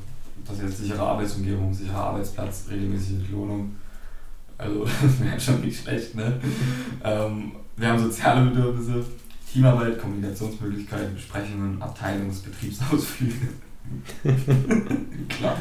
das 0.45 0.61
heißt 0.61 0.77
sichere 0.77 1.01
Arbeitsumgebung, 1.01 1.73
sicherer 1.73 2.03
Arbeitsplatz, 2.03 2.65
regelmäßige 2.69 3.19
Entlohnung. 3.19 3.75
Also 4.62 4.86
das 5.01 5.20
wäre 5.22 5.39
schon 5.39 5.62
nicht 5.62 5.82
schlecht. 5.82 6.16
Ne? 6.16 6.39
Ähm, 7.03 7.51
wir 7.76 7.88
haben 7.88 7.99
soziale 7.99 8.49
Bedürfnisse, 8.49 9.03
Teamarbeit, 9.51 9.99
Kommunikationsmöglichkeiten, 9.99 11.16
Besprechungen, 11.16 11.82
Abteilungs-, 11.82 12.43
Betriebsausflüge. 12.43 13.47
Klar. 15.30 15.57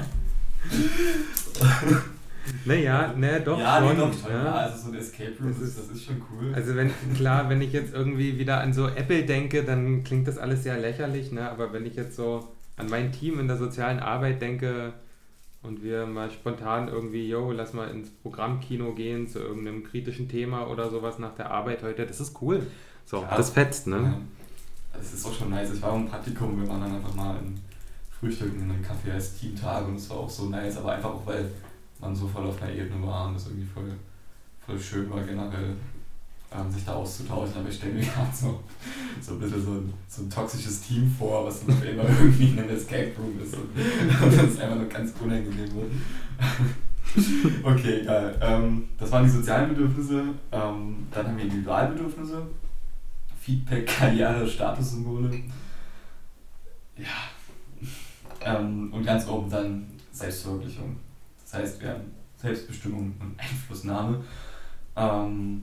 Naja, 2.64 3.14
ne, 3.16 3.40
doch 3.40 3.58
ja, 3.58 3.78
schon. 3.78 3.88
Nee, 3.88 4.00
doch, 4.00 4.12
schon. 4.12 4.30
Ja. 4.30 4.52
also 4.52 4.82
so 4.82 4.92
ein 4.92 4.98
Escape 4.98 5.32
Room, 5.40 5.48
das 5.52 5.68
ist, 5.68 5.78
das 5.78 5.88
ist 5.88 6.04
schon 6.04 6.22
cool. 6.30 6.52
Also 6.54 6.76
wenn, 6.76 6.90
klar, 7.14 7.48
wenn 7.48 7.62
ich 7.62 7.72
jetzt 7.72 7.94
irgendwie 7.94 8.38
wieder 8.38 8.60
an 8.60 8.72
so 8.72 8.86
Apple 8.86 9.24
denke, 9.24 9.64
dann 9.64 10.04
klingt 10.04 10.28
das 10.28 10.38
alles 10.38 10.62
sehr 10.62 10.78
lächerlich, 10.78 11.32
ne? 11.32 11.50
aber 11.50 11.72
wenn 11.72 11.86
ich 11.86 11.94
jetzt 11.94 12.16
so 12.16 12.48
an 12.76 12.88
mein 12.88 13.12
Team 13.12 13.40
in 13.40 13.48
der 13.48 13.56
sozialen 13.56 13.98
Arbeit 13.98 14.42
denke 14.42 14.92
und 15.62 15.82
wir 15.82 16.06
mal 16.06 16.30
spontan 16.30 16.88
irgendwie, 16.88 17.28
yo, 17.28 17.52
lass 17.52 17.72
mal 17.72 17.90
ins 17.90 18.10
Programmkino 18.10 18.94
gehen 18.94 19.28
zu 19.28 19.40
irgendeinem 19.40 19.84
kritischen 19.84 20.28
Thema 20.28 20.68
oder 20.68 20.90
sowas 20.90 21.18
nach 21.18 21.34
der 21.34 21.50
Arbeit 21.50 21.82
heute, 21.82 22.06
das 22.06 22.20
ist 22.20 22.40
cool. 22.40 22.66
So, 23.04 23.22
ja, 23.22 23.36
das 23.36 23.50
fetzt, 23.50 23.86
ne? 23.86 23.96
Ja. 23.96 24.20
Das 24.92 25.12
ist 25.12 25.24
auch 25.24 25.32
schon 25.32 25.50
nice. 25.50 25.72
Ich 25.72 25.82
war 25.82 25.94
im 25.94 26.08
Praktikum, 26.08 26.60
wir 26.60 26.68
waren 26.68 26.80
dann 26.80 26.96
einfach 26.96 27.14
mal 27.14 27.36
in 27.38 27.58
Frühstücken 28.10 28.60
in 28.60 28.70
einem 28.70 28.84
Café 28.84 29.12
als 29.14 29.38
Teamtag 29.38 29.86
und 29.86 29.96
es 29.96 30.08
war 30.10 30.18
auch 30.18 30.30
so 30.30 30.46
nice, 30.46 30.76
aber 30.78 30.92
einfach 30.92 31.10
auch, 31.10 31.26
weil 31.26 31.50
man 32.00 32.14
so 32.14 32.26
voll 32.26 32.46
auf 32.46 32.60
einer 32.62 32.72
Ebene 32.72 33.06
war 33.06 33.28
und 33.28 33.34
das 33.34 33.46
irgendwie 33.46 33.66
voll, 33.66 33.92
voll 34.64 34.78
schön 34.78 35.10
war 35.10 35.22
generell, 35.22 35.76
ähm, 36.52 36.70
sich 36.70 36.84
da 36.84 36.94
auszutauschen. 36.94 37.56
Aber 37.58 37.68
ich 37.68 37.76
stelle 37.76 37.94
mir 37.94 38.00
gerade 38.04 38.34
so, 38.34 38.60
so 39.20 39.32
ein 39.32 39.40
bisschen 39.40 39.64
so 39.64 39.70
ein, 39.72 39.92
so 40.08 40.22
ein 40.22 40.30
toxisches 40.30 40.82
Team 40.82 41.10
vor, 41.18 41.46
was 41.46 41.64
dann 41.64 41.76
auf 41.76 41.84
immer 41.84 42.04
irgendwie 42.08 42.50
in 42.50 42.58
einem 42.58 42.70
Escape 42.70 43.12
Room 43.18 43.40
ist 43.42 43.54
und, 43.54 43.70
und 44.22 44.36
das 44.36 44.58
einfach 44.58 44.76
nur 44.76 44.88
ganz 44.88 45.12
unangenehm 45.20 45.68
wird. 45.74 45.90
okay, 47.64 48.00
egal. 48.02 48.38
Ähm, 48.40 48.88
das 48.98 49.10
waren 49.10 49.24
die 49.24 49.30
sozialen 49.30 49.70
Bedürfnisse. 49.70 50.22
Ähm, 50.52 51.06
dann 51.10 51.26
haben 51.26 51.36
wir 51.36 51.44
Individualbedürfnisse. 51.44 52.42
Feedback, 53.40 53.86
Karriere, 53.86 54.46
Statussymbole. 54.46 55.42
Ja. 56.96 57.06
Ähm, 58.42 58.92
und 58.92 59.04
ganz 59.04 59.26
oben 59.26 59.50
dann 59.50 59.86
Selbstverwirklichung. 60.12 60.96
Das 61.42 61.54
heißt, 61.60 61.82
wir 61.82 61.90
haben 61.90 62.12
Selbstbestimmung 62.36 63.14
und 63.18 63.34
Einflussnahme. 63.38 64.22
Ähm, 64.96 65.62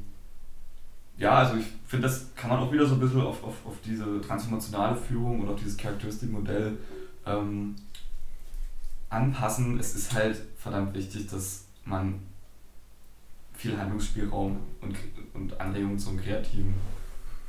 ja, 1.18 1.34
also 1.40 1.58
ich 1.58 1.66
finde, 1.88 2.08
das 2.08 2.28
kann 2.36 2.50
man 2.50 2.60
auch 2.60 2.72
wieder 2.72 2.86
so 2.86 2.96
ein 2.96 3.00
bisschen 3.00 3.22
auf, 3.22 3.44
auf, 3.44 3.66
auf 3.66 3.76
diese 3.84 4.22
transformationale 4.22 4.96
Führung 4.96 5.42
oder 5.42 5.54
auf 5.54 5.60
dieses 5.60 5.78
Characteristic-Modell 5.78 6.78
ähm, 7.26 7.76
anpassen. 9.10 9.80
Es 9.80 9.96
ist 9.96 10.14
halt 10.14 10.42
verdammt 10.58 10.94
wichtig, 10.94 11.28
dass 11.28 11.66
man 11.86 12.20
viel 13.54 13.78
Handlungsspielraum 13.78 14.58
und, 14.82 14.96
und 15.34 15.60
Anregungen 15.60 15.98
zum 15.98 16.18
kreativen 16.18 16.76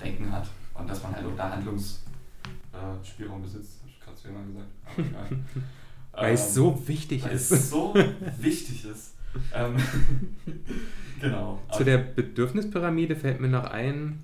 Denken 0.02 0.32
hat 0.32 0.48
und 0.74 0.88
dass 0.88 1.02
man 1.02 1.14
halt 1.14 1.26
auch 1.26 1.36
da 1.36 1.50
Handlungsspielraum 1.50 3.40
äh, 3.40 3.42
besitzt. 3.42 3.80
Habe 3.80 3.90
ich 3.90 4.00
gerade 4.00 4.16
zweimal 4.16 4.46
gesagt. 4.46 4.68
Aber 4.86 5.06
egal. 5.06 5.44
Weil 6.12 6.34
es 6.34 6.54
so 6.54 6.70
ähm, 6.72 6.88
wichtig 6.88 7.24
weil 7.24 7.32
ist. 7.32 7.50
Es 7.50 7.70
so 7.70 7.94
wichtig 8.38 8.84
ist. 8.86 9.14
Ähm, 9.54 9.76
genau. 11.20 11.62
Zu 11.72 11.84
der 11.84 11.98
Bedürfnispyramide 11.98 13.16
fällt 13.16 13.40
mir 13.40 13.48
noch 13.48 13.64
ein, 13.64 14.22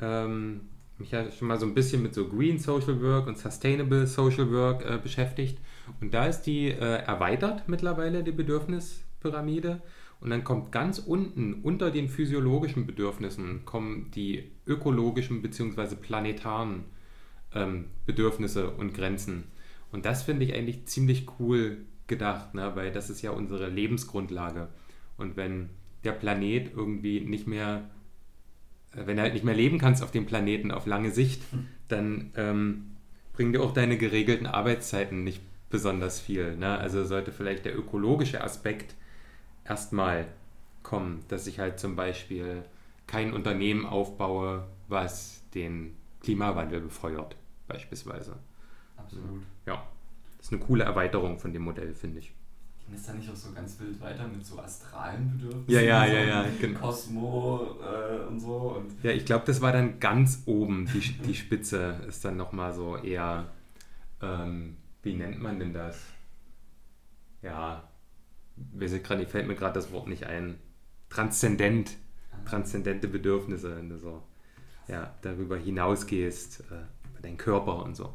ähm, 0.00 0.60
mich 0.98 1.10
ja 1.10 1.30
schon 1.30 1.48
mal 1.48 1.58
so 1.58 1.66
ein 1.66 1.74
bisschen 1.74 2.02
mit 2.02 2.14
so 2.14 2.28
Green 2.28 2.58
Social 2.58 3.00
Work 3.02 3.26
und 3.26 3.38
Sustainable 3.38 4.06
Social 4.06 4.50
Work 4.50 4.84
äh, 4.84 4.98
beschäftigt. 4.98 5.58
Und 6.00 6.14
da 6.14 6.26
ist 6.26 6.42
die 6.42 6.68
äh, 6.68 7.02
erweitert 7.04 7.68
mittlerweile, 7.68 8.22
die 8.22 8.32
Bedürfnispyramide. 8.32 9.80
Und 10.20 10.30
dann 10.30 10.42
kommt 10.42 10.72
ganz 10.72 10.98
unten, 10.98 11.62
unter 11.62 11.90
den 11.90 12.08
physiologischen 12.08 12.86
Bedürfnissen, 12.86 13.64
kommen 13.64 14.10
die 14.10 14.50
ökologischen 14.66 15.42
bzw. 15.42 15.94
planetaren 15.94 16.84
ähm, 17.54 17.86
Bedürfnisse 18.04 18.70
und 18.70 18.94
Grenzen. 18.94 19.44
Und 19.92 20.04
das 20.04 20.24
finde 20.24 20.44
ich 20.44 20.54
eigentlich 20.54 20.86
ziemlich 20.86 21.26
cool 21.38 21.78
gedacht, 22.08 22.54
ne? 22.54 22.72
weil 22.74 22.90
das 22.90 23.10
ist 23.10 23.22
ja 23.22 23.30
unsere 23.30 23.68
Lebensgrundlage. 23.68 24.68
Und 25.16 25.36
wenn 25.36 25.70
der 26.04 26.12
Planet 26.12 26.72
irgendwie 26.74 27.20
nicht 27.20 27.46
mehr, 27.46 27.88
äh, 28.92 29.06
wenn 29.06 29.16
du 29.16 29.22
halt 29.22 29.34
nicht 29.34 29.44
mehr 29.44 29.54
leben 29.54 29.78
kannst 29.78 30.02
auf 30.02 30.10
dem 30.10 30.26
Planeten 30.26 30.70
auf 30.70 30.86
lange 30.86 31.10
Sicht, 31.10 31.42
hm. 31.52 31.66
dann 31.88 32.32
ähm, 32.36 32.96
bringen 33.32 33.52
dir 33.52 33.62
auch 33.62 33.72
deine 33.72 33.98
geregelten 33.98 34.46
Arbeitszeiten 34.46 35.22
nicht 35.22 35.40
besonders 35.70 36.20
viel. 36.20 36.56
Ne? 36.56 36.78
Also 36.78 37.04
sollte 37.04 37.30
vielleicht 37.30 37.64
der 37.64 37.78
ökologische 37.78 38.42
Aspekt 38.42 38.94
erstmal 39.64 40.26
kommen, 40.82 41.24
dass 41.28 41.46
ich 41.46 41.58
halt 41.58 41.78
zum 41.78 41.94
Beispiel 41.94 42.62
kein 43.06 43.32
Unternehmen 43.32 43.86
aufbaue, 43.86 44.66
was 44.88 45.42
den 45.54 45.94
Klimawandel 46.20 46.80
befeuert, 46.80 47.36
beispielsweise. 47.66 48.36
Absolut. 48.96 49.42
Ja, 49.66 49.86
ist 50.40 50.52
eine 50.52 50.60
coole 50.60 50.84
Erweiterung 50.84 51.38
von 51.38 51.52
dem 51.52 51.62
Modell, 51.62 51.94
finde 51.94 52.20
ich. 52.20 52.32
Ging 52.86 52.94
es 52.94 53.06
da 53.06 53.12
nicht 53.12 53.30
auch 53.30 53.36
so 53.36 53.52
ganz 53.52 53.78
wild 53.80 54.00
weiter 54.00 54.26
mit 54.26 54.44
so 54.46 54.58
astralen 54.58 55.30
Bedürfnissen? 55.32 55.70
Ja, 55.70 55.80
ja, 55.80 56.06
ja, 56.06 56.20
ja, 56.24 56.46
genau. 56.58 56.80
Cosmo 56.80 57.76
äh, 57.82 58.26
und 58.26 58.40
so. 58.40 58.76
Und 58.76 59.04
Ja, 59.04 59.10
ich 59.10 59.26
glaube, 59.26 59.44
das 59.46 59.60
war 59.60 59.72
dann 59.72 60.00
ganz 60.00 60.44
oben. 60.46 60.88
Die, 60.94 61.00
die 61.00 61.34
Spitze 61.34 62.00
ist 62.08 62.24
dann 62.24 62.36
nochmal 62.36 62.72
so 62.72 62.96
eher, 62.96 63.50
ähm, 64.22 64.76
wie 65.02 65.14
nennt 65.14 65.40
man 65.42 65.58
denn 65.58 65.74
das? 65.74 66.00
Ja, 67.42 67.88
grad 69.02 69.28
fällt 69.28 69.46
mir 69.46 69.54
gerade 69.54 69.74
das 69.74 69.92
Wort 69.92 70.08
nicht 70.08 70.24
ein. 70.24 70.58
Transzendent. 71.10 71.96
Transzendente 72.44 73.08
Bedürfnisse, 73.08 73.76
wenn 73.76 73.90
du 73.90 73.98
so 73.98 74.22
ja, 74.88 75.14
darüber 75.20 75.56
hinausgehst, 75.58 76.60
äh, 76.70 77.10
über 77.10 77.20
deinen 77.22 77.36
Körper 77.36 77.82
und 77.82 77.94
so. 77.94 78.14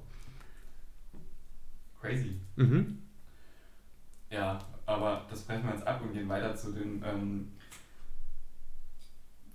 Crazy. 2.04 2.36
Mhm. 2.58 2.98
Ja, 4.30 4.60
aber 4.86 5.26
das 5.30 5.44
brechen 5.44 5.64
wir 5.64 5.74
jetzt 5.74 5.88
ab 5.88 6.02
und 6.04 6.12
gehen 6.12 6.28
weiter 6.28 6.54
zu 6.54 6.74
den 6.74 7.02
ähm, 7.06 7.48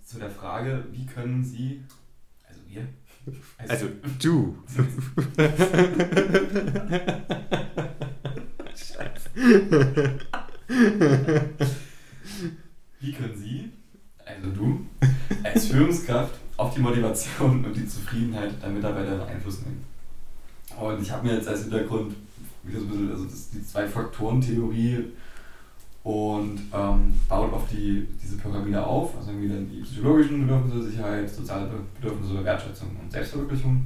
zu 0.03 0.19
der 0.19 0.31
Frage, 0.31 0.87
wie 0.91 1.05
können 1.05 1.45
Sie, 1.45 1.83
also 2.49 2.61
wir, 2.67 2.89
Also 3.59 3.89
du. 4.23 4.57
wie 13.01 13.13
können 13.13 13.37
Sie, 13.37 13.71
also 14.25 14.51
du, 14.53 14.87
als 15.45 15.67
Führungskraft 15.67 16.35
auf 16.57 16.75
die 16.75 16.81
Motivation 16.81 17.63
und 17.67 17.77
die 17.77 17.87
Zufriedenheit 17.87 18.63
der 18.63 18.71
Mitarbeiter 18.71 19.27
Einfluss 19.27 19.61
nehmen? 19.61 19.85
Und 20.81 21.03
ich 21.03 21.11
habe 21.11 21.27
mir 21.27 21.35
jetzt 21.35 21.49
als 21.49 21.65
Hintergrund 21.65 22.15
wieder 22.63 22.81
so 22.81 22.87
ein 22.87 22.91
bisschen, 22.91 23.11
also 23.11 23.25
das 23.25 23.35
ist 23.35 23.55
die 23.55 23.65
Zwei-Faktoren-Theorie 23.65 25.05
und 26.03 26.61
ähm, 26.73 27.15
baut 27.29 27.53
auf 27.53 27.69
die, 27.69 28.07
diese 28.23 28.37
Pyramide 28.37 28.85
auf, 28.85 29.17
also 29.17 29.31
irgendwie 29.31 29.49
dann 29.49 29.71
die 29.71 29.81
psychologischen 29.81 30.47
Bedürfnisse, 30.47 30.91
Sicherheit, 30.91 31.29
soziale 31.29 31.69
Bedürfnisse, 32.01 32.45
Wertschätzung 32.45 32.89
und 33.03 33.11
Selbstverwirklichung. 33.11 33.85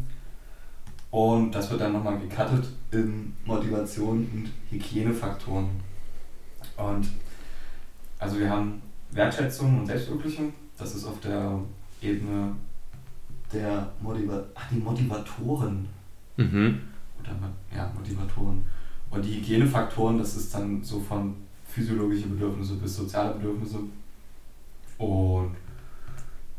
Und 1.10 1.52
das 1.52 1.70
wird 1.70 1.80
dann 1.80 1.92
nochmal 1.92 2.18
gecuttet 2.18 2.68
in 2.90 3.34
Motivation 3.44 4.26
und 4.32 4.50
Hygienefaktoren. 4.70 5.68
Und 6.76 7.08
also 8.18 8.38
wir 8.38 8.48
haben 8.48 8.80
Wertschätzung 9.10 9.80
und 9.80 9.86
Selbstverwirklichung, 9.86 10.52
das 10.78 10.94
ist 10.94 11.04
auf 11.04 11.20
der 11.20 11.58
Ebene 12.00 12.52
der 13.52 13.92
Motiva 14.00 14.42
Ach, 14.54 14.64
die 14.70 14.78
Motivatoren 14.78 15.86
Mhm. 16.36 16.80
Oder 17.22 17.52
ja, 17.74 17.92
Motivatoren. 17.96 18.64
Und 19.10 19.24
die 19.24 19.36
Hygienefaktoren, 19.36 20.18
das 20.18 20.36
ist 20.36 20.54
dann 20.54 20.82
so 20.82 21.00
von 21.00 21.34
physiologische 21.66 22.28
Bedürfnisse 22.28 22.74
bis 22.74 22.96
soziale 22.96 23.34
Bedürfnisse. 23.34 23.78
Und 24.98 25.54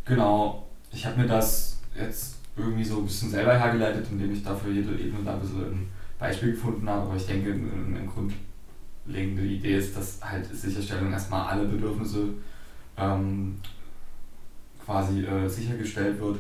genau, 0.06 0.68
ich 0.92 1.06
habe 1.06 1.22
mir 1.22 1.28
das 1.28 1.80
jetzt 1.96 2.38
irgendwie 2.56 2.84
so 2.84 2.98
ein 2.98 3.06
bisschen 3.06 3.30
selber 3.30 3.58
hergeleitet, 3.58 4.08
indem 4.12 4.34
ich 4.34 4.44
dafür 4.44 4.72
jede 4.72 4.92
Ebene 4.92 5.24
da 5.24 5.34
ein 5.34 5.40
bisschen 5.40 5.62
ein 5.62 5.92
Beispiel 6.20 6.52
gefunden 6.52 6.88
habe. 6.88 7.08
Aber 7.08 7.16
ich 7.16 7.26
denke, 7.26 7.52
eine 7.52 8.06
grundlegende 8.06 9.44
Idee 9.44 9.78
ist, 9.78 9.96
dass 9.96 10.20
halt 10.22 10.46
Sicherstellung 10.46 11.12
erstmal 11.12 11.48
alle 11.48 11.66
Bedürfnisse 11.66 12.30
ähm, 12.98 13.60
quasi 14.86 15.26
äh, 15.26 15.48
sichergestellt 15.48 16.20
wird 16.20 16.40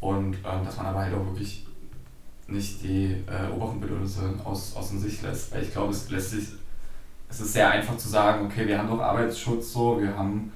und 0.00 0.34
ähm, 0.34 0.64
dass 0.64 0.76
man 0.76 0.86
aber 0.86 1.00
halt 1.00 1.14
auch 1.14 1.26
wirklich 1.26 1.65
nicht 2.48 2.82
die 2.82 3.16
äh, 3.26 3.50
oberen 3.54 3.80
Bedürfnisse 3.80 4.34
aus, 4.44 4.74
außen 4.76 5.00
Sicht 5.00 5.22
lässt. 5.22 5.52
Weil 5.52 5.62
ich 5.62 5.72
glaube, 5.72 5.92
es 5.92 6.08
lässt 6.10 6.30
sich, 6.30 6.48
es 7.28 7.40
ist 7.40 7.52
sehr 7.52 7.70
einfach 7.70 7.96
zu 7.96 8.08
sagen, 8.08 8.46
okay, 8.46 8.66
wir 8.66 8.78
haben 8.78 8.88
doch 8.88 9.00
Arbeitsschutz 9.00 9.72
so, 9.72 10.00
wir 10.00 10.16
haben 10.16 10.52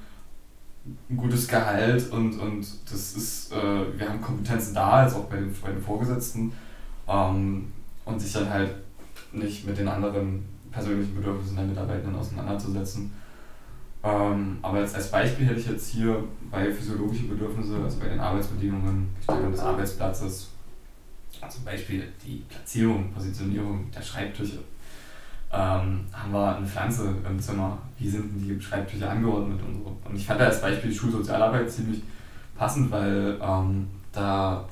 ein 1.09 1.17
gutes 1.17 1.47
Gehalt 1.47 2.11
und, 2.11 2.39
und 2.39 2.65
das 2.91 3.13
ist, 3.13 3.51
äh, 3.51 3.99
wir 3.99 4.09
haben 4.09 4.21
Kompetenzen 4.21 4.73
da, 4.73 5.03
jetzt 5.03 5.15
auch 5.15 5.25
bei 5.25 5.37
den, 5.37 5.53
bei 5.61 5.71
den 5.71 5.81
Vorgesetzten, 5.81 6.53
ähm, 7.07 7.71
und 8.05 8.19
sich 8.19 8.33
dann 8.33 8.49
halt 8.49 8.75
nicht 9.31 9.65
mit 9.65 9.77
den 9.77 9.87
anderen 9.87 10.45
persönlichen 10.71 11.15
Bedürfnissen 11.15 11.55
der 11.55 11.65
Mitarbeitenden 11.65 12.15
auseinanderzusetzen. 12.15 13.11
Ähm, 14.03 14.57
aber 14.61 14.79
jetzt 14.79 14.95
als 14.95 15.11
Beispiel 15.11 15.45
hätte 15.45 15.59
ich 15.59 15.67
jetzt 15.67 15.89
hier 15.89 16.23
bei 16.49 16.71
physiologischen 16.71 17.29
Bedürfnissen, 17.29 17.83
also 17.83 17.99
bei 17.99 18.07
den 18.07 18.19
Arbeitsbedingungen, 18.19 19.09
Gestaltung 19.17 19.51
des 19.51 19.59
Arbeitsplatzes, 19.59 20.50
zum 21.49 21.63
Beispiel 21.65 22.07
die 22.25 22.43
Platzierung, 22.49 23.11
Positionierung 23.11 23.89
der 23.91 24.01
Schreibtische. 24.01 24.59
Ähm, 25.53 26.05
haben 26.13 26.31
wir 26.31 26.55
eine 26.55 26.65
Pflanze 26.65 27.13
im 27.27 27.39
Zimmer? 27.39 27.77
Wie 27.97 28.09
sind 28.09 28.31
denn 28.31 28.57
die 28.57 28.63
Schreibtische 28.63 29.09
angeordnet 29.09 29.59
und 29.67 29.83
so? 29.83 29.97
Und 30.05 30.15
ich 30.15 30.25
fand 30.25 30.39
da 30.39 30.45
als 30.45 30.61
Beispiel 30.61 30.93
Schulsozialarbeit 30.93 31.69
ziemlich 31.69 32.01
passend, 32.55 32.89
weil 32.89 33.37
ähm, 33.41 33.87
da 34.13 34.65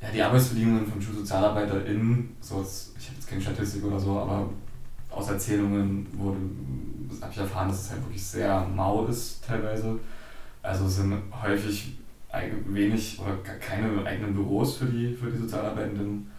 ja, 0.00 0.08
die 0.12 0.22
Arbeitsbedingungen 0.22 0.86
von 0.86 1.00
SchulsozialarbeiterInnen, 1.00 2.36
so 2.40 2.66
ich 2.98 3.06
habe 3.06 3.16
jetzt 3.16 3.28
keine 3.28 3.40
Statistik 3.40 3.84
oder 3.84 4.00
so, 4.00 4.18
aber 4.18 4.48
aus 5.10 5.28
Erzählungen 5.28 6.06
wurde, 6.12 6.38
habe 7.20 7.32
ich 7.32 7.38
erfahren, 7.38 7.68
dass 7.68 7.82
es 7.82 7.90
halt 7.90 8.02
wirklich 8.02 8.24
sehr 8.24 8.66
mau 8.74 9.04
ist 9.06 9.44
teilweise. 9.44 9.98
Also 10.62 10.88
sind 10.88 11.14
häufig 11.42 11.98
wenig 12.66 13.20
oder 13.20 13.36
keine 13.58 14.04
eigenen 14.06 14.34
Büros 14.34 14.76
für 14.76 14.86
die, 14.86 15.14
für 15.14 15.30
die 15.30 15.38
Sozialarbeitenden 15.38 16.30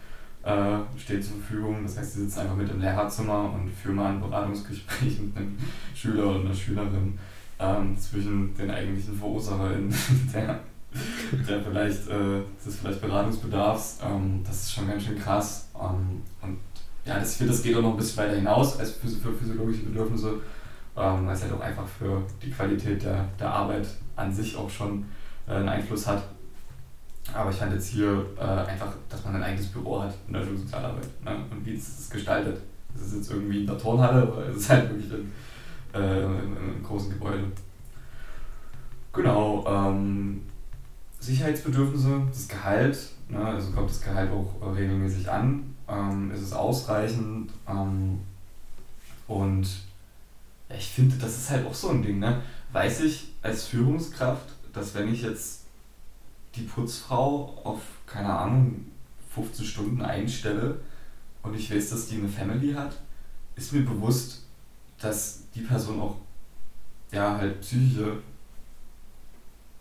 äh, 0.42 0.78
stehen 0.98 1.22
zur 1.22 1.36
Verfügung. 1.36 1.82
Das 1.84 1.96
heißt, 1.96 2.14
sie 2.14 2.20
sitzen 2.22 2.40
einfach 2.40 2.56
mit 2.56 2.70
im 2.70 2.80
Lehrerzimmer 2.80 3.52
und 3.54 3.70
führen 3.70 3.96
mal 3.96 4.12
ein 4.12 4.20
Beratungsgespräch 4.20 5.20
mit 5.22 5.36
einem 5.36 5.56
Schüler 5.94 6.26
oder 6.26 6.40
einer 6.40 6.54
Schülerin 6.54 7.18
ähm, 7.58 7.98
zwischen 7.98 8.54
den 8.54 8.70
eigentlichen 8.70 9.18
VerurscherInnen 9.18 9.94
der, 10.34 10.60
der 11.48 11.62
vielleicht, 11.62 12.08
äh, 12.08 12.42
des 12.64 12.76
vielleicht 12.76 13.00
Beratungsbedarfs. 13.00 14.00
Ähm, 14.04 14.42
das 14.44 14.62
ist 14.62 14.72
schon 14.72 14.88
ganz 14.88 15.04
schön 15.04 15.18
krass. 15.18 15.68
Ähm, 15.74 16.22
und 16.42 16.58
ja, 17.06 17.18
das, 17.18 17.38
das 17.38 17.62
geht 17.62 17.76
auch 17.76 17.82
noch 17.82 17.92
ein 17.92 17.96
bisschen 17.96 18.18
weiter 18.18 18.36
hinaus 18.36 18.78
als 18.78 18.92
für, 18.92 19.08
für 19.08 19.32
physiologische 19.32 19.84
Bedürfnisse, 19.84 20.40
ähm, 20.96 21.26
weil 21.26 21.34
es 21.34 21.42
halt 21.42 21.52
auch 21.52 21.60
einfach 21.60 21.86
für 21.86 22.22
die 22.42 22.50
Qualität 22.50 23.02
der, 23.02 23.28
der 23.38 23.50
Arbeit 23.50 23.86
an 24.16 24.32
sich 24.32 24.56
auch 24.56 24.70
schon 24.70 25.04
einen 25.46 25.68
Einfluss 25.68 26.06
hat. 26.06 26.22
Aber 27.32 27.50
ich 27.50 27.56
fand 27.56 27.72
jetzt 27.72 27.88
hier 27.88 28.26
äh, 28.38 28.42
einfach, 28.42 28.92
dass 29.08 29.24
man 29.24 29.36
ein 29.36 29.42
eigenes 29.42 29.68
Büro 29.68 30.02
hat 30.02 30.14
in 30.26 30.34
der 30.34 30.44
Schulsozialarbeit. 30.44 31.08
Ne? 31.24 31.36
Und 31.50 31.64
wie 31.64 31.72
ist 31.72 32.00
es 32.00 32.10
gestaltet? 32.10 32.60
Es 32.94 33.06
ist 33.06 33.16
jetzt 33.16 33.30
irgendwie 33.30 33.60
in 33.60 33.66
der 33.66 33.78
Turnhalle, 33.78 34.22
aber 34.22 34.46
es 34.46 34.56
ist 34.56 34.70
halt 34.70 34.90
wirklich 34.90 35.10
in, 35.10 35.32
äh, 35.94 36.22
im, 36.22 36.56
im, 36.56 36.82
großen 36.82 37.10
Gebäude. 37.10 37.44
Genau. 39.12 39.64
Ähm, 39.66 40.42
Sicherheitsbedürfnisse, 41.24 42.22
das 42.28 42.48
Gehalt, 42.48 42.98
ne? 43.30 43.42
also 43.42 43.72
kommt 43.72 43.88
das 43.88 44.02
Gehalt 44.02 44.30
auch 44.30 44.60
äh, 44.60 44.70
regelmäßig 44.72 45.30
an, 45.30 45.74
ähm, 45.88 46.30
ist 46.30 46.42
es 46.42 46.52
ausreichend 46.52 47.50
ähm, 47.66 48.20
und 49.26 49.66
ich 50.68 50.88
finde, 50.88 51.16
das 51.16 51.36
ist 51.36 51.50
halt 51.50 51.66
auch 51.66 51.72
so 51.72 51.90
ein 51.90 52.02
Ding, 52.02 52.18
ne? 52.18 52.42
weiß 52.72 53.00
ich 53.00 53.32
als 53.40 53.66
Führungskraft, 53.66 54.53
dass 54.74 54.94
wenn 54.94 55.12
ich 55.12 55.22
jetzt 55.22 55.64
die 56.54 56.62
Putzfrau 56.62 57.60
auf, 57.64 57.80
keine 58.06 58.28
Ahnung, 58.28 58.86
15 59.34 59.64
Stunden 59.64 60.02
einstelle 60.02 60.78
und 61.42 61.54
ich 61.54 61.74
weiß, 61.74 61.90
dass 61.90 62.08
die 62.08 62.16
eine 62.16 62.28
Family 62.28 62.72
hat, 62.72 62.96
ist 63.56 63.72
mir 63.72 63.84
bewusst, 63.84 64.44
dass 65.00 65.42
die 65.54 65.62
Person 65.62 66.00
auch 66.00 66.16
ja 67.12 67.36
halt 67.36 67.60
psychische 67.60 68.18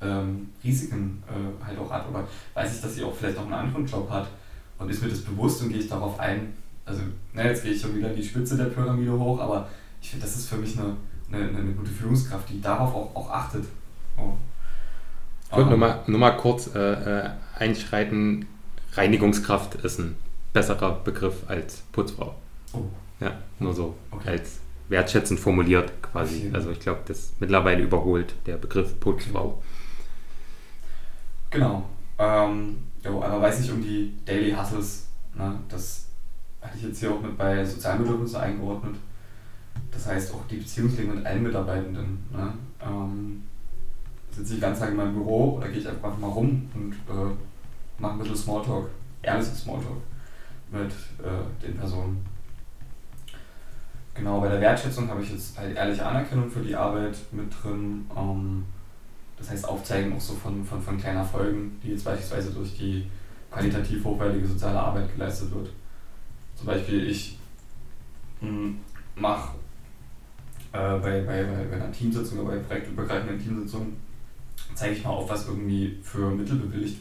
ähm, 0.02 0.50
Risiken 0.64 1.24
äh, 1.28 1.66
halt 1.66 1.80
auch 1.80 1.90
hat 1.90 2.08
oder 2.10 2.28
weiß 2.54 2.76
ich, 2.76 2.82
dass 2.82 2.96
sie 2.96 3.04
auch 3.04 3.16
vielleicht 3.16 3.38
noch 3.38 3.46
einen 3.46 3.54
anderen 3.54 3.86
Job 3.86 4.10
hat 4.10 4.28
und 4.78 4.90
ist 4.90 5.02
mir 5.02 5.10
das 5.10 5.22
bewusst 5.22 5.62
und 5.62 5.70
gehe 5.70 5.80
ich 5.80 5.88
darauf 5.88 6.20
ein. 6.20 6.54
Also, 6.86 7.02
na, 7.34 7.46
jetzt 7.46 7.64
gehe 7.64 7.72
ich 7.72 7.82
schon 7.82 7.96
wieder 7.96 8.10
in 8.10 8.18
die 8.18 8.24
Spitze 8.24 8.58
der 8.58 8.66
Pyramide 8.66 9.18
hoch, 9.18 9.40
aber 9.40 9.70
ich 10.02 10.10
finde, 10.10 10.26
das 10.26 10.36
ist 10.36 10.50
für 10.50 10.58
mich 10.58 10.78
eine, 10.78 10.98
eine, 11.32 11.58
eine 11.58 11.72
gute 11.72 11.92
Führungskraft, 11.92 12.50
die 12.50 12.60
darauf 12.60 12.94
auch, 12.94 13.16
auch 13.16 13.30
achtet. 13.30 13.66
Oh. 14.18 14.34
Ich 15.52 15.58
würde 15.58 15.72
nochmal 15.72 16.00
noch 16.08 16.20
mal 16.20 16.32
kurz 16.32 16.74
äh, 16.74 16.80
äh, 17.26 17.30
einschreiten. 17.58 18.48
Reinigungskraft 18.94 19.76
ist 19.76 20.00
ein 20.00 20.16
besserer 20.52 21.00
Begriff 21.04 21.44
als 21.48 21.84
Putzfrau. 21.92 22.36
Oh. 22.74 22.84
Ja, 23.20 23.34
nur 23.60 23.74
so 23.74 23.96
Okay. 24.12 24.30
als 24.30 24.60
wertschätzend 24.90 25.40
formuliert 25.40 25.92
quasi. 26.02 26.48
Okay. 26.48 26.56
Also 26.56 26.72
ich 26.72 26.80
glaube, 26.80 27.02
das 27.08 27.34
mittlerweile 27.40 27.82
überholt 27.84 28.34
der 28.46 28.58
Begriff 28.58 29.00
Putzfrau. 29.00 29.62
Genau. 31.50 31.84
Ähm, 32.18 32.78
jo, 33.04 33.22
aber 33.22 33.42
weiß 33.42 33.62
ich 33.62 33.72
um 33.72 33.82
die 33.82 34.14
Daily 34.26 34.52
Hustles, 34.52 35.08
ne, 35.36 35.60
das 35.70 36.06
hatte 36.62 36.78
ich 36.78 36.84
ich 36.84 36.90
jetzt 36.90 37.00
hier 37.00 37.12
auch 37.12 37.22
mit 37.22 37.38
bei 37.38 37.64
Sozialbedürfnissen 37.66 38.38
eingeordnet. 38.40 38.96
Das 39.92 40.08
heißt 40.08 40.34
auch 40.34 40.48
die 40.50 40.58
Beziehungsleben 40.58 41.16
mit 41.16 41.26
allen 41.26 41.44
Mitarbeitenden. 41.44 42.26
Ne? 42.32 42.54
Ähm, 42.82 43.44
sitze 44.44 44.56
ich 44.56 44.62
ganz 44.62 44.80
Tag 44.80 44.90
in 44.90 44.98
meinem 44.98 45.14
Büro 45.14 45.56
oder 45.56 45.70
gehe 45.70 45.80
ich 45.80 45.88
einfach 45.88 46.18
mal 46.18 46.28
rum 46.28 46.70
und 46.74 46.92
äh, 46.92 47.34
mache 47.98 48.14
ein 48.14 48.20
bisschen 48.20 48.36
Smalltalk, 48.36 48.90
ehrliches 49.22 49.62
Smalltalk 49.62 50.02
mit 50.70 50.92
äh, 50.92 51.66
den 51.66 51.78
Personen. 51.78 52.26
Genau, 54.14 54.42
bei 54.42 54.50
der 54.50 54.60
Wertschätzung 54.60 55.10
habe 55.10 55.24
ich 55.24 55.32
jetzt 55.32 55.58
halt 55.58 55.76
ehrliche 55.76 56.06
Anerkennung 56.06 56.52
für 56.52 56.62
die 56.62 56.76
Arbeit 56.76 57.18
mit 57.32 57.48
drin. 57.64 58.06
Ähm, 58.16 58.66
das 59.38 59.50
heißt 59.50 59.68
Aufzeigen 59.68 60.14
auch 60.14 60.22
so 60.22 60.34
von, 60.34 60.64
von, 60.66 60.82
von 60.82 60.98
kleinen 60.98 61.20
Erfolgen, 61.20 61.80
die 61.82 61.92
jetzt 61.92 62.04
beispielsweise 62.04 62.52
durch 62.52 62.78
die 62.78 63.08
qualitativ 63.50 64.04
hochwertige 64.04 64.48
soziale 64.48 64.80
Arbeit 64.80 65.12
geleistet 65.14 65.54
wird. 65.54 65.70
Zum 66.56 66.68
Beispiel 66.68 67.08
ich 67.08 67.40
hm, 68.42 68.80
mache 69.16 69.54
äh, 70.74 70.98
bei, 71.00 71.22
bei, 71.22 71.44
bei 71.44 71.76
einer 71.76 71.92
Teamsitzung 71.92 72.40
oder 72.40 72.56
bei 72.56 72.60
projektübergreifenden 72.60 73.42
Teamsitzungen, 73.42 74.03
zeige 74.76 74.96
ich 74.96 75.04
mal 75.04 75.12
auf, 75.12 75.30
was 75.30 75.48
irgendwie 75.48 75.98
für 76.02 76.30
Mittel 76.30 76.58
bewilligt 76.58 77.00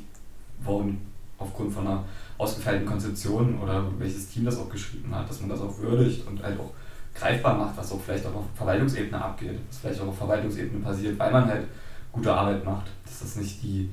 wurden 0.63 1.01
aufgrund 1.39 1.73
von 1.73 1.87
einer 1.87 2.05
ausgefeilten 2.39 2.87
Konzeption 2.87 3.59
oder 3.61 3.85
welches 3.99 4.29
Team 4.29 4.45
das 4.45 4.59
auch 4.59 4.69
geschrieben 4.69 5.15
hat, 5.15 5.29
dass 5.29 5.41
man 5.41 5.51
das 5.51 5.61
auch 5.61 5.77
würdigt 5.79 6.27
und 6.27 6.43
halt 6.43 6.59
auch 6.59 6.73
greifbar 7.15 7.59
macht, 7.59 7.77
was 7.77 7.93
auch 7.93 8.01
vielleicht 8.01 8.27
auch 8.27 8.35
auf 8.35 8.45
Verwaltungsebene 8.55 9.23
abgeht, 9.23 9.59
was 9.69 9.79
vielleicht 9.79 10.01
auch 10.01 10.09
auf 10.09 10.19
Verwaltungsebene 10.19 10.83
passiert, 10.83 11.19
weil 11.19 11.33
man 11.33 11.47
halt 11.47 11.67
gute 12.11 12.33
Arbeit 12.33 12.65
macht, 12.65 12.87
dass 13.05 13.21
das 13.21 13.37
nicht 13.37 13.63
die, 13.63 13.91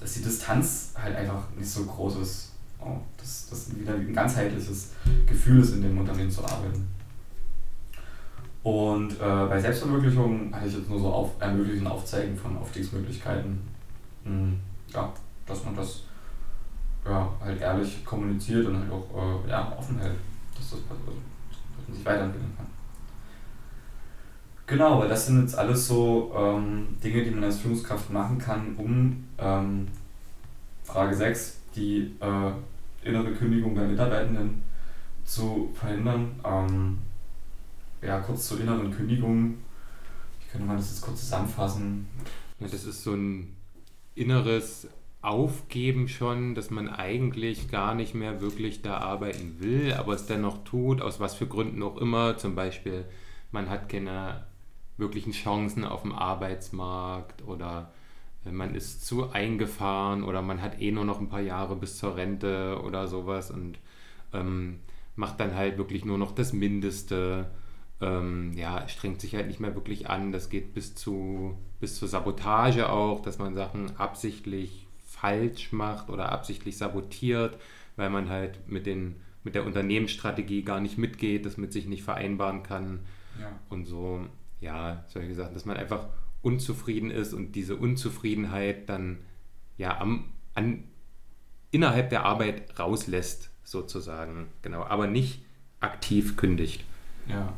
dass 0.00 0.14
die 0.14 0.22
Distanz 0.22 0.92
halt 1.00 1.16
einfach 1.16 1.44
nicht 1.56 1.68
so 1.68 1.84
groß 1.84 2.16
ist, 2.18 2.52
oh, 2.80 2.96
dass 3.18 3.48
das 3.50 3.76
wieder 3.76 3.94
ein 3.94 4.12
ganzheitliches 4.12 4.92
Gefühl 5.26 5.60
ist, 5.60 5.74
in 5.74 5.82
dem 5.82 5.98
Unternehmen 5.98 6.30
zu 6.30 6.44
arbeiten. 6.44 6.86
Und 8.66 9.12
äh, 9.20 9.46
bei 9.48 9.60
Selbstverwirklichung 9.60 10.52
hatte 10.52 10.66
ich 10.66 10.76
jetzt 10.76 10.90
nur 10.90 10.98
so 10.98 11.08
auf, 11.08 11.30
ermöglichen 11.38 11.86
Aufzeigen 11.86 12.36
von 12.36 12.58
Aufstiegsmöglichkeiten. 12.58 13.60
Hm, 14.24 14.58
ja, 14.92 15.12
dass 15.46 15.64
man 15.64 15.76
das 15.76 16.02
ja, 17.04 17.30
halt 17.40 17.60
ehrlich 17.60 18.04
kommuniziert 18.04 18.66
und 18.66 18.76
halt 18.76 18.90
auch 18.90 19.06
äh, 19.46 19.50
ja, 19.50 19.72
offen 19.78 20.00
hält, 20.00 20.16
dass, 20.56 20.70
das, 20.70 20.80
dass 20.80 20.98
man 21.86 21.96
sich 21.96 22.04
weiterentwickeln 22.04 22.54
kann. 22.56 22.66
Genau, 24.66 24.98
weil 24.98 25.10
das 25.10 25.26
sind 25.26 25.42
jetzt 25.42 25.56
alles 25.56 25.86
so 25.86 26.34
ähm, 26.36 26.88
Dinge, 27.04 27.22
die 27.22 27.30
man 27.30 27.44
als 27.44 27.58
Führungskraft 27.58 28.10
machen 28.10 28.36
kann, 28.36 28.74
um 28.76 29.28
ähm, 29.38 29.86
Frage 30.82 31.14
6, 31.14 31.60
die 31.76 32.16
äh, 32.18 33.08
innere 33.08 33.30
Kündigung 33.30 33.76
bei 33.76 33.82
Mitarbeitenden 33.82 34.60
zu 35.24 35.70
verhindern. 35.72 36.40
Ähm, 36.44 36.98
ja, 38.06 38.20
kurz 38.20 38.46
zur 38.48 38.60
inneren 38.60 38.90
Kündigung. 38.92 39.58
Ich 40.40 40.50
könnte 40.50 40.66
mal 40.66 40.76
das 40.76 40.90
jetzt 40.90 41.02
kurz 41.02 41.20
zusammenfassen. 41.20 42.06
Ja, 42.60 42.68
das 42.68 42.84
ist 42.84 43.02
so 43.02 43.14
ein 43.14 43.56
inneres 44.14 44.88
Aufgeben 45.22 46.06
schon, 46.06 46.54
dass 46.54 46.70
man 46.70 46.88
eigentlich 46.88 47.68
gar 47.68 47.94
nicht 47.96 48.14
mehr 48.14 48.40
wirklich 48.40 48.80
da 48.80 48.98
arbeiten 48.98 49.56
will, 49.58 49.92
aber 49.94 50.14
es 50.14 50.26
dennoch 50.26 50.62
tut, 50.62 51.02
aus 51.02 51.18
was 51.18 51.34
für 51.34 51.48
Gründen 51.48 51.82
auch 51.82 51.96
immer. 51.96 52.36
Zum 52.36 52.54
Beispiel, 52.54 53.04
man 53.50 53.68
hat 53.68 53.88
keine 53.88 54.46
wirklichen 54.96 55.32
Chancen 55.32 55.84
auf 55.84 56.02
dem 56.02 56.12
Arbeitsmarkt 56.12 57.42
oder 57.46 57.92
man 58.44 58.76
ist 58.76 59.04
zu 59.04 59.30
eingefahren 59.30 60.22
oder 60.22 60.42
man 60.42 60.62
hat 60.62 60.80
eh 60.80 60.92
nur 60.92 61.04
noch 61.04 61.18
ein 61.18 61.28
paar 61.28 61.40
Jahre 61.40 61.74
bis 61.74 61.98
zur 61.98 62.16
Rente 62.16 62.80
oder 62.84 63.08
sowas 63.08 63.50
und 63.50 63.80
ähm, 64.32 64.78
macht 65.16 65.40
dann 65.40 65.56
halt 65.56 65.76
wirklich 65.76 66.04
nur 66.04 66.18
noch 66.18 66.30
das 66.32 66.52
Mindeste 66.52 67.50
ähm, 68.00 68.52
ja, 68.54 68.86
strengt 68.88 69.20
sich 69.20 69.34
halt 69.34 69.46
nicht 69.46 69.60
mehr 69.60 69.74
wirklich 69.74 70.08
an. 70.08 70.32
Das 70.32 70.50
geht 70.50 70.74
bis 70.74 70.94
zu 70.94 71.56
bis 71.80 71.96
zur 71.96 72.08
Sabotage 72.08 72.88
auch, 72.88 73.20
dass 73.20 73.38
man 73.38 73.54
Sachen 73.54 73.96
absichtlich 73.96 74.86
falsch 75.04 75.72
macht 75.72 76.08
oder 76.08 76.32
absichtlich 76.32 76.76
sabotiert, 76.76 77.58
weil 77.96 78.10
man 78.10 78.28
halt 78.28 78.68
mit, 78.68 78.86
den, 78.86 79.16
mit 79.44 79.54
der 79.54 79.64
Unternehmensstrategie 79.64 80.62
gar 80.62 80.80
nicht 80.80 80.98
mitgeht, 80.98 81.46
das 81.46 81.56
mit 81.56 81.72
sich 81.72 81.86
nicht 81.86 82.02
vereinbaren 82.02 82.62
kann. 82.62 83.00
Ja. 83.40 83.52
Und 83.68 83.86
so, 83.86 84.26
ja, 84.60 85.04
solche 85.08 85.34
Sachen, 85.34 85.54
dass 85.54 85.64
man 85.64 85.76
einfach 85.76 86.06
unzufrieden 86.42 87.10
ist 87.10 87.32
und 87.32 87.52
diese 87.52 87.76
Unzufriedenheit 87.76 88.88
dann 88.88 89.18
ja 89.78 90.00
am, 90.00 90.32
an, 90.54 90.84
innerhalb 91.70 92.10
der 92.10 92.24
Arbeit 92.24 92.78
rauslässt, 92.78 93.50
sozusagen. 93.64 94.48
Genau, 94.62 94.84
aber 94.84 95.06
nicht 95.06 95.44
aktiv 95.80 96.36
kündigt. 96.36 96.84
Ja. 97.28 97.52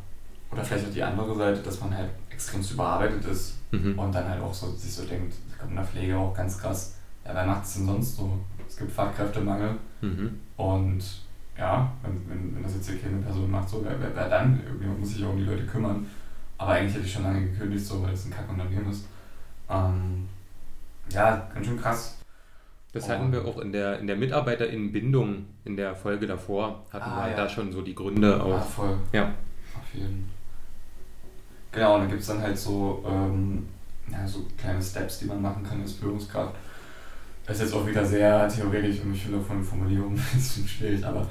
Oder 0.50 0.64
vielleicht 0.64 0.86
auch 0.86 0.92
die 0.92 1.02
andere 1.02 1.34
Seite, 1.36 1.60
dass 1.60 1.80
man 1.80 1.94
halt 1.94 2.10
extrem 2.30 2.62
überarbeitet 2.62 3.24
ist 3.26 3.58
mhm. 3.70 3.98
und 3.98 4.14
dann 4.14 4.28
halt 4.28 4.40
auch 4.40 4.54
so 4.54 4.70
sich 4.70 4.92
so 4.92 5.04
denkt, 5.04 5.34
das 5.48 5.58
kommt 5.58 5.70
in 5.70 5.76
der 5.76 5.84
Pflege 5.84 6.16
auch 6.16 6.34
ganz 6.34 6.58
krass, 6.58 6.96
ja, 7.24 7.34
wer 7.34 7.44
macht 7.44 7.64
es 7.64 7.74
denn 7.74 7.86
sonst 7.86 8.16
so? 8.16 8.38
Es 8.66 8.76
gibt 8.76 8.92
Fachkräftemangel 8.92 9.76
mhm. 10.00 10.40
und 10.56 11.02
ja, 11.58 11.92
wenn, 12.02 12.30
wenn, 12.30 12.54
wenn 12.54 12.62
das 12.62 12.74
jetzt 12.74 12.88
hier 12.88 12.98
keine 12.98 13.18
Person 13.18 13.50
macht, 13.50 13.68
so, 13.68 13.84
wer, 13.84 14.00
wer, 14.00 14.14
wer 14.14 14.28
dann? 14.28 14.62
Irgendjemand 14.64 15.00
muss 15.00 15.10
sich 15.10 15.24
auch 15.24 15.30
um 15.30 15.38
die 15.38 15.44
Leute 15.44 15.66
kümmern. 15.66 16.06
Aber 16.56 16.72
eigentlich 16.72 16.94
hätte 16.94 17.06
ich 17.06 17.12
schon 17.12 17.24
lange 17.24 17.50
gekündigt, 17.50 17.84
so, 17.84 18.02
weil 18.02 18.12
es 18.12 18.24
ein 18.24 18.30
Kackunternehmen 18.30 18.90
ist. 18.90 19.06
Ähm, 19.68 20.28
ja, 21.10 21.48
ganz 21.52 21.66
schön 21.66 21.80
krass. 21.80 22.18
Das 22.92 23.08
hatten 23.08 23.32
wir 23.32 23.44
auch 23.44 23.58
in 23.58 23.72
der, 23.72 23.98
in 23.98 24.06
der 24.06 24.16
Mitarbeiterinnenbindung 24.16 25.46
in 25.64 25.76
der 25.76 25.94
Folge 25.94 26.26
davor, 26.26 26.86
hatten 26.92 27.10
ah, 27.10 27.24
wir 27.24 27.30
ja. 27.32 27.36
da 27.36 27.48
schon 27.48 27.70
so 27.70 27.82
die 27.82 27.94
Gründe 27.94 28.42
auch. 28.42 28.54
Ah, 28.54 28.60
voll. 28.60 28.96
Ja. 29.12 29.34
Auf 29.76 29.94
jeden 29.94 30.24
Fall. 30.24 30.37
Genau, 31.72 31.94
und 31.94 32.00
dann 32.02 32.08
gibt 32.08 32.22
es 32.22 32.28
dann 32.28 32.42
halt 32.42 32.58
so, 32.58 33.04
ähm, 33.06 33.66
ja, 34.10 34.26
so 34.26 34.46
kleine 34.56 34.82
Steps, 34.82 35.18
die 35.20 35.26
man 35.26 35.42
machen 35.42 35.62
kann 35.62 35.80
als 35.82 35.92
Führungskraft. 35.92 36.54
Das 37.46 37.56
ist 37.56 37.62
jetzt 37.62 37.74
auch 37.74 37.86
wieder 37.86 38.04
sehr 38.04 38.48
theoretisch 38.48 39.00
und 39.00 39.14
ich 39.14 39.22
finde 39.22 39.40
von 39.40 39.62
Formulierungen 39.62 40.18
ein 40.18 40.36
bisschen 40.36 40.66
schwierig, 40.68 41.04
aber 41.04 41.26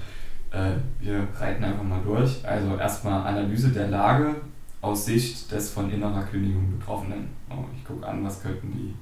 äh, 0.52 0.72
wir 1.00 1.28
reiten 1.40 1.64
einfach 1.64 1.84
mal 1.84 2.02
durch. 2.04 2.46
Also 2.46 2.76
erstmal 2.76 3.28
Analyse 3.28 3.70
der 3.70 3.88
Lage 3.88 4.36
aus 4.82 5.06
Sicht 5.06 5.52
des 5.52 5.72
von 5.72 5.92
innerer 5.92 6.24
Kündigung 6.24 6.78
Betroffenen. 6.78 7.30
Oh, 7.50 7.66
ich 7.76 7.84
gucke 7.84 8.06
an, 8.08 8.24
was 8.24 8.42
könnten 8.42 8.72
die, 8.72 8.96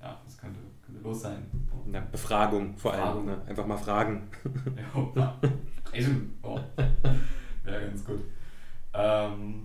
ja, 0.00 0.16
was 0.24 0.38
könnte, 0.38 0.58
könnte 0.84 1.02
los 1.02 1.22
sein. 1.22 1.46
Oh. 1.72 1.90
Ja, 1.92 2.00
Befragung 2.12 2.76
vor 2.76 2.94
allem, 2.94 3.26
ne? 3.26 3.36
einfach 3.48 3.66
mal 3.66 3.76
fragen. 3.76 4.28
ja, 4.76 4.82
oh. 6.42 6.60
Wäre 7.64 7.86
ganz 7.86 8.04
gut. 8.04 8.20
Ähm, 8.92 9.59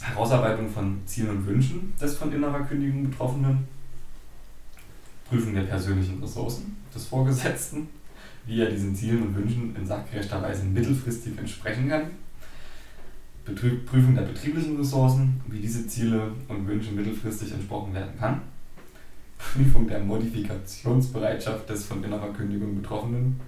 Herausarbeitung 0.00 0.68
von 0.68 0.98
Zielen 1.06 1.30
und 1.30 1.46
Wünschen 1.46 1.92
des 2.00 2.16
von 2.16 2.32
innerer 2.32 2.60
Kündigung 2.60 3.10
Betroffenen, 3.10 3.68
Prüfung 5.28 5.54
der 5.54 5.62
persönlichen 5.62 6.20
Ressourcen 6.22 6.76
des 6.94 7.06
Vorgesetzten, 7.06 7.88
wie 8.46 8.60
er 8.60 8.70
diesen 8.70 8.94
Zielen 8.94 9.22
und 9.22 9.36
Wünschen 9.36 9.76
in 9.76 9.86
sachgerechter 9.86 10.42
Weise 10.42 10.64
mittelfristig 10.64 11.38
entsprechen 11.38 11.88
kann, 11.88 12.10
Prüfung 13.44 14.14
der 14.14 14.22
betrieblichen 14.22 14.76
Ressourcen, 14.76 15.40
wie 15.46 15.60
diese 15.60 15.86
Ziele 15.86 16.32
und 16.48 16.66
Wünsche 16.66 16.92
mittelfristig 16.92 17.52
entsprochen 17.52 17.94
werden 17.94 18.18
kann, 18.18 18.42
Prüfung 19.38 19.88
der 19.88 20.00
Modifikationsbereitschaft 20.00 21.68
des 21.68 21.86
von 21.86 22.04
innerer 22.04 22.32
Kündigung 22.32 22.80
Betroffenen, 22.80 23.40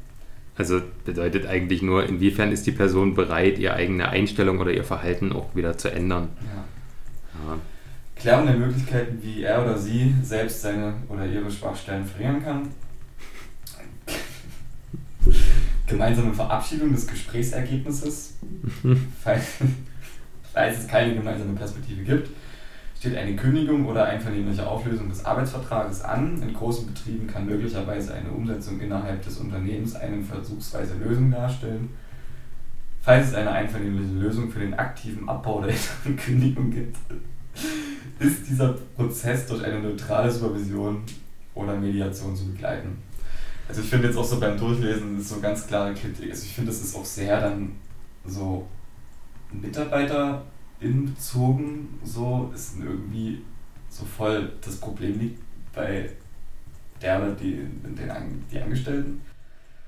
also 0.56 0.82
bedeutet 1.04 1.46
eigentlich 1.46 1.82
nur, 1.82 2.06
inwiefern 2.06 2.52
ist 2.52 2.66
die 2.66 2.72
Person 2.72 3.14
bereit, 3.14 3.58
ihre 3.58 3.74
eigene 3.74 4.08
Einstellung 4.08 4.58
oder 4.60 4.72
ihr 4.72 4.84
Verhalten 4.84 5.32
auch 5.32 5.54
wieder 5.54 5.78
zu 5.78 5.90
ändern. 5.90 6.28
Ja. 6.40 7.48
Ja. 7.48 7.58
Klärung 8.14 8.46
der 8.46 8.56
Möglichkeiten, 8.56 9.18
wie 9.22 9.42
er 9.42 9.62
oder 9.62 9.78
sie 9.78 10.14
selbst 10.22 10.60
seine 10.60 10.94
oder 11.08 11.26
ihre 11.26 11.50
Schwachstellen 11.50 12.04
verringern 12.04 12.42
kann. 12.42 12.68
Gemeinsame 15.86 16.32
Verabschiedung 16.32 16.92
des 16.92 17.06
Gesprächsergebnisses, 17.06 18.34
falls, 19.22 19.44
falls 20.52 20.78
es 20.78 20.86
keine 20.86 21.14
gemeinsame 21.14 21.54
Perspektive 21.54 22.02
gibt 22.02 22.28
steht 23.02 23.16
eine 23.16 23.34
Kündigung 23.34 23.84
oder 23.86 24.04
einvernehmliche 24.04 24.64
Auflösung 24.64 25.08
des 25.08 25.24
Arbeitsvertrages 25.24 26.02
an. 26.02 26.40
In 26.40 26.54
großen 26.54 26.86
Betrieben 26.86 27.26
kann 27.26 27.46
möglicherweise 27.46 28.14
eine 28.14 28.30
Umsetzung 28.30 28.78
innerhalb 28.78 29.20
des 29.24 29.38
Unternehmens 29.38 29.96
eine 29.96 30.22
versuchsweise 30.22 30.94
Lösung 30.98 31.32
darstellen. 31.32 31.90
Falls 33.00 33.30
es 33.30 33.34
eine 33.34 33.50
einvernehmliche 33.50 34.12
Lösung 34.12 34.52
für 34.52 34.60
den 34.60 34.74
aktiven 34.74 35.28
Abbau 35.28 35.62
der 35.62 35.74
Kündigung 36.16 36.70
gibt, 36.70 36.96
ist 38.20 38.48
dieser 38.48 38.74
Prozess 38.94 39.48
durch 39.48 39.64
eine 39.64 39.80
neutrale 39.80 40.30
Supervision 40.30 41.02
oder 41.56 41.74
Mediation 41.74 42.36
zu 42.36 42.52
begleiten. 42.52 42.98
Also 43.68 43.80
ich 43.80 43.88
finde 43.88 44.06
jetzt 44.06 44.16
auch 44.16 44.24
so 44.24 44.38
beim 44.38 44.56
Durchlesen 44.56 45.18
ist 45.18 45.28
so 45.28 45.40
ganz 45.40 45.66
klare 45.66 45.92
Kritik. 45.92 46.30
Also 46.30 46.44
ich 46.44 46.54
finde, 46.54 46.70
das 46.70 46.80
ist 46.80 46.94
auch 46.94 47.04
sehr 47.04 47.40
dann 47.40 47.72
so 48.24 48.64
Mitarbeiter 49.50 50.44
bezogen 50.82 51.98
so 52.02 52.50
ist 52.54 52.78
irgendwie 52.80 53.42
so 53.88 54.04
voll 54.04 54.52
das 54.60 54.76
Problem 54.76 55.18
liegt 55.18 55.40
bei 55.74 56.10
der 57.00 57.18
oder 57.18 57.32
die, 57.32 57.56
den, 57.56 58.44
die 58.50 58.58
Angestellten. 58.60 59.20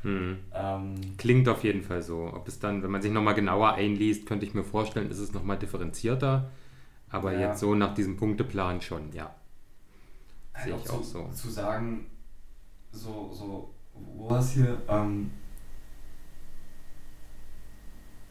Hm. 0.03 0.39
Ähm, 0.53 0.95
Klingt 1.17 1.49
auf 1.49 1.65
jeden 1.65 1.83
Fall 1.83 2.03
so. 2.03 2.31
Ob 2.33 2.47
es 2.47 2.59
dann, 2.59 2.83
wenn 2.83 2.91
man 2.91 3.01
sich 3.01 3.11
nochmal 3.11 3.35
genauer 3.35 3.75
einliest, 3.75 4.27
könnte 4.27 4.45
ich 4.45 4.53
mir 4.53 4.65
vorstellen, 4.65 5.11
ist 5.11 5.19
es 5.19 5.33
nochmal 5.33 5.59
differenzierter. 5.59 6.51
Aber 7.09 7.33
ja. 7.33 7.49
jetzt 7.49 7.61
so 7.61 7.75
nach 7.75 7.95
diesem 7.95 8.17
Punkteplan 8.17 8.81
schon, 8.81 9.13
ja. 9.13 9.35
Halt 10.53 10.65
Sehe 10.67 10.77
ich 10.77 10.91
auch, 10.91 11.01
auch 11.01 11.05
so. 11.05 11.29
Zu 11.33 11.49
sagen, 11.49 12.07
so, 12.93 13.31
so, 13.33 13.73
wo 13.95 14.29
war 14.29 14.41
es 14.41 14.53
hier? 14.53 14.83
Ähm, 14.89 15.31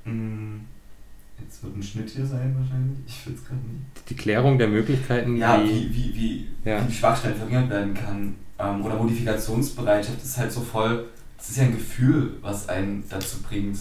mh, 0.06 0.12
hm, 0.12 0.66
Jetzt 1.40 1.53
wird 1.64 1.78
ein 1.78 1.84
Schnitt 1.84 2.10
hier 2.10 2.26
sein 2.26 2.56
wahrscheinlich. 2.58 2.98
Ich 3.08 3.26
will 3.26 3.34
es 3.34 3.46
gerade 3.46 3.62
nicht. 3.62 4.10
Die 4.10 4.16
Klärung 4.16 4.58
der 4.58 4.68
Möglichkeiten. 4.68 5.38
Ja, 5.38 5.64
wie, 5.64 5.70
wie, 5.70 5.94
wie, 5.94 6.16
wie, 6.16 6.70
ja. 6.70 6.82
wie 6.82 6.88
die 6.88 6.94
Schwachstellen 6.94 7.36
verringert 7.36 7.70
werden 7.70 7.94
kann. 7.94 8.36
Ähm, 8.60 8.86
oder 8.86 8.96
Modifikationsbereitschaft 8.98 10.22
ist 10.22 10.38
halt 10.38 10.52
so 10.52 10.62
voll. 10.62 11.06
Das 11.38 11.50
ist 11.50 11.58
ja 11.58 11.64
ein 11.64 11.74
Gefühl, 11.74 12.38
was 12.42 12.70
einen 12.70 13.04
dazu 13.10 13.42
bringt, 13.42 13.78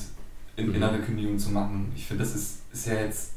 in 0.57 0.69
mhm. 0.69 0.75
innere 0.75 0.99
Kündigung 0.99 1.39
zu 1.39 1.51
machen. 1.51 1.93
Ich 1.95 2.07
finde, 2.07 2.25
das 2.25 2.35
ist, 2.35 2.63
ist 2.73 2.87
ja 2.87 2.95
jetzt 2.95 3.33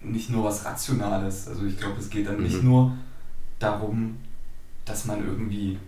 nicht 0.00 0.30
nur 0.30 0.44
was 0.44 0.64
Rationales. 0.64 1.48
Also 1.48 1.64
ich 1.66 1.78
glaube, 1.78 1.98
es 1.98 2.10
geht 2.10 2.26
dann 2.26 2.36
mhm. 2.36 2.42
nicht 2.44 2.62
nur 2.62 2.96
darum, 3.58 4.16
dass 4.84 5.04
man 5.04 5.24
irgendwie, 5.24 5.78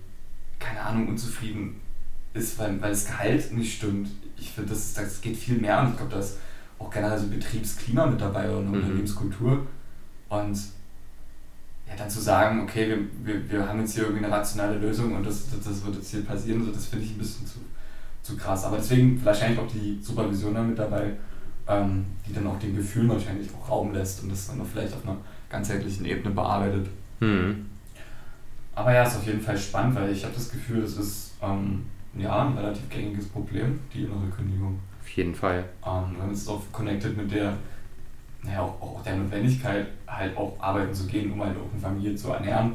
keine 0.58 0.80
Ahnung, 0.80 1.08
unzufrieden 1.08 1.80
ist, 2.34 2.58
weil, 2.58 2.80
weil 2.80 2.90
das 2.90 3.06
Gehalt 3.06 3.52
nicht 3.52 3.76
stimmt. 3.76 4.08
Ich 4.38 4.50
finde, 4.50 4.70
das, 4.70 4.94
das 4.94 5.20
geht 5.20 5.36
viel 5.36 5.58
mehr 5.58 5.80
und 5.80 5.90
ich 5.90 5.96
glaube, 5.96 6.14
dass 6.14 6.36
auch 6.78 6.90
generell 6.90 7.18
so 7.18 7.28
Betriebsklima 7.28 8.06
mit 8.06 8.20
dabei 8.20 8.50
und 8.50 8.68
mhm. 8.68 8.74
Unternehmenskultur. 8.74 9.66
Und 10.28 10.58
ja, 11.88 11.94
dann 11.96 12.10
zu 12.10 12.20
sagen, 12.20 12.62
okay, 12.62 12.88
wir, 12.88 12.98
wir, 13.24 13.50
wir 13.50 13.68
haben 13.68 13.80
jetzt 13.80 13.94
hier 13.94 14.04
irgendwie 14.04 14.24
eine 14.24 14.34
rationale 14.34 14.78
Lösung 14.78 15.14
und 15.14 15.24
das, 15.24 15.50
das, 15.50 15.60
das 15.60 15.84
wird 15.84 15.96
jetzt 15.96 16.10
hier 16.10 16.24
passieren, 16.24 16.64
so, 16.64 16.72
das 16.72 16.86
finde 16.86 17.04
ich 17.04 17.12
ein 17.12 17.18
bisschen 17.18 17.46
zu, 17.46 17.58
zu 18.22 18.36
krass. 18.36 18.64
Aber 18.64 18.76
deswegen 18.78 19.24
wahrscheinlich 19.24 19.58
auch 19.58 19.68
die 19.68 19.98
Supervision 20.02 20.54
da 20.54 20.62
mit 20.62 20.78
dabei, 20.78 21.12
ähm, 21.68 22.04
die 22.26 22.32
dann 22.32 22.46
auch 22.46 22.58
den 22.58 22.74
Gefühlen 22.74 23.08
wahrscheinlich 23.08 23.48
auch 23.54 23.70
Raum 23.70 23.92
lässt 23.92 24.22
und 24.22 24.30
das 24.30 24.48
dann 24.48 24.60
auch 24.60 24.66
vielleicht 24.66 24.94
auf 24.94 25.04
einer 25.04 25.16
ganzheitlichen 25.48 26.04
Ebene 26.04 26.34
bearbeitet. 26.34 26.88
Mhm. 27.20 27.66
Aber 28.74 28.92
ja, 28.92 29.04
ist 29.04 29.16
auf 29.16 29.26
jeden 29.26 29.40
Fall 29.40 29.56
spannend, 29.56 29.94
weil 29.94 30.12
ich 30.12 30.24
habe 30.24 30.34
das 30.34 30.50
Gefühl, 30.50 30.82
das 30.82 30.96
ist 30.96 31.34
ähm, 31.40 31.86
ja 32.18 32.46
ein 32.46 32.58
relativ 32.58 32.88
gängiges 32.90 33.26
Problem, 33.28 33.78
die 33.92 34.02
innere 34.02 34.28
Kündigung. 34.36 34.78
Auf 35.06 35.12
jeden 35.12 35.36
Fall. 35.36 35.64
Ähm, 35.86 36.16
dann 36.18 36.32
ist 36.32 36.42
es 36.42 36.48
auch 36.48 36.60
connected 36.72 37.16
mit 37.16 37.30
der, 37.30 37.56
naja, 38.42 38.60
auch, 38.60 38.82
auch 38.82 39.02
der 39.04 39.14
Notwendigkeit, 39.14 39.86
halt 40.04 40.36
auch 40.36 40.58
arbeiten 40.58 40.92
zu 40.92 41.06
gehen, 41.06 41.30
um 41.30 41.40
halt 41.44 41.56
auch 41.56 41.72
eine 41.72 41.80
Familie 41.80 42.16
zu 42.16 42.32
ernähren. 42.32 42.72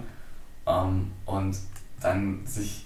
Ähm, 0.65 1.11
und 1.25 1.57
dann 1.99 2.39
sich, 2.45 2.85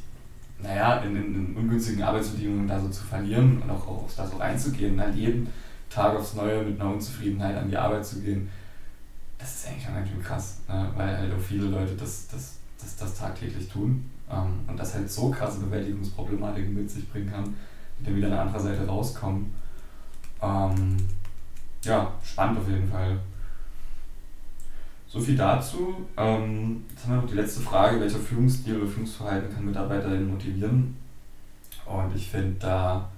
naja, 0.58 0.98
in, 0.98 1.16
in, 1.16 1.36
in, 1.36 1.56
ungünstigen 1.56 2.02
Arbeitsbedingungen 2.02 2.68
da 2.68 2.80
so 2.80 2.90
zu 2.90 3.04
verlieren 3.04 3.62
und 3.62 3.70
auch, 3.70 3.88
auch 3.88 4.10
da 4.18 4.26
so 4.26 4.38
reinzugehen, 4.38 5.00
halt 5.00 5.14
jeden 5.14 5.48
Tag 5.92 6.16
aufs 6.16 6.34
Neue 6.34 6.64
mit 6.64 6.82
einer 6.82 6.90
Unzufriedenheit 6.94 7.56
an 7.56 7.70
die 7.70 7.78
Arbeit 7.78 8.04
zu 8.04 8.22
gehen, 8.22 8.50
das 9.38 9.58
ist 9.58 9.68
eigentlich 9.68 9.86
schon 9.86 9.94
ganz 9.94 10.10
schön 10.10 10.24
krass, 10.24 10.58
ne? 10.68 10.90
weil 10.96 11.16
halt 11.16 11.32
auch 11.32 11.40
viele 11.40 11.68
Leute 11.68 11.94
das, 11.94 12.28
das, 12.30 12.58
das, 12.80 12.96
das 12.96 13.16
tagtäglich 13.16 13.70
tun 13.70 14.10
ähm, 14.32 14.62
und 14.66 14.80
das 14.80 14.96
halt 14.96 15.12
so 15.12 15.30
krasse 15.30 15.60
Bewältigungsproblematiken 15.60 16.74
mit 16.74 16.90
sich 16.90 17.08
bringen 17.12 17.30
kann, 17.32 17.56
dann 18.00 18.16
wieder 18.16 18.28
an 18.28 18.34
der 18.34 18.42
anderen 18.42 18.64
Seite 18.64 18.88
rauskommen. 18.88 19.54
Ähm, 20.42 20.98
ja, 21.84 22.12
spannend 22.24 22.60
auf 22.60 22.68
jeden 22.68 22.90
Fall. 22.90 23.20
So 25.08 25.20
viel 25.20 25.38
dazu. 25.38 26.06
Ähm, 26.18 26.84
jetzt 26.90 27.06
haben 27.06 27.14
wir 27.14 27.22
noch 27.22 27.30
die 27.30 27.36
letzte 27.36 27.62
Frage, 27.62 28.00
welcher 28.02 28.20
Führungsstil 28.20 28.78
oder 28.78 28.88
Führungsverhalten 28.88 29.54
kann 29.54 29.66
Mitarbeiter 29.66 30.10
motivieren? 30.10 30.98
Und 31.86 32.16
ich 32.16 32.30
finde 32.30 32.56
da, 32.60 33.10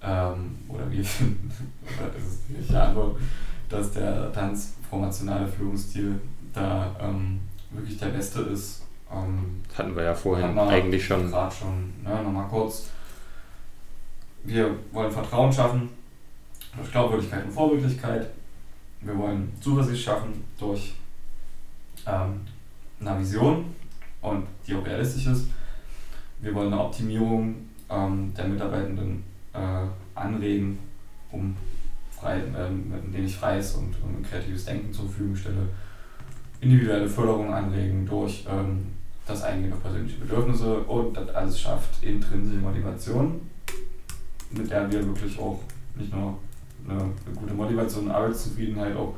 ähm, 0.00 0.56
oder 0.68 0.90
wir 0.90 1.04
finden, 1.04 1.50
oder 1.84 2.16
ist 2.16 2.26
es 2.26 2.48
nicht 2.48 2.70
die 2.70 2.76
Antwort, 2.76 3.20
dass 3.68 3.92
der 3.92 4.32
transformationale 4.32 5.46
Führungsstil 5.46 6.20
da 6.52 6.94
ähm, 7.00 7.40
wirklich 7.70 7.98
der 7.98 8.06
beste 8.06 8.40
ist. 8.42 8.82
Ähm, 9.12 9.60
hatten 9.76 9.96
wir 9.96 10.04
ja 10.04 10.14
vorhin 10.14 10.58
eigentlich 10.58 11.04
schon. 11.04 11.30
Gerade 11.30 11.54
schon, 11.54 11.92
ne, 12.02 12.22
nochmal 12.22 12.48
kurz 12.48 12.86
wir 14.44 14.76
wollen 14.92 15.10
Vertrauen 15.10 15.52
schaffen 15.52 15.88
durch 16.76 16.90
Glaubwürdigkeit 16.90 17.44
und 17.44 17.52
Vorbildlichkeit. 17.52 18.30
Wir 19.00 19.16
wollen 19.18 19.52
Zuversicht 19.60 20.04
schaffen 20.04 20.44
durch 20.58 20.94
ähm, 22.06 22.40
eine 23.00 23.20
Vision 23.20 23.66
und 24.20 24.46
die 24.66 24.74
auch 24.74 24.86
realistisch 24.86 25.26
ist. 25.26 25.46
Wir 26.40 26.54
wollen 26.54 26.72
eine 26.72 26.82
Optimierung 26.82 27.56
ähm, 27.90 28.32
der 28.36 28.48
Mitarbeitenden 28.48 29.24
äh, 29.52 29.86
anregen, 30.14 30.78
um 31.30 31.56
frei, 32.10 32.36
äh, 32.38 32.66
indem 32.66 33.24
ich 33.24 33.36
freies 33.36 33.74
und, 33.74 33.94
und 34.02 34.28
kreatives 34.28 34.64
Denken 34.66 34.92
zur 34.92 35.06
Verfügung 35.06 35.36
stelle. 35.36 35.68
Individuelle 36.60 37.08
Förderung 37.08 37.52
anregen 37.52 38.06
durch 38.06 38.44
ähm, 38.50 38.86
das 39.26 39.42
Eingehen 39.42 39.72
auf 39.72 39.82
persönliche 39.82 40.20
Bedürfnisse 40.20 40.80
und 40.80 41.16
das 41.16 41.28
alles 41.30 41.60
schafft 41.60 42.02
intrinsische 42.02 42.58
Motivation 42.58 43.40
mit 44.56 44.70
der 44.70 44.90
wir 44.90 45.06
wirklich 45.06 45.38
auch 45.38 45.60
nicht 45.96 46.12
nur 46.12 46.38
eine, 46.88 47.00
eine 47.00 47.36
gute 47.36 47.54
Motivation 47.54 48.06
und 48.06 48.10
Arbeitszufriedenheit 48.10 48.96
auch 48.96 49.14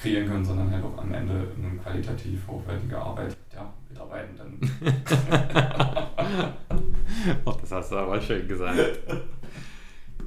kreieren 0.00 0.28
können, 0.28 0.44
sondern 0.44 0.70
halt 0.70 0.84
auch 0.84 0.98
am 0.98 1.12
Ende 1.12 1.48
eine 1.56 1.76
qualitativ 1.82 2.46
hochwertige 2.46 2.98
Arbeit 2.98 3.36
der 3.52 3.72
Mitarbeitenden. 3.88 4.60
oh, 7.44 7.56
das 7.60 7.72
hast 7.72 7.92
du 7.92 7.96
aber 7.96 8.20
schön 8.20 8.46
gesagt. 8.46 8.78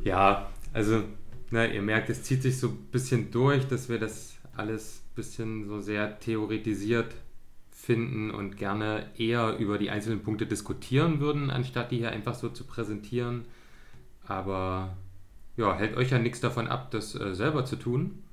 Ja, 0.04 0.50
also 0.74 1.04
na, 1.52 1.66
ihr 1.66 1.82
merkt, 1.82 2.10
es 2.10 2.24
zieht 2.24 2.42
sich 2.42 2.60
so 2.60 2.70
ein 2.70 2.78
bisschen 2.92 3.32
durch, 3.32 3.68
dass 3.68 3.90
wir 3.90 4.00
das 4.00 4.38
alles 4.56 5.04
ein 5.06 5.16
bisschen 5.16 5.68
so 5.68 5.80
sehr 5.80 6.20
theoretisiert 6.20 7.14
finden 7.72 8.32
und 8.32 8.58
gerne 8.58 9.10
eher 9.18 9.58
über 9.58 9.78
die 9.78 9.90
einzelnen 9.90 10.22
Punkte 10.22 10.46
diskutieren 10.46 11.20
würden, 11.20 11.50
anstatt 11.50 11.92
die 11.92 11.98
hier 11.98 12.12
einfach 12.12 12.36
so 12.36 12.50
zu 12.50 12.66
präsentieren. 12.66 13.46
Aber 14.32 14.96
ja, 15.58 15.76
hält 15.76 15.98
euch 15.98 16.12
ja 16.12 16.18
nichts 16.20 16.40
davon 16.40 16.68
ab, 16.68 16.90
das 16.92 17.16
äh, 17.16 17.36
selber 17.36 17.66
zu 17.66 17.76
tun, 17.76 18.24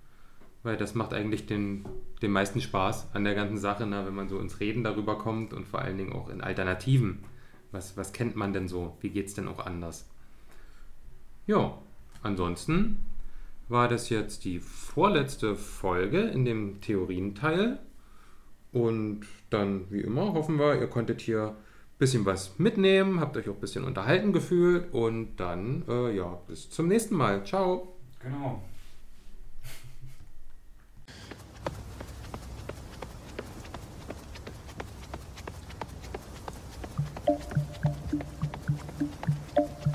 weil 0.63 0.77
das 0.77 0.95
macht 0.95 1.13
eigentlich 1.13 1.47
den, 1.47 1.85
den 2.23 2.31
meisten 2.31 2.61
Spaß 2.61 3.09
an 3.15 3.25
der 3.25 3.35
ganzen 3.35 3.59
Sache, 3.59 3.85
ne, 3.85 4.07
wenn 4.07 4.15
man 4.15 4.29
so 4.29 4.39
ins 4.39 4.61
Reden 4.61 4.85
darüber 4.85 5.19
kommt 5.19 5.53
und 5.53 5.67
vor 5.67 5.81
allen 5.81 5.99
Dingen 5.99 6.13
auch 6.13 6.29
in 6.29 6.41
Alternativen. 6.41 7.25
Was, 7.73 7.97
was 7.97 8.13
kennt 8.13 8.37
man 8.37 8.53
denn 8.53 8.69
so? 8.69 8.97
Wie 9.01 9.11
geht 9.11 9.27
es 9.27 9.35
denn 9.35 9.49
auch 9.49 9.59
anders? 9.59 10.09
Ja, 11.49 11.77
ansonsten 12.23 13.01
war 13.69 13.89
das 13.89 14.09
jetzt 14.09 14.45
die 14.45 14.61
vorletzte 14.61 15.57
Folge 15.57 16.21
in 16.21 16.45
dem 16.45 16.81
Theorienteil. 16.81 17.81
Und 18.71 19.27
dann, 19.51 19.91
wie 19.91 20.01
immer, 20.03 20.33
hoffen 20.33 20.59
wir, 20.59 20.79
ihr 20.79 20.87
konntet 20.87 21.21
hier 21.21 21.57
bisschen 21.99 22.25
was 22.25 22.59
mitnehmen, 22.59 23.21
habt 23.21 23.37
euch 23.37 23.49
auch 23.49 23.55
ein 23.55 23.61
bisschen 23.61 23.85
unterhalten 23.85 24.33
gefühlt 24.33 24.93
und 24.93 25.37
dann, 25.37 25.83
äh, 25.89 26.17
ja, 26.17 26.39
bis 26.47 26.71
zum 26.71 26.89
nächsten 26.89 27.17
Mal. 27.17 27.45
Ciao. 27.45 27.97
Genau. 28.21 28.63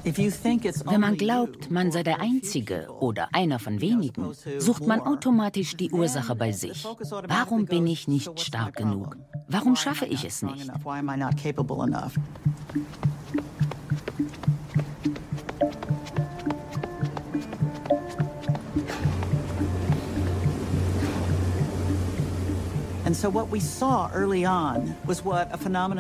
Wenn 0.06 1.00
man 1.02 1.16
glaubt, 1.16 1.72
man 1.72 1.92
sei 1.92 2.04
der 2.04 2.20
Einzige 2.20 2.90
oder 3.00 3.30
einer 3.32 3.58
von 3.60 3.80
wenigen, 3.80 4.34
sucht 4.58 4.86
man 4.86 5.00
automatisch 5.00 5.78
die 5.78 5.92
Ursache 5.92 6.36
bei 6.36 6.52
sich. 6.52 6.84
Warum 6.84 7.66
bin 7.66 7.88
ich 7.88 8.08
nicht 8.08 8.40
stark 8.40 8.76
genug? 8.76 9.18
Warum 9.48 9.76
schaffe 9.76 10.06
ich 10.06 10.26
es 10.26 10.42
nicht? 10.42 10.70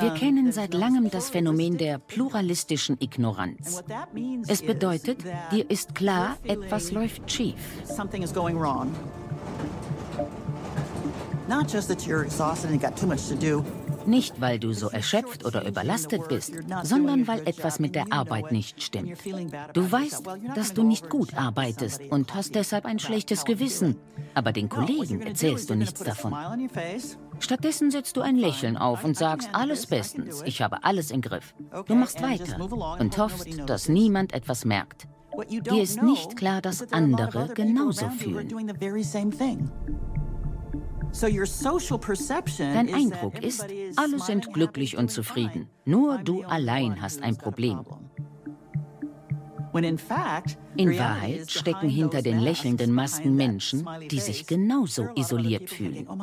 Wir 0.01 0.13
kennen 0.13 0.51
seit 0.51 0.73
langem 0.73 1.09
das 1.09 1.29
Phänomen 1.29 1.77
der 1.77 1.97
pluralistischen 1.97 2.97
Ignoranz. 2.99 3.83
Es 4.47 4.61
bedeutet, 4.61 5.23
dir 5.51 5.69
ist 5.69 5.95
klar, 5.95 6.37
etwas 6.43 6.91
läuft 6.91 7.31
schief. 7.31 7.55
Not 11.47 11.69
just 11.69 11.89
that 11.89 12.07
you're 12.07 12.23
exhausted 12.23 12.71
and 12.71 12.81
got 12.81 12.95
too 12.95 13.05
much 13.05 13.27
to 13.27 13.35
do, 13.35 13.65
Nicht, 14.05 14.41
weil 14.41 14.59
du 14.59 14.73
so 14.73 14.89
erschöpft 14.89 15.45
oder 15.45 15.67
überlastet 15.67 16.27
bist, 16.27 16.53
sondern 16.83 17.27
weil 17.27 17.47
etwas 17.47 17.79
mit 17.79 17.95
der 17.95 18.11
Arbeit 18.11 18.51
nicht 18.51 18.81
stimmt. 18.81 19.17
Du 19.73 19.91
weißt, 19.91 20.23
dass 20.55 20.73
du 20.73 20.83
nicht 20.83 21.09
gut 21.09 21.35
arbeitest 21.35 22.01
und 22.09 22.33
hast 22.33 22.55
deshalb 22.55 22.85
ein 22.85 22.99
schlechtes 22.99 23.45
Gewissen. 23.45 23.97
Aber 24.33 24.51
den 24.51 24.69
Kollegen 24.69 25.21
erzählst 25.21 25.69
du 25.69 25.75
nichts 25.75 26.03
davon. 26.03 26.33
Stattdessen 27.39 27.91
setzt 27.91 28.17
du 28.17 28.21
ein 28.21 28.35
Lächeln 28.35 28.77
auf 28.77 29.03
und 29.03 29.17
sagst, 29.17 29.49
alles 29.53 29.87
bestens, 29.87 30.41
ich 30.45 30.61
habe 30.61 30.83
alles 30.83 31.11
im 31.11 31.21
Griff. 31.21 31.53
Du 31.87 31.95
machst 31.95 32.21
weiter 32.21 32.59
und 32.99 33.17
hoffst, 33.17 33.47
dass 33.67 33.89
niemand 33.89 34.33
etwas 34.33 34.65
merkt. 34.65 35.07
Dir 35.49 35.81
ist 35.81 36.01
nicht 36.03 36.37
klar, 36.37 36.61
dass 36.61 36.91
andere 36.93 37.49
genauso 37.53 38.07
fühlen. 38.09 38.49
Dein 41.13 42.93
Eindruck 42.93 43.43
ist, 43.43 43.65
alle 43.95 44.19
sind 44.19 44.51
glücklich 44.51 44.97
und 44.97 45.09
zufrieden. 45.09 45.69
Nur 45.85 46.17
du 46.17 46.43
allein 46.43 47.01
hast 47.01 47.21
ein 47.21 47.37
Problem. 47.37 47.81
In 50.75 50.99
Wahrheit 50.99 51.49
stecken 51.49 51.89
hinter 51.89 52.21
den 52.21 52.39
lächelnden 52.39 52.91
Masken 52.91 53.35
Menschen, 53.35 53.87
die 54.11 54.19
sich 54.19 54.45
genauso 54.45 55.07
isoliert 55.15 55.69
fühlen. 55.69 56.07
Oh 56.07 56.15